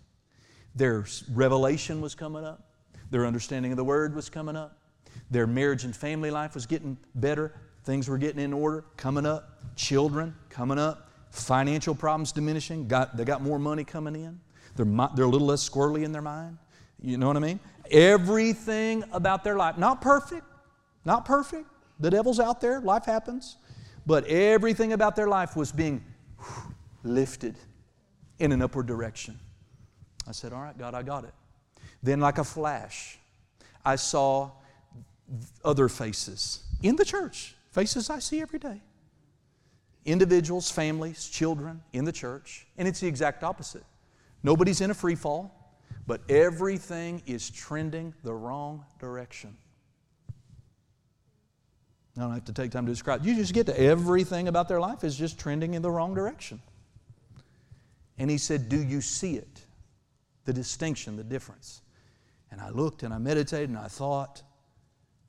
Their 0.75 1.05
revelation 1.33 2.01
was 2.01 2.15
coming 2.15 2.45
up, 2.45 2.63
their 3.11 3.27
understanding 3.27 3.73
of 3.73 3.77
the 3.77 3.85
word 3.85 4.15
was 4.15 4.31
coming 4.31 4.57
up, 4.57 4.80
their 5.31 5.47
marriage 5.47 5.85
and 5.85 5.95
family 5.95 6.31
life 6.31 6.55
was 6.55 6.67
getting 6.67 6.97
better, 7.15 7.55
things 7.85 8.09
were 8.09 8.19
getting 8.19 8.43
in 8.43 8.53
order, 8.53 8.85
coming 8.97 9.27
up, 9.27 9.77
children 9.77 10.35
coming 10.49 10.79
up, 10.79 11.11
financial 11.31 11.95
problems 11.95 12.33
diminishing, 12.33 12.89
got, 12.89 13.17
they 13.17 13.25
got 13.25 13.43
more 13.43 13.59
money 13.59 13.85
coming 13.85 14.15
in, 14.15 14.41
they're, 14.77 14.87
they're 15.15 15.25
a 15.25 15.29
little 15.29 15.47
less 15.47 15.69
squirrely 15.69 16.05
in 16.05 16.13
their 16.13 16.23
mind. 16.23 16.59
You 17.03 17.17
know 17.17 17.29
what 17.29 17.37
I 17.37 17.41
mean? 17.41 17.61
Everything 17.91 19.05
about 19.13 19.43
their 19.45 19.57
life, 19.57 19.79
not 19.79 20.03
perfect, 20.03 20.45
not 21.05 21.25
perfect. 21.25 21.67
The 21.99 22.11
devil's 22.11 22.41
out 22.41 22.61
there, 22.61 22.81
life 22.81 23.05
happens. 23.05 23.57
But 24.07 24.27
everything 24.27 24.93
about 24.93 25.17
their 25.17 25.29
life 25.29 25.57
was 25.57 25.73
being 25.73 26.05
lifted 27.03 27.57
in 28.39 28.53
an 28.53 28.63
upward 28.63 28.87
direction. 28.87 29.39
I 30.27 30.33
said, 30.33 30.53
All 30.53 30.63
right, 30.63 30.77
God, 30.77 30.95
I 30.95 31.03
got 31.03 31.25
it. 31.25 31.35
Then, 32.03 32.21
like 32.21 32.39
a 32.39 32.45
flash, 32.45 33.19
I 33.85 33.97
saw 33.97 34.51
other 35.65 35.89
faces 35.89 36.65
in 36.83 36.97
the 36.97 37.05
church, 37.05 37.55
faces 37.73 38.11
I 38.11 38.19
see 38.19 38.41
every 38.41 38.59
day. 38.59 38.81
Individuals, 40.05 40.71
families, 40.71 41.29
children 41.29 41.83
in 41.93 42.05
the 42.05 42.13
church, 42.13 42.67
and 42.79 42.89
it's 42.89 43.01
the 43.01 43.07
exact 43.07 43.45
opposite. 43.45 43.85
Nobody's 44.43 44.81
in 44.81 44.91
a 44.91 44.95
free 44.95 45.15
fall 45.15 45.61
but 46.11 46.29
everything 46.29 47.23
is 47.25 47.49
trending 47.51 48.13
the 48.25 48.35
wrong 48.35 48.85
direction. 48.99 49.57
I 52.17 52.23
don't 52.23 52.33
have 52.33 52.47
to 52.47 52.53
take 52.53 52.73
time 52.73 52.85
to 52.87 52.91
describe. 52.91 53.25
You 53.25 53.37
just 53.37 53.55
get 53.55 53.67
to 53.67 53.81
everything 53.81 54.49
about 54.49 54.67
their 54.67 54.81
life 54.81 55.05
is 55.05 55.17
just 55.17 55.39
trending 55.39 55.75
in 55.75 55.83
the 55.83 55.91
wrong 55.91 56.13
direction. 56.13 56.61
And 58.19 58.29
he 58.29 58.39
said, 58.39 58.69
Do 58.69 58.83
you 58.83 59.01
see 59.01 59.37
it? 59.37 59.61
The 60.47 60.53
distinction, 60.53 61.17
the 61.17 61.23
difference. 61.23 61.81
And 62.51 62.61
I 62.61 62.71
looked 62.71 63.05
and 63.05 63.15
I 63.15 63.19
meditated 63.19 63.69
and 63.69 63.79
I 63.79 63.87
thought, 63.87 64.43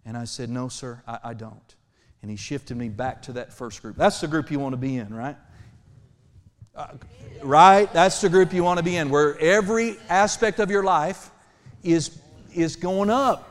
and 0.06 0.18
I 0.18 0.26
said, 0.26 0.50
No, 0.50 0.68
sir, 0.68 1.02
I, 1.08 1.20
I 1.24 1.34
don't. 1.34 1.76
And 2.22 2.30
he 2.30 2.38
shifted 2.38 2.78
me 2.78 2.90
back 2.90 3.24
to 3.24 3.34
that 3.34 3.54
first 3.54 3.82
group. 3.82 3.96
That's 3.96 4.22
the 4.22 4.28
group 4.28 4.52
you 4.52 4.60
want 4.60 4.74
to 4.74 4.78
be 4.78 4.98
in, 4.98 5.14
right? 5.14 5.38
Uh, 6.76 6.88
right? 7.44 7.92
That's 7.94 8.22
the 8.22 8.30
group 8.30 8.54
you 8.54 8.64
want 8.64 8.78
to 8.78 8.84
be 8.84 8.96
in, 8.96 9.10
where 9.10 9.38
every 9.40 9.98
aspect 10.10 10.60
of 10.60 10.70
your 10.70 10.84
life 10.84 11.32
is, 11.84 12.18
is 12.54 12.76
going 12.76 13.10
up. 13.10 13.48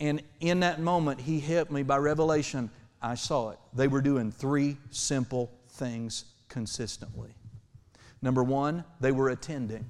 And 0.00 0.22
in 0.40 0.60
that 0.60 0.80
moment, 0.80 1.20
he 1.20 1.40
helped 1.40 1.70
me 1.70 1.82
by 1.82 1.98
revelation. 1.98 2.70
I 3.02 3.14
saw 3.14 3.50
it. 3.50 3.58
They 3.74 3.86
were 3.86 4.00
doing 4.00 4.32
three 4.32 4.78
simple 4.90 5.52
things 5.68 6.24
consistently. 6.48 7.34
Number 8.22 8.42
one, 8.42 8.84
they 9.00 9.12
were 9.12 9.28
attending. 9.28 9.88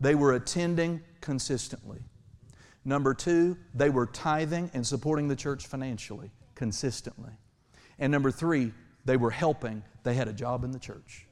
They 0.00 0.14
were 0.14 0.34
attending 0.34 1.02
consistently. 1.20 2.00
Number 2.84 3.14
two, 3.14 3.56
they 3.74 3.90
were 3.90 4.06
tithing 4.06 4.70
and 4.74 4.86
supporting 4.86 5.28
the 5.28 5.36
church 5.36 5.66
financially 5.66 6.30
consistently. 6.54 7.32
And 7.98 8.10
number 8.10 8.30
three, 8.30 8.72
they 9.04 9.16
were 9.16 9.30
helping, 9.30 9.82
they 10.02 10.14
had 10.14 10.28
a 10.28 10.32
job 10.32 10.64
in 10.64 10.72
the 10.72 10.78
church. 10.78 11.26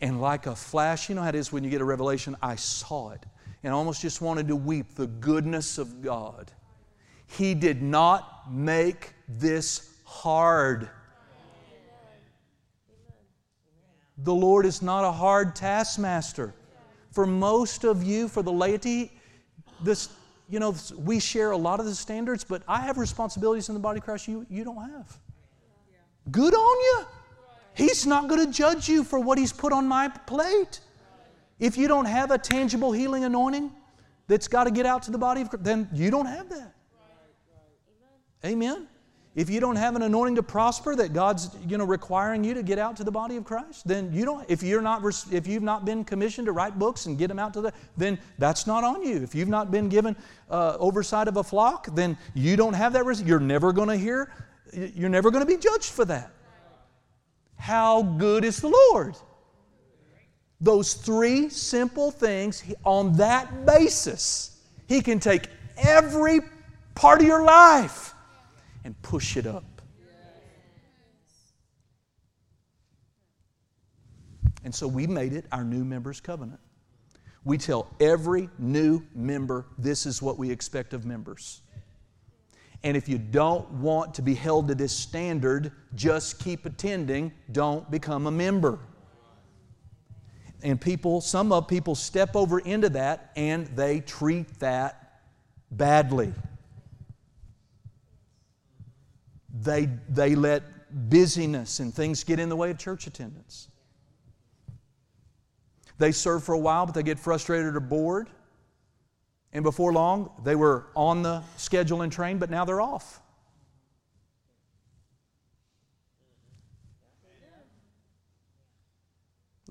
And 0.00 0.20
like 0.20 0.46
a 0.46 0.54
flash, 0.54 1.08
you 1.08 1.14
know 1.14 1.22
how 1.22 1.28
it 1.28 1.34
is 1.34 1.52
when 1.52 1.64
you 1.64 1.70
get 1.70 1.80
a 1.80 1.84
revelation? 1.84 2.36
I 2.40 2.56
saw 2.56 3.10
it 3.10 3.24
and 3.62 3.74
almost 3.74 4.00
just 4.00 4.20
wanted 4.20 4.48
to 4.48 4.56
weep 4.56 4.94
the 4.94 5.06
goodness 5.06 5.78
of 5.78 6.00
God. 6.00 6.52
He 7.26 7.54
did 7.54 7.82
not 7.82 8.52
make 8.52 9.12
this 9.28 9.90
hard. 10.04 10.88
The 14.18 14.34
Lord 14.34 14.66
is 14.66 14.80
not 14.80 15.04
a 15.04 15.12
hard 15.12 15.54
taskmaster. 15.54 16.54
For 17.10 17.26
most 17.26 17.84
of 17.84 18.02
you, 18.02 18.28
for 18.28 18.42
the 18.42 18.52
laity, 18.52 19.12
this, 19.82 20.10
you 20.48 20.60
know, 20.60 20.74
we 20.96 21.20
share 21.20 21.52
a 21.52 21.56
lot 21.56 21.80
of 21.80 21.86
the 21.86 21.94
standards, 21.94 22.44
but 22.44 22.62
I 22.68 22.80
have 22.80 22.98
responsibilities 22.98 23.68
in 23.68 23.74
the 23.74 23.80
body 23.80 23.98
of 23.98 24.04
Christ 24.04 24.28
you, 24.28 24.46
you 24.50 24.64
don't 24.64 24.90
have. 24.90 25.18
Good 26.30 26.54
on 26.54 26.76
you. 26.80 27.06
He's 27.74 28.06
not 28.06 28.28
going 28.28 28.44
to 28.44 28.52
judge 28.52 28.88
you 28.88 29.04
for 29.04 29.18
what 29.18 29.38
He's 29.38 29.52
put 29.52 29.72
on 29.72 29.86
my 29.86 30.08
plate. 30.08 30.80
If 31.58 31.76
you 31.76 31.88
don't 31.88 32.04
have 32.04 32.30
a 32.30 32.38
tangible 32.38 32.92
healing 32.92 33.24
anointing 33.24 33.70
that's 34.26 34.48
got 34.48 34.64
to 34.64 34.70
get 34.70 34.84
out 34.84 35.02
to 35.04 35.10
the 35.10 35.18
body 35.18 35.42
of 35.42 35.50
Christ, 35.50 35.64
then 35.64 35.88
you 35.92 36.10
don't 36.10 36.26
have 36.26 36.48
that. 36.50 36.74
Amen. 38.44 38.86
If 39.38 39.48
you 39.48 39.60
don't 39.60 39.76
have 39.76 39.94
an 39.94 40.02
anointing 40.02 40.34
to 40.34 40.42
prosper 40.42 40.96
that 40.96 41.12
God's 41.12 41.48
you 41.64 41.78
know 41.78 41.84
requiring 41.84 42.42
you 42.42 42.54
to 42.54 42.62
get 42.64 42.76
out 42.76 42.96
to 42.96 43.04
the 43.04 43.12
body 43.12 43.36
of 43.36 43.44
Christ, 43.44 43.86
then 43.86 44.12
you 44.12 44.24
don't. 44.24 44.44
If 44.50 44.64
you're 44.64 44.82
not 44.82 45.04
if 45.30 45.46
you've 45.46 45.62
not 45.62 45.84
been 45.84 46.04
commissioned 46.04 46.46
to 46.46 46.52
write 46.52 46.76
books 46.76 47.06
and 47.06 47.16
get 47.16 47.28
them 47.28 47.38
out 47.38 47.54
to 47.54 47.60
the, 47.60 47.72
then 47.96 48.18
that's 48.38 48.66
not 48.66 48.82
on 48.82 49.04
you. 49.04 49.22
If 49.22 49.36
you've 49.36 49.48
not 49.48 49.70
been 49.70 49.88
given 49.88 50.16
uh, 50.50 50.76
oversight 50.80 51.28
of 51.28 51.36
a 51.36 51.44
flock, 51.44 51.86
then 51.94 52.18
you 52.34 52.56
don't 52.56 52.72
have 52.72 52.92
that. 52.94 53.22
You're 53.24 53.38
never 53.38 53.72
going 53.72 53.86
to 53.86 53.96
hear 53.96 54.32
you're 54.72 55.08
never 55.08 55.30
going 55.30 55.46
to 55.46 55.56
be 55.56 55.56
judged 55.56 55.92
for 55.92 56.04
that. 56.06 56.32
How 57.54 58.02
good 58.02 58.44
is 58.44 58.60
the 58.60 58.76
Lord? 58.90 59.14
Those 60.60 60.94
three 60.94 61.48
simple 61.48 62.10
things, 62.10 62.64
on 62.82 63.12
that 63.18 63.64
basis, 63.64 64.60
He 64.88 65.00
can 65.00 65.20
take 65.20 65.46
every 65.76 66.40
part 66.96 67.20
of 67.20 67.26
your 67.28 67.44
life 67.44 68.14
and 68.88 69.02
push 69.02 69.36
it 69.36 69.46
up. 69.46 69.82
And 74.64 74.74
so 74.74 74.88
we 74.88 75.06
made 75.06 75.34
it 75.34 75.44
our 75.52 75.62
new 75.62 75.84
members' 75.84 76.22
covenant. 76.22 76.58
We 77.44 77.58
tell 77.58 77.94
every 78.00 78.48
new 78.58 79.02
member 79.14 79.66
this 79.76 80.06
is 80.06 80.22
what 80.22 80.38
we 80.38 80.50
expect 80.50 80.94
of 80.94 81.04
members. 81.04 81.60
And 82.82 82.96
if 82.96 83.10
you 83.10 83.18
don't 83.18 83.70
want 83.72 84.14
to 84.14 84.22
be 84.22 84.32
held 84.32 84.68
to 84.68 84.74
this 84.74 84.96
standard, 84.96 85.70
just 85.94 86.38
keep 86.38 86.64
attending, 86.64 87.30
don't 87.52 87.90
become 87.90 88.26
a 88.26 88.30
member. 88.30 88.78
And 90.62 90.80
people, 90.80 91.20
some 91.20 91.52
of 91.52 91.68
people 91.68 91.94
step 91.94 92.34
over 92.34 92.58
into 92.60 92.88
that 92.88 93.32
and 93.36 93.66
they 93.66 94.00
treat 94.00 94.60
that 94.60 95.20
badly. 95.70 96.32
They, 99.52 99.88
they 100.08 100.34
let 100.34 100.62
busyness 101.10 101.80
and 101.80 101.94
things 101.94 102.24
get 102.24 102.38
in 102.38 102.48
the 102.48 102.56
way 102.56 102.70
of 102.70 102.78
church 102.78 103.06
attendance. 103.06 103.68
They 105.98 106.12
serve 106.12 106.44
for 106.44 106.54
a 106.54 106.58
while, 106.58 106.86
but 106.86 106.94
they 106.94 107.02
get 107.02 107.18
frustrated 107.18 107.74
or 107.74 107.80
bored. 107.80 108.28
And 109.52 109.64
before 109.64 109.92
long, 109.92 110.30
they 110.44 110.54
were 110.54 110.86
on 110.94 111.22
the 111.22 111.42
schedule 111.56 112.02
and 112.02 112.12
train, 112.12 112.38
but 112.38 112.50
now 112.50 112.64
they're 112.64 112.80
off. 112.80 113.20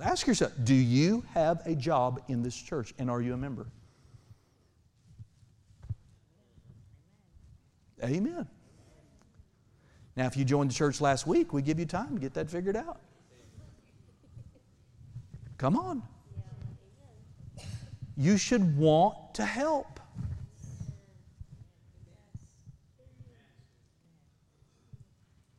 Ask 0.01 0.27
yourself 0.27 0.53
do 0.63 0.75
you 0.75 1.23
have 1.33 1.65
a 1.65 1.73
job 1.73 2.21
in 2.27 2.43
this 2.43 2.55
church 2.55 2.93
and 2.99 3.09
are 3.09 3.21
you 3.21 3.33
a 3.33 3.37
member? 3.37 3.67
Amen. 8.03 8.47
Now, 10.17 10.25
if 10.25 10.35
you 10.35 10.43
joined 10.43 10.71
the 10.71 10.75
church 10.75 10.99
last 10.99 11.25
week, 11.25 11.53
we 11.53 11.61
give 11.61 11.79
you 11.79 11.85
time 11.85 12.15
to 12.15 12.19
get 12.19 12.33
that 12.33 12.49
figured 12.49 12.75
out. 12.75 12.99
Come 15.57 15.77
on 15.77 16.03
you 18.17 18.35
should 18.35 18.75
want 18.77 19.35
to 19.35 19.45
help. 19.45 19.99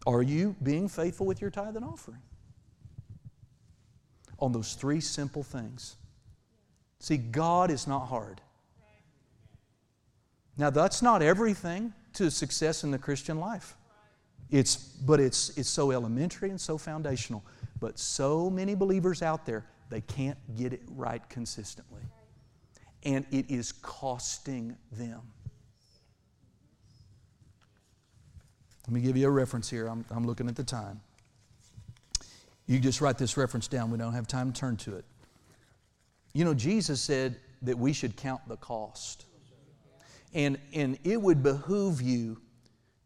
Are 0.06 0.22
you 0.22 0.56
being 0.62 0.88
faithful 0.88 1.24
with 1.24 1.40
your 1.40 1.50
tithe 1.50 1.76
and 1.76 1.84
offering? 1.84 2.20
On 4.40 4.50
those 4.50 4.74
three 4.74 5.00
simple 5.00 5.42
things. 5.42 5.96
See, 6.98 7.16
God 7.16 7.70
is 7.70 7.86
not 7.86 8.06
hard. 8.06 8.40
Now, 10.56 10.70
that's 10.70 11.02
not 11.02 11.22
everything 11.22 11.92
to 12.14 12.30
success 12.30 12.82
in 12.82 12.90
the 12.90 12.98
Christian 12.98 13.38
life. 13.38 13.76
It's, 14.50 14.76
but 14.76 15.20
it's, 15.20 15.56
it's 15.58 15.68
so 15.68 15.90
elementary 15.90 16.50
and 16.50 16.60
so 16.60 16.78
foundational. 16.78 17.44
But 17.80 17.98
so 17.98 18.50
many 18.50 18.74
believers 18.74 19.22
out 19.22 19.46
there, 19.46 19.66
they 19.90 20.00
can't 20.00 20.38
get 20.56 20.72
it 20.72 20.82
right 20.88 21.26
consistently. 21.28 22.02
And 23.04 23.24
it 23.30 23.50
is 23.50 23.72
costing 23.72 24.76
them. 24.92 25.20
Let 28.86 28.94
me 28.94 29.00
give 29.00 29.16
you 29.16 29.28
a 29.28 29.30
reference 29.30 29.68
here. 29.68 29.86
I'm, 29.86 30.04
I'm 30.10 30.26
looking 30.26 30.48
at 30.48 30.56
the 30.56 30.64
time. 30.64 31.00
You 32.66 32.78
just 32.78 33.00
write 33.00 33.18
this 33.18 33.36
reference 33.36 33.68
down. 33.68 33.90
We 33.90 33.98
don't 33.98 34.14
have 34.14 34.26
time 34.26 34.52
to 34.52 34.58
turn 34.58 34.76
to 34.78 34.96
it. 34.96 35.04
You 36.32 36.44
know, 36.44 36.54
Jesus 36.54 37.00
said 37.00 37.36
that 37.62 37.78
we 37.78 37.92
should 37.92 38.16
count 38.16 38.40
the 38.48 38.56
cost. 38.56 39.26
And, 40.34 40.58
and 40.74 40.98
it 41.04 41.20
would 41.20 41.42
behoove 41.42 42.00
you 42.02 42.40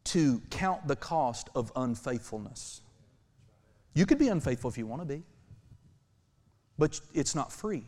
to 0.05 0.41
count 0.51 0.87
the 0.89 0.97
cost 0.97 1.49
of 1.55 1.73
unfaithfulness. 1.77 2.81
You 3.95 4.07
could 4.07 4.19
be 4.19 4.29
unfaithful 4.29 4.71
if 4.71 4.79
you 4.79 4.87
want 4.87 5.03
to 5.03 5.07
be, 5.07 5.23
but 6.79 6.99
it's 7.15 7.35
not 7.35 7.53
free. 7.53 7.85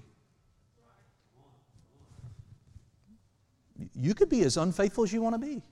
You 3.94 4.14
could 4.14 4.28
be 4.28 4.42
as 4.42 4.56
unfaithful 4.56 5.04
as 5.04 5.12
you 5.12 5.22
want 5.22 5.34
to 5.34 5.46
be, 5.46 5.62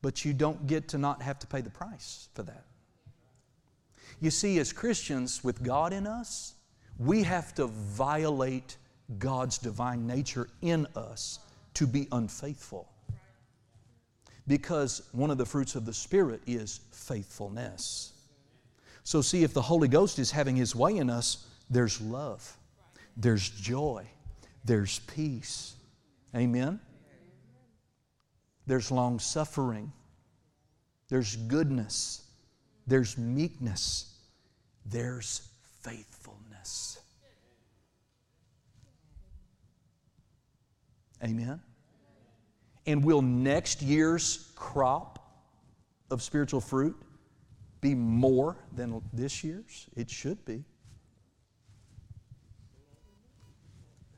but 0.00 0.24
you 0.24 0.32
don't 0.32 0.66
get 0.66 0.88
to 0.88 0.98
not 0.98 1.20
have 1.20 1.38
to 1.40 1.46
pay 1.46 1.60
the 1.60 1.70
price 1.70 2.28
for 2.34 2.42
that. 2.44 2.64
You 4.20 4.30
see, 4.30 4.58
as 4.58 4.72
Christians 4.72 5.42
with 5.42 5.62
God 5.62 5.92
in 5.92 6.06
us, 6.06 6.54
we 6.98 7.24
have 7.24 7.54
to 7.56 7.66
violate 7.66 8.76
God's 9.18 9.58
divine 9.58 10.06
nature 10.06 10.48
in 10.62 10.86
us 10.94 11.40
to 11.74 11.86
be 11.86 12.06
unfaithful. 12.12 12.91
Because 14.46 15.02
one 15.12 15.30
of 15.30 15.38
the 15.38 15.46
fruits 15.46 15.76
of 15.76 15.84
the 15.84 15.92
Spirit 15.92 16.42
is 16.46 16.80
faithfulness. 16.90 18.12
So, 19.04 19.20
see, 19.20 19.42
if 19.44 19.52
the 19.52 19.62
Holy 19.62 19.88
Ghost 19.88 20.18
is 20.18 20.30
having 20.30 20.56
His 20.56 20.74
way 20.74 20.96
in 20.96 21.10
us, 21.10 21.46
there's 21.70 22.00
love, 22.00 22.56
there's 23.16 23.48
joy, 23.48 24.06
there's 24.64 25.00
peace. 25.00 25.74
Amen? 26.34 26.80
There's 28.66 28.90
long 28.90 29.18
suffering, 29.18 29.92
there's 31.08 31.36
goodness, 31.36 32.22
there's 32.86 33.18
meekness, 33.18 34.14
there's 34.86 35.48
faithfulness. 35.82 36.98
Amen? 41.22 41.60
And 42.86 43.04
will 43.04 43.22
next 43.22 43.82
year's 43.82 44.52
crop 44.56 45.18
of 46.10 46.22
spiritual 46.22 46.60
fruit 46.60 46.96
be 47.80 47.94
more 47.94 48.56
than 48.74 49.00
this 49.12 49.44
year's? 49.44 49.88
It 49.96 50.10
should 50.10 50.44
be. 50.44 50.64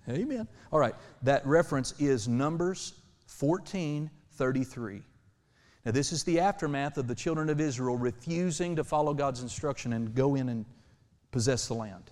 Amen. 0.09 0.47
All 0.71 0.79
right, 0.79 0.95
that 1.23 1.47
reference 1.47 1.95
is 1.99 2.29
Numbers 2.29 2.95
14 3.27 4.11
33. 4.33 5.03
Now, 5.85 5.93
this 5.93 6.13
is 6.13 6.25
the 6.25 6.41
aftermath 6.41 6.99
of 6.99 7.07
the 7.07 7.15
children 7.15 7.49
of 7.51 7.61
Israel 7.61 7.97
refusing 7.97 8.75
to 8.77 8.85
follow 8.85 9.15
God's 9.15 9.43
instruction 9.43 9.93
and 9.93 10.15
go 10.15 10.35
in 10.35 10.49
and 10.49 10.65
possess 11.31 11.69
the 11.69 11.75
land. 11.75 12.11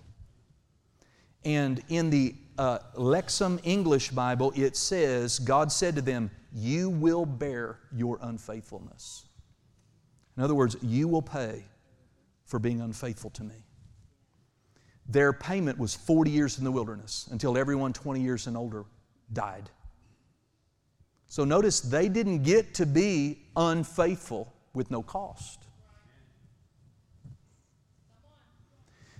And 1.43 1.81
in 1.89 2.09
the 2.09 2.35
uh, 2.57 2.79
Lexham 2.95 3.59
English 3.63 4.11
Bible, 4.11 4.53
it 4.55 4.77
says, 4.77 5.39
God 5.39 5.71
said 5.71 5.95
to 5.95 6.01
them, 6.01 6.29
You 6.53 6.89
will 6.89 7.25
bear 7.25 7.79
your 7.95 8.19
unfaithfulness. 8.21 9.25
In 10.37 10.43
other 10.43 10.55
words, 10.55 10.75
you 10.81 11.07
will 11.07 11.21
pay 11.21 11.65
for 12.45 12.59
being 12.59 12.81
unfaithful 12.81 13.31
to 13.31 13.43
me. 13.43 13.65
Their 15.07 15.33
payment 15.33 15.77
was 15.77 15.95
40 15.95 16.31
years 16.31 16.57
in 16.59 16.63
the 16.63 16.71
wilderness 16.71 17.27
until 17.31 17.57
everyone 17.57 17.91
20 17.91 18.21
years 18.21 18.47
and 18.47 18.55
older 18.55 18.85
died. 19.31 19.69
So 21.27 21.43
notice 21.43 21.79
they 21.79 22.09
didn't 22.09 22.43
get 22.43 22.75
to 22.75 22.85
be 22.85 23.47
unfaithful 23.55 24.53
with 24.73 24.91
no 24.91 25.01
cost. 25.01 25.65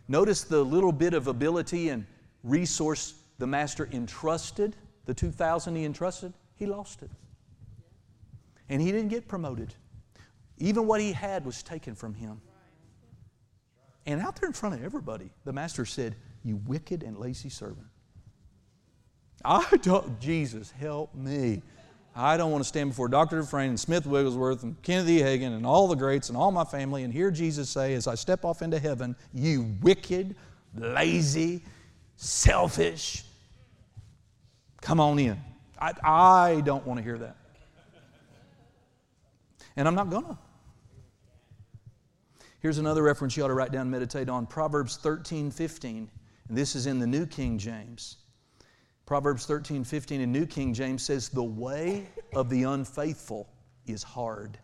Notice 0.07 0.43
the 0.43 0.63
little 0.63 0.91
bit 0.91 1.13
of 1.13 1.27
ability 1.27 1.89
and 1.89 2.05
resource 2.43 3.15
the 3.39 3.47
master 3.47 3.89
entrusted, 3.91 4.75
the 5.05 5.13
2,000 5.13 5.75
he 5.75 5.85
entrusted, 5.85 6.33
he 6.55 6.65
lost 6.65 7.01
it. 7.01 7.09
And 8.73 8.81
he 8.81 8.91
didn't 8.91 9.09
get 9.09 9.27
promoted. 9.27 9.71
Even 10.57 10.87
what 10.87 10.99
he 10.99 11.13
had 11.13 11.45
was 11.45 11.61
taken 11.61 11.93
from 11.93 12.15
him. 12.15 12.41
And 14.07 14.19
out 14.19 14.35
there 14.41 14.47
in 14.47 14.53
front 14.53 14.73
of 14.73 14.83
everybody, 14.83 15.29
the 15.45 15.53
master 15.53 15.85
said, 15.85 16.15
You 16.43 16.55
wicked 16.55 17.03
and 17.03 17.19
lazy 17.19 17.49
servant. 17.49 17.85
I 19.45 19.77
don't, 19.83 20.19
Jesus, 20.19 20.71
help 20.71 21.13
me. 21.13 21.61
I 22.15 22.35
don't 22.35 22.51
want 22.51 22.63
to 22.63 22.67
stand 22.67 22.89
before 22.89 23.09
Dr. 23.09 23.41
Dufresne 23.41 23.69
and 23.69 23.79
Smith 23.79 24.07
Wigglesworth 24.07 24.63
and 24.63 24.81
Kenneth 24.81 25.07
E. 25.07 25.19
Hagin 25.19 25.55
and 25.55 25.67
all 25.67 25.87
the 25.87 25.95
greats 25.95 26.29
and 26.29 26.37
all 26.37 26.51
my 26.51 26.63
family 26.63 27.03
and 27.03 27.13
hear 27.13 27.29
Jesus 27.29 27.69
say, 27.69 27.93
as 27.93 28.07
I 28.07 28.15
step 28.15 28.43
off 28.43 28.63
into 28.63 28.79
heaven, 28.79 29.15
You 29.35 29.69
wicked, 29.83 30.35
lazy, 30.75 31.61
selfish, 32.15 33.23
come 34.81 34.99
on 34.99 35.19
in. 35.19 35.39
I, 35.79 35.93
I 36.03 36.61
don't 36.61 36.87
want 36.87 36.97
to 36.97 37.03
hear 37.03 37.19
that. 37.19 37.37
And 39.75 39.87
I'm 39.87 39.95
not 39.95 40.09
going 40.09 40.25
to. 40.25 40.37
Here's 42.59 42.77
another 42.77 43.03
reference 43.03 43.35
you 43.35 43.43
ought 43.43 43.49
to 43.49 43.53
write 43.53 43.71
down 43.71 43.81
and 43.81 43.91
meditate 43.91 44.29
on 44.29 44.45
Proverbs 44.45 44.97
13 44.97 45.51
15. 45.51 46.09
And 46.47 46.57
this 46.57 46.75
is 46.75 46.87
in 46.87 46.99
the 46.99 47.07
New 47.07 47.25
King 47.25 47.57
James. 47.57 48.17
Proverbs 49.05 49.45
13 49.45 49.83
15 49.83 50.21
in 50.21 50.31
New 50.31 50.45
King 50.45 50.73
James 50.73 51.03
says, 51.03 51.29
The 51.29 51.43
way 51.43 52.07
of 52.33 52.49
the 52.49 52.63
unfaithful 52.63 53.49
is 53.85 54.01
hard. 54.01 54.57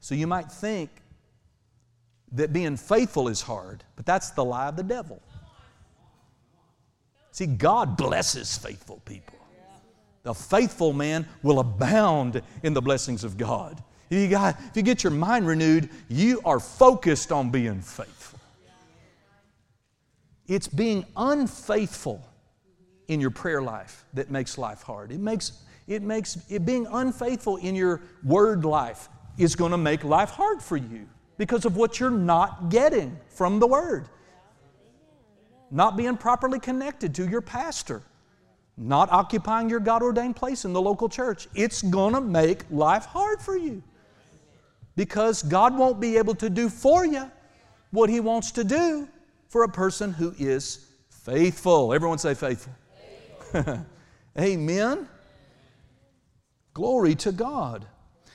So 0.00 0.14
you 0.14 0.26
might 0.26 0.50
think 0.52 0.90
that 2.32 2.52
being 2.52 2.76
faithful 2.76 3.28
is 3.28 3.40
hard, 3.40 3.84
but 3.96 4.04
that's 4.04 4.30
the 4.30 4.44
lie 4.44 4.68
of 4.68 4.76
the 4.76 4.82
devil. 4.82 5.22
See, 7.32 7.46
God 7.46 7.96
blesses 7.96 8.56
faithful 8.58 9.00
people. 9.04 9.35
The 10.26 10.34
faithful 10.34 10.92
man 10.92 11.24
will 11.44 11.60
abound 11.60 12.42
in 12.64 12.74
the 12.74 12.82
blessings 12.82 13.22
of 13.22 13.38
God. 13.38 13.80
If 14.10 14.18
you, 14.18 14.26
got, 14.26 14.58
if 14.58 14.76
you 14.76 14.82
get 14.82 15.04
your 15.04 15.12
mind 15.12 15.46
renewed, 15.46 15.88
you 16.08 16.40
are 16.44 16.58
focused 16.58 17.30
on 17.30 17.50
being 17.50 17.80
faithful. 17.80 18.40
It's 20.48 20.66
being 20.66 21.06
unfaithful 21.16 22.28
in 23.06 23.20
your 23.20 23.30
prayer 23.30 23.62
life 23.62 24.04
that 24.14 24.28
makes 24.28 24.58
life 24.58 24.82
hard. 24.82 25.12
It 25.12 25.20
makes, 25.20 25.62
it 25.86 26.02
makes 26.02 26.38
it 26.50 26.66
being 26.66 26.88
unfaithful 26.90 27.58
in 27.58 27.76
your 27.76 28.02
word 28.24 28.64
life 28.64 29.08
is 29.38 29.54
going 29.54 29.70
to 29.70 29.78
make 29.78 30.02
life 30.02 30.30
hard 30.30 30.60
for 30.60 30.76
you 30.76 31.06
because 31.38 31.64
of 31.64 31.76
what 31.76 32.00
you're 32.00 32.10
not 32.10 32.68
getting 32.68 33.16
from 33.28 33.60
the 33.60 33.66
word. 33.68 34.08
Not 35.70 35.96
being 35.96 36.16
properly 36.16 36.58
connected 36.58 37.14
to 37.14 37.28
your 37.28 37.42
pastor, 37.42 38.02
not 38.76 39.10
occupying 39.10 39.70
your 39.70 39.80
God 39.80 40.02
ordained 40.02 40.36
place 40.36 40.64
in 40.64 40.72
the 40.72 40.80
local 40.80 41.08
church. 41.08 41.48
It's 41.54 41.82
going 41.82 42.14
to 42.14 42.20
make 42.20 42.62
life 42.70 43.06
hard 43.06 43.40
for 43.40 43.56
you 43.56 43.82
because 44.96 45.42
God 45.42 45.76
won't 45.76 46.00
be 46.00 46.16
able 46.16 46.34
to 46.36 46.50
do 46.50 46.68
for 46.68 47.04
you 47.04 47.30
what 47.90 48.10
He 48.10 48.20
wants 48.20 48.50
to 48.52 48.64
do 48.64 49.08
for 49.48 49.62
a 49.62 49.68
person 49.68 50.12
who 50.12 50.34
is 50.38 50.86
faithful. 51.08 51.92
Everyone 51.92 52.18
say 52.18 52.34
faithful. 52.34 52.72
faithful. 53.52 53.86
Amen. 54.38 55.08
Glory 56.74 57.14
to 57.14 57.32
God. 57.32 57.86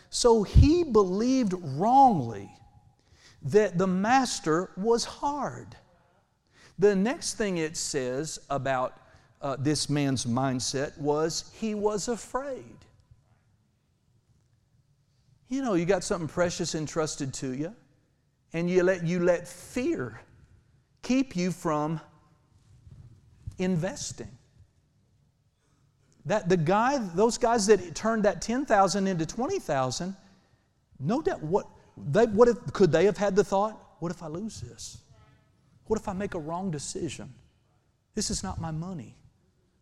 So 0.10 0.44
he 0.44 0.84
believed 0.84 1.54
wrongly 1.54 2.52
that 3.44 3.78
the 3.78 3.88
master 3.88 4.72
was 4.76 5.06
hard. 5.06 5.76
The 6.78 6.96
next 6.96 7.36
thing 7.36 7.58
it 7.58 7.78
says 7.78 8.40
about 8.50 8.98
uh, 9.42 9.56
this 9.60 9.90
man's 9.90 10.26
mindset 10.26 10.98
was 10.98 11.52
he 11.54 11.74
was 11.74 12.08
afraid. 12.08 12.78
You 15.50 15.62
know, 15.62 15.74
you 15.74 15.86
got 15.86 16.04
something 16.04 16.28
precious 16.28 16.76
entrusted 16.76 17.34
to 17.36 17.54
you, 17.54 17.76
and 18.54 18.70
you 18.70 18.84
let, 18.84 19.04
you 19.04 19.20
let 19.20 19.48
fear 19.48 20.22
keep 21.02 21.36
you 21.36 21.52
from 21.52 22.00
investing. 23.58 24.30
That 26.26 26.48
the 26.48 26.58
guy, 26.58 27.00
those 27.00 27.38
guys 27.38 27.66
that 27.68 27.96
turned 27.96 28.24
that 28.24 28.42
10,000 28.42 29.08
into 29.08 29.26
20,000, 29.26 30.16
no 31.00 31.22
doubt, 31.22 31.42
what, 31.42 31.68
they, 31.98 32.28
what 32.28 32.48
if, 32.48 32.58
could 32.74 32.92
they 32.92 33.06
have 33.06 33.18
had 33.18 33.36
the 33.36 33.44
thought, 33.44 33.98
what 34.00 34.12
if 34.12 34.22
I 34.22 34.28
lose 34.28 34.62
this? 34.62 35.00
What 35.86 36.00
if 36.00 36.08
I 36.08 36.14
make 36.14 36.36
a 36.36 36.40
wrong 36.40 36.70
decision? 36.72 37.34
This 38.14 38.30
is 38.30 38.44
not 38.44 38.62
my 38.62 38.72
money. 38.72 39.16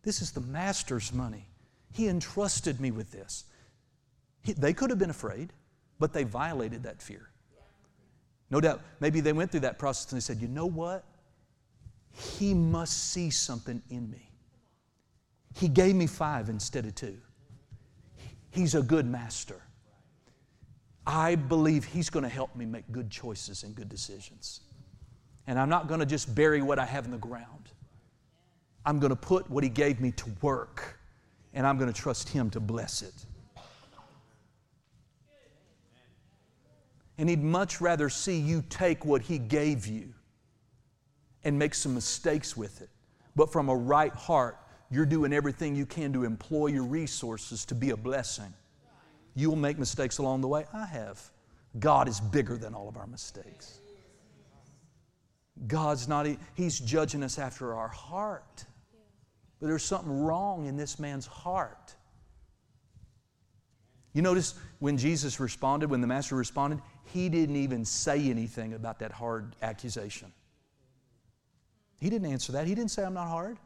This 0.03 0.21
is 0.21 0.31
the 0.31 0.41
master's 0.41 1.13
money. 1.13 1.47
He 1.91 2.07
entrusted 2.07 2.79
me 2.79 2.91
with 2.91 3.11
this. 3.11 3.45
He, 4.41 4.53
they 4.53 4.73
could 4.73 4.89
have 4.89 4.99
been 4.99 5.09
afraid. 5.09 5.53
but 5.99 6.13
they 6.13 6.23
violated 6.23 6.83
that 6.83 7.01
fear. 7.01 7.29
No 8.49 8.59
doubt, 8.59 8.81
maybe 8.99 9.19
they 9.19 9.33
went 9.33 9.51
through 9.51 9.59
that 9.59 9.77
process 9.77 10.11
and 10.11 10.19
they 10.19 10.23
said, 10.23 10.41
you 10.41 10.47
know 10.47 10.65
what? 10.65 11.03
He 12.11 12.53
must 12.53 13.11
see 13.11 13.29
something 13.29 13.81
in 13.89 14.09
me. 14.09 14.31
He 15.53 15.67
gave 15.67 15.93
me 15.95 16.07
five 16.07 16.49
instead 16.49 16.85
of 16.85 16.95
two. 16.95 17.17
He's 18.49 18.73
a 18.73 18.81
good 18.81 19.05
master. 19.05 19.61
I 21.05 21.35
believe 21.35 21.85
He's 21.85 22.09
going 22.09 22.23
to 22.23 22.29
help 22.29 22.55
me 22.55 22.65
make 22.65 22.91
good 22.91 23.09
choices 23.11 23.63
and 23.63 23.75
good 23.75 23.89
decisions. 23.89 24.61
And 25.45 25.59
I'm 25.59 25.69
not 25.69 25.87
going 25.87 25.99
to 25.99 26.05
just 26.05 26.33
bury 26.33 26.61
what 26.61 26.79
I 26.79 26.85
have 26.85 27.05
in 27.05 27.11
the 27.11 27.17
ground. 27.17 27.68
I'm 28.85 28.99
going 28.99 29.11
to 29.11 29.15
put 29.15 29.49
what 29.49 29.63
He 29.63 29.69
gave 29.69 29.99
me 29.99 30.11
to 30.13 30.25
work, 30.41 30.99
and 31.53 31.65
I'm 31.65 31.77
going 31.77 31.91
to 31.91 32.01
trust 32.01 32.29
Him 32.29 32.49
to 32.51 32.59
bless 32.59 33.01
it. 33.01 33.13
And 37.17 37.29
He'd 37.29 37.43
much 37.43 37.81
rather 37.81 38.09
see 38.09 38.39
you 38.39 38.63
take 38.69 39.03
what 39.05 39.21
He 39.21 39.37
gave 39.37 39.85
you 39.85 40.13
and 41.43 41.57
make 41.57 41.73
some 41.73 41.93
mistakes 41.93 42.55
with 42.55 42.81
it. 42.81 42.89
But 43.35 43.51
from 43.51 43.69
a 43.69 43.75
right 43.75 44.13
heart, 44.13 44.57
you're 44.91 45.05
doing 45.05 45.33
everything 45.33 45.75
you 45.75 45.85
can 45.85 46.11
to 46.13 46.23
employ 46.23 46.67
your 46.67 46.83
resources 46.83 47.65
to 47.65 47.75
be 47.75 47.91
a 47.91 47.97
blessing. 47.97 48.53
You'll 49.35 49.55
make 49.55 49.77
mistakes 49.77 50.17
along 50.17 50.41
the 50.41 50.47
way. 50.47 50.65
I 50.73 50.85
have. 50.85 51.21
God 51.77 52.07
is 52.07 52.19
bigger 52.19 52.57
than 52.57 52.73
all 52.73 52.89
of 52.89 52.97
our 52.97 53.07
mistakes. 53.07 53.79
God's 55.67 56.07
not, 56.07 56.25
He's 56.55 56.79
judging 56.79 57.21
us 57.21 57.37
after 57.37 57.75
our 57.75 57.89
heart. 57.89 58.65
But 59.59 59.67
there's 59.67 59.83
something 59.83 60.23
wrong 60.23 60.65
in 60.65 60.77
this 60.77 60.99
man's 60.99 61.25
heart. 61.25 61.95
You 64.13 64.21
notice 64.21 64.55
when 64.79 64.97
Jesus 64.97 65.39
responded, 65.39 65.89
when 65.89 66.01
the 66.01 66.07
Master 66.07 66.35
responded, 66.35 66.81
he 67.05 67.29
didn't 67.29 67.57
even 67.57 67.85
say 67.85 68.29
anything 68.29 68.73
about 68.73 68.99
that 68.99 69.11
hard 69.11 69.55
accusation. 69.61 70.31
He 71.99 72.09
didn't 72.09 72.31
answer 72.31 72.53
that. 72.53 72.65
He 72.65 72.75
didn't 72.75 72.91
say, 72.91 73.03
I'm 73.03 73.13
not 73.13 73.27
hard. 73.27 73.57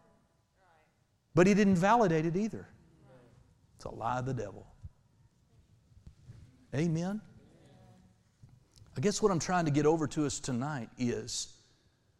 But 1.35 1.47
he 1.47 1.53
didn't 1.53 1.75
validate 1.75 2.25
it 2.25 2.35
either. 2.35 2.67
It's 3.75 3.85
a 3.85 3.89
lie 3.89 4.19
of 4.19 4.25
the 4.25 4.33
devil. 4.33 4.65
Amen. 6.75 7.21
I 8.97 9.01
guess 9.01 9.21
what 9.21 9.31
I'm 9.31 9.39
trying 9.39 9.65
to 9.65 9.71
get 9.71 9.85
over 9.85 10.07
to 10.07 10.25
us 10.25 10.39
tonight 10.39 10.89
is 10.97 11.53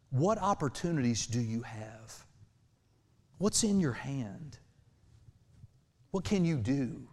what 0.10 0.38
opportunities 0.38 1.28
do 1.28 1.40
you 1.40 1.62
have? 1.62 2.26
What's 3.38 3.64
in 3.64 3.80
your 3.80 3.94
hand? 3.94 4.58
What 6.12 6.24
can 6.24 6.46
you 6.46 6.58
do? 6.58 7.08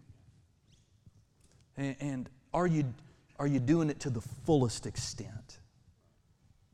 And, 1.77 1.97
and 2.01 2.31
are, 2.53 2.67
you, 2.67 2.85
are 3.39 3.47
you 3.47 3.59
doing 3.59 3.91
it 3.91 4.01
to 4.01 4.11
the 4.11 4.21
fullest 4.21 4.87
extent? 4.87 5.59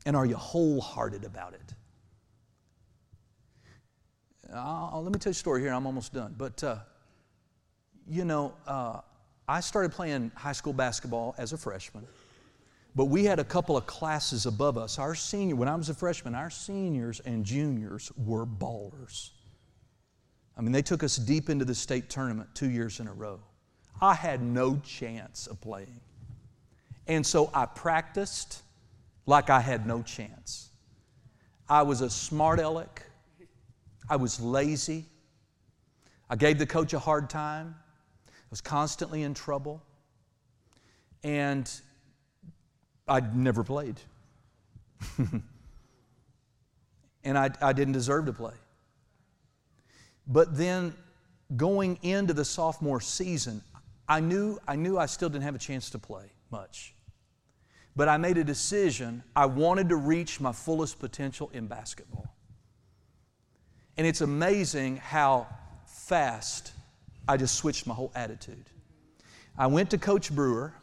And 0.05 0.15
are 0.15 0.25
you 0.25 0.35
wholehearted 0.35 1.23
about 1.23 1.53
it? 1.53 1.73
I'll, 4.53 5.01
let 5.03 5.13
me 5.13 5.19
tell 5.19 5.31
you 5.31 5.31
a 5.31 5.35
story 5.35 5.61
here, 5.61 5.73
I'm 5.73 5.85
almost 5.85 6.13
done. 6.13 6.35
But, 6.37 6.63
uh, 6.63 6.77
you 8.09 8.25
know, 8.25 8.53
uh, 8.65 9.01
I 9.47 9.59
started 9.61 9.91
playing 9.91 10.31
high 10.35 10.51
school 10.51 10.73
basketball 10.73 11.35
as 11.37 11.53
a 11.53 11.57
freshman, 11.57 12.05
but 12.95 13.05
we 13.05 13.23
had 13.25 13.39
a 13.39 13.43
couple 13.43 13.77
of 13.77 13.85
classes 13.85 14.45
above 14.45 14.77
us. 14.77 14.99
Our 14.99 15.15
senior, 15.15 15.55
when 15.55 15.67
I 15.67 15.75
was 15.75 15.89
a 15.89 15.93
freshman, 15.93 16.35
our 16.35 16.49
seniors 16.49 17.19
and 17.21 17.45
juniors 17.45 18.11
were 18.17 18.45
ballers. 18.45 19.31
I 20.57 20.61
mean, 20.61 20.71
they 20.71 20.81
took 20.81 21.03
us 21.03 21.17
deep 21.17 21.49
into 21.49 21.65
the 21.65 21.75
state 21.75 22.09
tournament 22.09 22.49
two 22.55 22.69
years 22.69 22.99
in 22.99 23.07
a 23.07 23.13
row. 23.13 23.39
I 24.01 24.15
had 24.15 24.41
no 24.41 24.77
chance 24.83 25.47
of 25.47 25.61
playing. 25.61 25.99
And 27.07 27.25
so 27.25 27.49
I 27.53 27.65
practiced 27.65 28.63
like 29.25 29.49
I 29.49 29.59
had 29.59 29.85
no 29.85 30.01
chance. 30.01 30.69
I 31.69 31.83
was 31.83 32.01
a 32.01 32.09
smart 32.09 32.59
aleck. 32.59 33.03
I 34.09 34.15
was 34.15 34.39
lazy. 34.39 35.05
I 36.29 36.35
gave 36.35 36.57
the 36.57 36.65
coach 36.65 36.93
a 36.93 36.99
hard 36.99 37.29
time. 37.29 37.75
I 38.27 38.31
was 38.49 38.61
constantly 38.61 39.23
in 39.23 39.33
trouble. 39.33 39.83
And 41.23 41.69
I 43.07 43.19
never 43.19 43.63
played. 43.63 43.99
and 47.23 47.37
I, 47.37 47.49
I 47.61 47.73
didn't 47.73 47.93
deserve 47.93 48.25
to 48.25 48.33
play. 48.33 48.53
But 50.27 50.57
then 50.57 50.93
going 51.55 51.97
into 52.01 52.33
the 52.33 52.45
sophomore 52.45 52.99
season, 52.99 53.61
I 54.07 54.19
knew, 54.19 54.59
I 54.67 54.75
knew 54.75 54.97
I 54.97 55.05
still 55.05 55.29
didn't 55.29 55.43
have 55.43 55.55
a 55.55 55.59
chance 55.59 55.89
to 55.91 55.99
play 55.99 56.31
much. 56.51 56.93
But 57.95 58.09
I 58.09 58.17
made 58.17 58.37
a 58.37 58.43
decision. 58.43 59.23
I 59.35 59.45
wanted 59.45 59.89
to 59.89 59.95
reach 59.95 60.39
my 60.39 60.51
fullest 60.51 60.99
potential 60.99 61.49
in 61.53 61.67
basketball. 61.67 62.35
And 63.97 64.05
it's 64.05 64.21
amazing 64.21 64.97
how 64.97 65.47
fast 65.87 66.73
I 67.27 67.37
just 67.37 67.55
switched 67.55 67.87
my 67.87 67.95
whole 67.95 68.11
attitude. 68.15 68.69
I 69.57 69.67
went 69.67 69.89
to 69.91 69.97
Coach 69.97 70.33
Brewer 70.33 70.73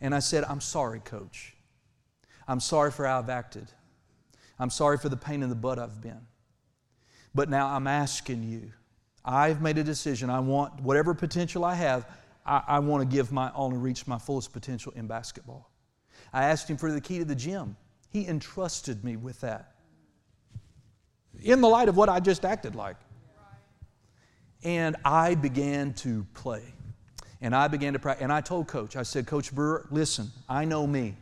and 0.00 0.14
I 0.14 0.18
said, 0.18 0.44
I'm 0.44 0.60
sorry, 0.60 1.00
Coach. 1.00 1.54
I'm 2.48 2.60
sorry 2.60 2.90
for 2.90 3.06
how 3.06 3.18
I've 3.18 3.30
acted. 3.30 3.68
I'm 4.58 4.70
sorry 4.70 4.98
for 4.98 5.08
the 5.08 5.16
pain 5.16 5.42
in 5.42 5.48
the 5.48 5.54
butt 5.54 5.78
I've 5.78 6.00
been. 6.00 6.26
But 7.34 7.48
now 7.48 7.68
I'm 7.68 7.86
asking 7.86 8.42
you, 8.42 8.72
I've 9.26 9.60
made 9.60 9.76
a 9.76 9.84
decision. 9.84 10.30
I 10.30 10.38
want 10.38 10.80
whatever 10.80 11.12
potential 11.12 11.64
I 11.64 11.74
have, 11.74 12.08
I, 12.46 12.62
I 12.66 12.78
want 12.78 13.02
to 13.02 13.16
give 13.16 13.32
my 13.32 13.50
all 13.50 13.70
and 13.70 13.82
reach 13.82 14.06
my 14.06 14.18
fullest 14.18 14.52
potential 14.52 14.92
in 14.94 15.08
basketball. 15.08 15.70
I 16.32 16.44
asked 16.44 16.70
him 16.70 16.76
for 16.76 16.92
the 16.92 17.00
key 17.00 17.18
to 17.18 17.24
the 17.24 17.34
gym. 17.34 17.76
He 18.10 18.26
entrusted 18.26 19.02
me 19.04 19.16
with 19.16 19.40
that 19.40 19.72
in 21.42 21.60
the 21.60 21.68
light 21.68 21.88
of 21.88 21.96
what 21.96 22.08
I 22.08 22.20
just 22.20 22.44
acted 22.44 22.74
like. 22.74 22.96
And 24.62 24.96
I 25.04 25.34
began 25.34 25.92
to 25.94 26.24
play. 26.34 26.62
And 27.40 27.54
I 27.54 27.68
began 27.68 27.92
to 27.92 27.98
practice. 27.98 28.22
And 28.22 28.32
I 28.32 28.40
told 28.40 28.68
Coach, 28.68 28.96
I 28.96 29.02
said, 29.02 29.26
Coach 29.26 29.54
Brewer, 29.54 29.86
listen, 29.90 30.30
I 30.48 30.64
know 30.64 30.86
me. 30.86 31.14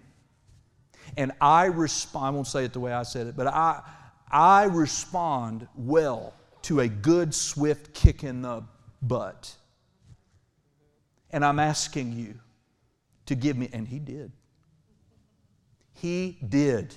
And 1.17 1.33
I 1.41 1.67
respond, 1.67 2.27
I 2.27 2.31
won't 2.31 2.47
say 2.47 2.65
it 2.65 2.73
the 2.73 2.81
way 2.81 2.93
I 2.93 3.03
said 3.03 3.27
it, 3.27 3.37
but 3.37 3.47
I, 3.47 3.83
I 4.31 4.65
respond 4.65 5.67
well 5.75 6.33
to 6.65 6.81
a 6.81 6.89
good, 6.89 7.35
swift 7.35 7.93
kick 7.93 8.25
in 8.25 8.41
the 8.41 8.65
butt. 9.03 9.55
And 11.31 11.45
I'm 11.45 11.59
asking 11.59 12.13
you 12.13 12.35
to 13.27 13.35
give 13.35 13.57
me, 13.57 13.69
and 13.73 13.87
he 13.87 13.99
did. 13.99 14.33
He 15.93 16.39
did. 16.49 16.95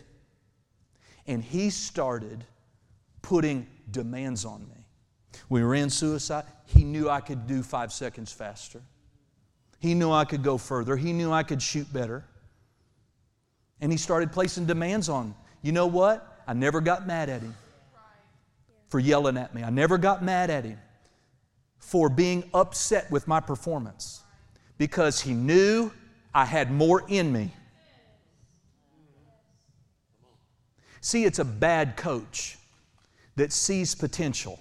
And 1.28 1.44
he 1.44 1.70
started 1.70 2.46
putting 3.22 3.68
demands 3.92 4.46
on 4.46 4.62
me. 4.70 4.86
We 5.50 5.62
ran 5.62 5.90
suicide, 5.90 6.46
he 6.66 6.86
knew 6.86 7.10
I 7.10 7.20
could 7.20 7.46
do 7.46 7.62
five 7.62 7.92
seconds 7.92 8.32
faster. 8.32 8.82
He 9.80 9.94
knew 9.94 10.12
I 10.12 10.24
could 10.24 10.44
go 10.44 10.58
further. 10.58 10.96
He 10.96 11.12
knew 11.12 11.32
I 11.32 11.44
could 11.44 11.62
shoot 11.62 11.92
better. 11.92 12.26
And 13.82 13.92
he 13.92 13.98
started 13.98 14.32
placing 14.32 14.66
demands 14.66 15.10
on. 15.10 15.36
You 15.62 15.74
know 15.74 15.88
what? 15.88 16.42
I 16.48 16.54
never 16.54 16.80
got 16.80 17.06
mad 17.06 17.30
at 17.30 17.42
him 17.42 17.54
for 18.90 19.00
yelling 19.00 19.38
at 19.38 19.54
me. 19.54 19.64
I 19.64 19.70
never 19.70 19.98
got 19.98 20.24
mad 20.24 20.50
at 20.50 20.64
him 20.64 20.80
for 21.80 22.10
being 22.10 22.50
upset 22.54 23.10
with 23.12 23.28
my 23.28 23.40
performance 23.40 24.22
because 24.78 25.22
he 25.22 25.34
knew 25.34 25.92
I 26.34 26.46
had 26.46 26.72
more 26.72 27.04
in 27.08 27.32
me. 27.32 27.54
See, 31.02 31.24
it's 31.24 31.40
a 31.40 31.46
bad 31.46 31.96
coach 31.96 32.58
that 33.36 33.54
sees 33.54 33.96
potential, 33.96 34.60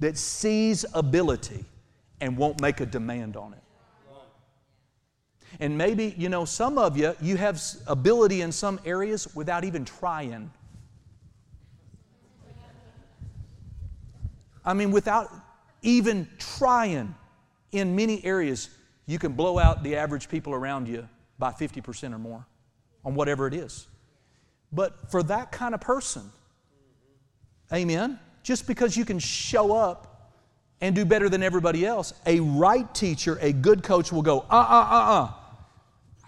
that 0.00 0.16
sees 0.16 0.84
ability, 0.94 1.64
and 2.20 2.36
won't 2.36 2.60
make 2.60 2.80
a 2.80 2.86
demand 2.86 3.36
on 3.36 3.52
it. 3.52 3.58
And 5.60 5.76
maybe, 5.76 6.14
you 6.16 6.28
know, 6.28 6.44
some 6.44 6.78
of 6.78 6.96
you, 6.96 7.14
you 7.20 7.36
have 7.36 7.62
ability 7.86 8.40
in 8.40 8.52
some 8.52 8.80
areas 8.86 9.34
without 9.34 9.64
even 9.64 9.84
trying. 9.84 10.50
I 14.64 14.74
mean, 14.74 14.90
without 14.90 15.30
even 15.82 16.28
trying 16.38 17.14
in 17.72 17.96
many 17.96 18.24
areas, 18.24 18.70
you 19.06 19.18
can 19.18 19.32
blow 19.32 19.58
out 19.58 19.82
the 19.82 19.96
average 19.96 20.28
people 20.28 20.54
around 20.54 20.88
you 20.88 21.08
by 21.38 21.50
50% 21.52 22.14
or 22.14 22.18
more 22.18 22.46
on 23.04 23.14
whatever 23.14 23.46
it 23.46 23.54
is. 23.54 23.88
But 24.72 25.10
for 25.10 25.22
that 25.24 25.52
kind 25.52 25.74
of 25.74 25.80
person, 25.80 26.30
Amen. 27.72 28.18
Just 28.42 28.66
because 28.66 28.96
you 28.96 29.04
can 29.04 29.18
show 29.18 29.74
up 29.74 30.32
and 30.80 30.94
do 30.94 31.04
better 31.04 31.28
than 31.28 31.42
everybody 31.42 31.86
else, 31.86 32.12
a 32.26 32.40
right 32.40 32.92
teacher, 32.94 33.38
a 33.40 33.52
good 33.52 33.82
coach 33.82 34.12
will 34.12 34.22
go, 34.22 34.40
uh 34.50 34.56
uh 34.56 34.88
uh 34.90 35.22
uh. 35.22 35.32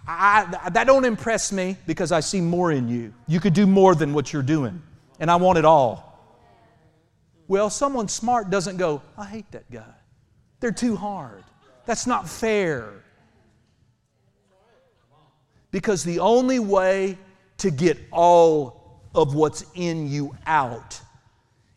I, 0.07 0.70
that 0.70 0.87
don't 0.87 1.05
impress 1.05 1.51
me 1.51 1.76
because 1.87 2.12
I 2.12 2.20
see 2.20 2.41
more 2.41 2.70
in 2.72 2.89
you. 2.89 3.14
You 3.26 3.41
could 3.41 3.55
do 3.55 3.66
more 3.66 3.95
than 3.95 4.12
what 4.12 4.32
you're 4.32 4.43
doing, 4.43 4.82
and 5.18 5.30
I 5.30 5.37
want 5.37 5.59
it 5.59 5.64
all. 5.64 6.14
Well, 7.47 7.70
someone 7.70 8.09
smart 8.09 8.51
doesn't 8.51 8.76
go, 8.76 9.03
I 9.18 9.26
hate 9.26 9.51
that 9.53 9.70
guy. 9.70 9.95
They're 10.61 10.72
too 10.72 10.97
hard. 10.97 11.45
That's 11.86 12.07
not 12.07 12.28
fair. 12.28 13.05
Because 15.70 16.05
the 16.05 16.20
only 16.20 16.59
way 16.59 17.18
to 17.59 17.70
get 17.70 17.99
all 18.11 19.03
of 19.14 19.34
what's 19.34 19.64
in 19.74 20.09
you 20.09 20.34
out 20.47 21.01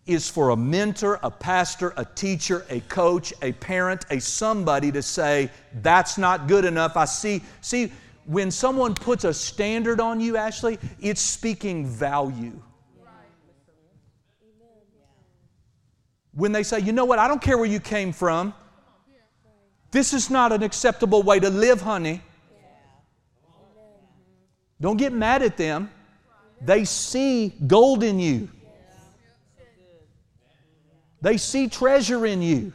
is 0.05 0.29
for 0.29 0.51
a 0.51 0.55
mentor, 0.55 1.19
a 1.21 1.29
pastor, 1.29 1.93
a 1.97 2.05
teacher, 2.05 2.65
a 2.69 2.79
coach, 2.81 3.33
a 3.41 3.51
parent, 3.51 4.05
a 4.09 4.19
somebody 4.19 4.91
to 4.91 5.01
say, 5.01 5.51
that's 5.81 6.17
not 6.17 6.47
good 6.47 6.63
enough. 6.63 6.95
I 6.95 7.05
see, 7.05 7.41
see, 7.59 7.91
when 8.25 8.49
someone 8.51 8.95
puts 8.95 9.25
a 9.25 9.33
standard 9.33 9.99
on 9.99 10.19
you, 10.19 10.37
Ashley, 10.37 10.79
it's 11.01 11.21
speaking 11.21 11.85
value. 11.85 12.61
When 16.37 16.51
they 16.51 16.61
say, 16.61 16.79
you 16.79 16.91
know 16.91 17.05
what, 17.05 17.17
I 17.17 17.27
don't 17.27 17.41
care 17.41 17.57
where 17.57 17.65
you 17.65 17.79
came 17.79 18.13
from. 18.13 18.53
This 19.89 20.13
is 20.13 20.29
not 20.29 20.51
an 20.51 20.61
acceptable 20.61 21.23
way 21.23 21.39
to 21.39 21.49
live, 21.49 21.81
honey. 21.81 22.21
Don't 24.79 24.97
get 24.97 25.13
mad 25.13 25.41
at 25.41 25.57
them. 25.57 25.89
They 26.61 26.85
see 26.85 27.49
gold 27.65 28.03
in 28.03 28.19
you. 28.19 28.49
They 31.21 31.37
see 31.37 31.69
treasure 31.69 32.23
in 32.23 32.43
you. 32.43 32.71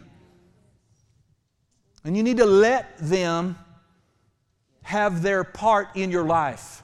And 2.02 2.16
you 2.16 2.24
need 2.24 2.38
to 2.38 2.46
let 2.46 2.98
them 2.98 3.56
have 4.82 5.22
their 5.22 5.44
part 5.44 5.94
in 5.94 6.10
your 6.10 6.24
life. 6.24 6.82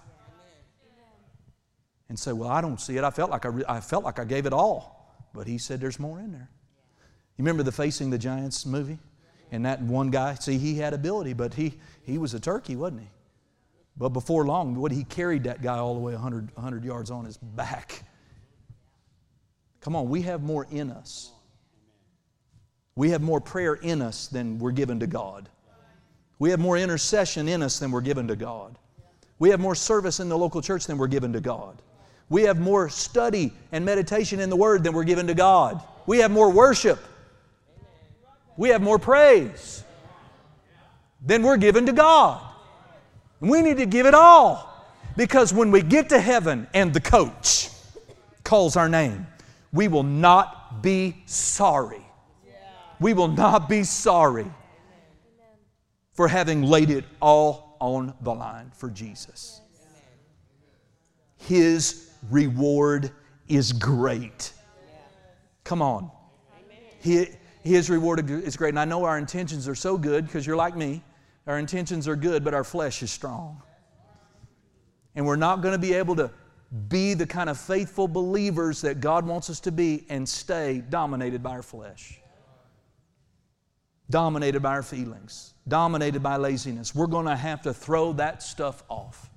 And 2.09 2.17
say, 2.17 2.33
Well, 2.33 2.49
I 2.49 2.61
don't 2.61 2.81
see 2.81 2.97
it. 2.97 3.03
I 3.03 3.11
felt 3.11 3.33
like 3.33 3.45
I, 3.45 3.49
re- 3.49 3.65
I 3.69 3.81
felt 3.81 4.05
like 4.05 4.21
I 4.21 4.25
gave 4.25 4.47
it 4.47 4.53
all. 4.53 5.19
But 5.35 5.49
he 5.49 5.59
said 5.59 5.81
there's 5.81 5.99
more 5.99 6.21
in 6.21 6.31
there. 6.31 6.49
You 7.39 7.45
remember 7.45 7.63
the 7.63 7.73
Facing 7.73 8.11
the 8.11 8.19
Giants 8.19 8.67
movie? 8.67 8.99
And 9.53 9.65
that 9.65 9.81
one 9.81 10.11
guy, 10.11 10.35
see, 10.35 10.59
he 10.59 10.75
had 10.75 10.93
ability, 10.93 11.33
but 11.33 11.55
he, 11.55 11.75
he 12.03 12.19
was 12.19 12.35
a 12.35 12.41
turkey, 12.41 12.77
wasn't 12.77 13.03
he? 13.03 13.09
But 13.97 14.11
before 14.11 14.45
long, 14.45 14.75
what 14.75 14.93
he 14.93 15.05
carried 15.05 15.45
that 15.45 15.63
guy 15.63 15.79
all 15.79 15.95
the 15.95 16.01
way 16.01 16.13
100, 16.13 16.55
100 16.55 16.85
yards 16.85 17.11
on 17.11 17.25
his 17.25 17.37
back. 17.37 18.03
Come 19.81 19.97
on, 19.97 20.09
we 20.09 20.23
have 20.23 20.43
more 20.43 20.67
in 20.71 20.91
us. 20.91 21.33
We 22.95 23.11
have 23.11 23.23
more 23.23 23.41
prayer 23.41 23.75
in 23.75 24.03
us 24.03 24.27
than 24.27 24.59
we're 24.59 24.73
given 24.73 25.01
to 25.01 25.07
God. 25.07 25.49
We 26.41 26.51
have 26.51 26.61
more 26.61 26.77
intercession 26.77 27.49
in 27.49 27.63
us 27.63 27.79
than 27.79 27.91
we're 27.91 28.01
given 28.01 28.29
to 28.29 28.37
God. 28.37 28.77
We 29.39 29.51
have 29.51 29.61
more 29.61 29.77
service 29.77 30.21
in 30.21 30.29
the 30.29 30.37
local 30.37 30.61
church 30.61 30.87
than 30.87 30.99
we're 30.99 31.07
given 31.07 31.33
to 31.33 31.41
God. 31.41 31.81
We 32.29 32.43
have 32.43 32.59
more 32.61 32.89
study 32.89 33.53
and 33.73 33.85
meditation 33.85 34.41
in 34.41 34.51
the 34.51 34.57
Word 34.57 34.85
than 34.85 34.93
we're 34.93 35.05
given 35.05 35.29
to 35.29 35.35
God. 35.35 35.81
We 36.07 36.19
have 36.19 36.31
more 36.31 36.51
worship. 36.51 36.99
We 38.59 38.69
have 38.69 38.83
more 38.83 38.99
praise 38.99 39.83
than 41.25 41.43
we're 41.43 41.57
given 41.57 41.87
to 41.87 41.93
God. 41.95 42.43
And 43.41 43.49
we 43.49 43.63
need 43.63 43.79
to 43.79 43.87
give 43.87 44.05
it 44.05 44.13
all. 44.13 44.87
Because 45.17 45.55
when 45.55 45.71
we 45.71 45.81
get 45.81 46.11
to 46.11 46.21
heaven 46.21 46.69
and 46.75 46.93
the 46.93 47.01
coach 47.01 47.71
calls 48.45 48.77
our 48.77 48.91
name, 48.91 49.27
we 49.73 49.89
will 49.89 50.03
not 50.03 50.83
be 50.83 51.23
sorry 51.25 52.05
we 53.01 53.15
will 53.15 53.29
not 53.29 53.69
be 53.69 53.85
sorry 53.85 54.51
for 56.13 56.29
having 56.29 56.63
laid 56.63 56.91
it 56.91 57.05
all 57.21 57.77
on 57.81 58.15
the 58.23 58.35
line 58.35 58.73
for 58.75 58.91
Jesus. 58.91 59.61
His 61.37 62.11
reward 62.31 63.13
is 63.47 63.73
great. 63.73 64.53
Come 65.63 65.81
on. 65.81 66.11
His 67.63 67.91
reward 67.91 68.29
is 68.31 68.57
great. 68.57 68.71
And 68.71 68.79
I 68.79 68.85
know 68.85 69.05
our 69.05 69.19
intentions 69.19 69.69
are 69.69 69.75
so 69.75 69.99
good 69.99 70.27
because 70.27 70.47
you're 70.47 70.57
like 70.57 70.77
me. 70.77 71.03
Our 71.47 71.59
intentions 71.59 72.07
are 72.09 72.17
good, 72.17 72.45
but 72.45 72.55
our 72.55 72.65
flesh 72.65 73.03
is 73.03 73.11
strong. 73.11 73.63
And 75.15 75.27
we're 75.27 75.37
not 75.37 75.63
going 75.63 75.73
to 75.73 75.79
be 75.79 75.95
able 75.95 76.17
to 76.17 76.31
be 76.89 77.15
the 77.15 77.27
kind 77.27 77.49
of 77.49 77.59
faithful 77.59 78.07
believers 78.07 78.83
that 78.83 79.01
God 79.01 79.27
wants 79.27 79.49
us 79.49 79.61
to 79.61 79.73
be 79.73 80.05
and 80.09 80.29
stay 80.29 80.83
dominated 80.91 81.43
by 81.43 81.51
our 81.51 81.63
flesh 81.63 82.21
dominated 84.11 84.61
by 84.61 84.71
our 84.71 84.83
feelings, 84.83 85.55
dominated 85.67 86.23
by 86.23 86.37
laziness. 86.37 86.95
We're 86.95 87.07
going 87.07 87.27
to 87.27 87.37
have 87.37 87.63
to 87.63 87.75
throw 87.75 88.13
that 88.15 88.43
stuff 88.43 88.83
off. 88.89 89.29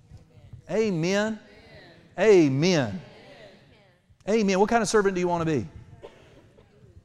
Amen. 0.70 1.40
Amen. 2.18 3.02
Amen. 4.30 4.60
What 4.60 4.70
kind 4.70 4.82
of 4.82 4.88
servant 4.88 5.16
do 5.16 5.22
you 5.22 5.28
want 5.28 5.42
to 5.42 5.46
be? 5.46 5.68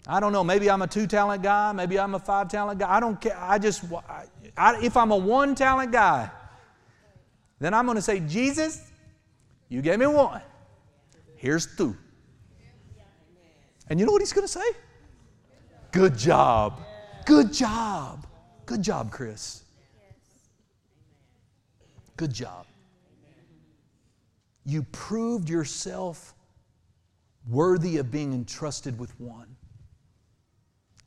I 0.07 0.21
don't 0.21 0.33
know. 0.33 0.45
Maybe 0.45 0.71
I'm 0.71 0.83
a 0.83 0.87
two 0.87 1.07
talent 1.07 1.43
guy. 1.43 1.73
Maybe 1.73 1.99
I'm 1.99 2.15
a 2.15 2.19
five 2.19 2.49
talent 2.49 2.79
guy. 2.79 2.95
I 2.95 3.01
don't 3.01 3.21
care. 3.21 3.37
I 3.39 3.59
just, 3.59 3.85
I, 4.57 4.79
if 4.83 4.97
I'm 4.97 5.11
a 5.11 5.17
one 5.17 5.55
talent 5.55 5.91
guy, 5.91 6.31
then 7.59 7.75
I'm 7.75 7.87
going 7.87 7.97
to 7.97 8.03
say, 8.03 8.21
Jesus, 8.21 8.91
you 9.69 9.83
gave 9.83 9.99
me 9.99 10.07
one. 10.07 10.43
Here's 11.35 11.75
two. 11.77 11.97
And 13.89 13.99
you 13.99 14.07
know 14.07 14.13
what 14.13 14.23
he's 14.23 14.33
going 14.33 14.47
to 14.47 14.53
say? 14.53 14.65
Good 15.91 16.17
job. 16.17 16.81
Good 17.25 17.53
job. 17.53 18.27
Good 18.65 18.83
job, 18.83 19.11
Chris. 19.11 19.63
Good 22.17 22.33
job. 22.33 22.67
You 24.65 24.83
proved 24.93 25.49
yourself 25.49 26.35
worthy 27.49 27.99
of 27.99 28.11
being 28.11 28.33
entrusted 28.33 28.99
with 28.99 29.19
one. 29.21 29.57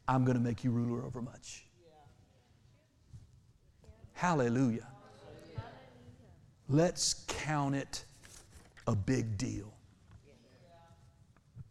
I'm 0.10 0.26
going 0.26 0.38
to 0.38 0.44
make 0.44 0.64
you 0.64 0.72
ruler 0.72 1.06
over 1.06 1.22
much. 1.22 1.66
Hallelujah. 4.14 4.88
Let's 6.68 7.26
count 7.28 7.76
it 7.76 8.04
a 8.88 8.96
big 8.96 9.38
deal 9.38 9.72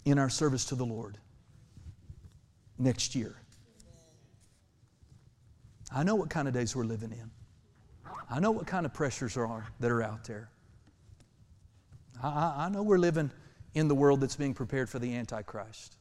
in 0.04 0.20
our 0.20 0.30
service 0.30 0.64
to 0.66 0.76
the 0.76 0.86
Lord 0.86 1.18
next 2.78 3.16
year. 3.16 3.42
I 5.92 6.04
know 6.04 6.14
what 6.14 6.30
kind 6.30 6.46
of 6.46 6.54
days 6.54 6.76
we're 6.76 6.84
living 6.84 7.10
in. 7.10 7.30
I 8.30 8.38
know 8.38 8.52
what 8.52 8.68
kind 8.68 8.86
of 8.86 8.94
pressures 8.94 9.36
are 9.36 9.66
that 9.80 9.90
are 9.90 10.02
out 10.02 10.22
there. 10.22 10.48
I, 12.22 12.66
I 12.66 12.68
know 12.68 12.84
we're 12.84 12.98
living 12.98 13.32
in 13.74 13.88
the 13.88 13.96
world 13.96 14.20
that's 14.20 14.36
being 14.36 14.54
prepared 14.54 14.88
for 14.88 15.00
the 15.00 15.12
Antichrist. 15.16 15.97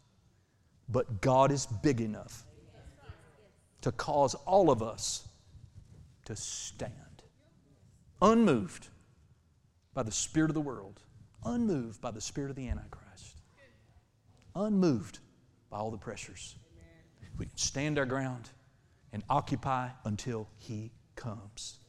But 0.90 1.22
God 1.22 1.52
is 1.52 1.66
big 1.66 2.02
enough 2.02 2.46
to 3.82 3.92
cause 3.92 4.36
all 4.36 4.72
of 4.72 4.82
us 4.82 5.28
to 6.26 6.36
stand 6.36 6.94
unmoved 8.22 8.88
by 9.94 10.04
the 10.04 10.12
spirit 10.12 10.50
of 10.50 10.54
the 10.54 10.62
world, 10.62 11.02
unmoved 11.46 12.02
by 12.02 12.12
the 12.12 12.22
spirit 12.22 12.50
of 12.50 12.56
the 12.56 12.68
Antichrist, 12.68 13.42
unmoved 14.56 15.20
by 15.70 15.78
all 15.78 15.92
the 15.92 15.98
pressures. 15.98 16.56
We 17.38 17.46
can 17.46 17.58
stand 17.58 18.00
our 18.00 18.06
ground 18.06 18.50
and 19.14 19.24
occupy 19.30 19.90
until 20.06 20.48
He 20.58 20.92
comes 21.16 21.80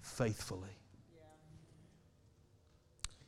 faithfully. 0.00 0.78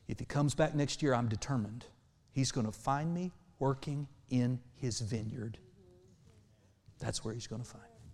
If 0.07 0.19
He 0.19 0.25
comes 0.25 0.55
back 0.55 0.75
next 0.75 1.03
year, 1.03 1.15
I'm 1.15 1.29
determined 1.29 1.85
He's 2.33 2.53
going 2.53 2.67
to 2.67 2.73
find 2.73 3.13
me 3.13 3.33
working 3.59 4.07
in 4.31 4.61
His 4.77 5.01
vineyard. 5.01 5.59
That's 6.99 7.25
where 7.25 7.35
He's 7.35 7.47
going 7.47 7.63
to 7.63 7.69
find 7.69 7.85
me. 7.85 8.11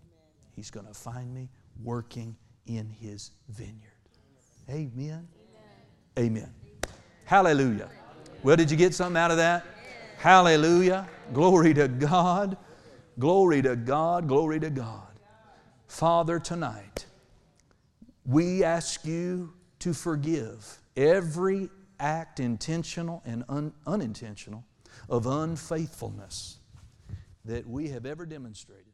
He's 0.52 0.70
going 0.70 0.86
to 0.86 0.94
find 0.94 1.32
me 1.32 1.48
working 1.82 2.36
in 2.66 2.88
His 2.88 3.32
vineyard. 3.48 3.80
Amen. 4.70 5.28
Amen. 6.18 6.54
Hallelujah. 7.24 7.88
Well, 8.42 8.56
did 8.56 8.70
you 8.70 8.76
get 8.76 8.94
something 8.94 9.16
out 9.16 9.30
of 9.30 9.36
that? 9.38 9.64
Hallelujah. 10.18 11.08
Glory 11.32 11.74
to 11.74 11.88
God. 11.88 12.56
Glory 13.18 13.62
to 13.62 13.76
God, 13.76 14.26
glory 14.26 14.58
to 14.58 14.70
God. 14.70 15.06
Father, 15.86 16.40
tonight, 16.40 17.06
we 18.26 18.64
ask 18.64 19.04
you 19.04 19.52
to 19.78 19.94
forgive 19.94 20.80
every 20.96 21.70
act, 22.00 22.40
intentional 22.40 23.22
and 23.24 23.44
un- 23.48 23.72
unintentional, 23.86 24.64
of 25.08 25.26
unfaithfulness 25.26 26.58
that 27.44 27.66
we 27.66 27.88
have 27.88 28.06
ever 28.06 28.26
demonstrated. 28.26 28.93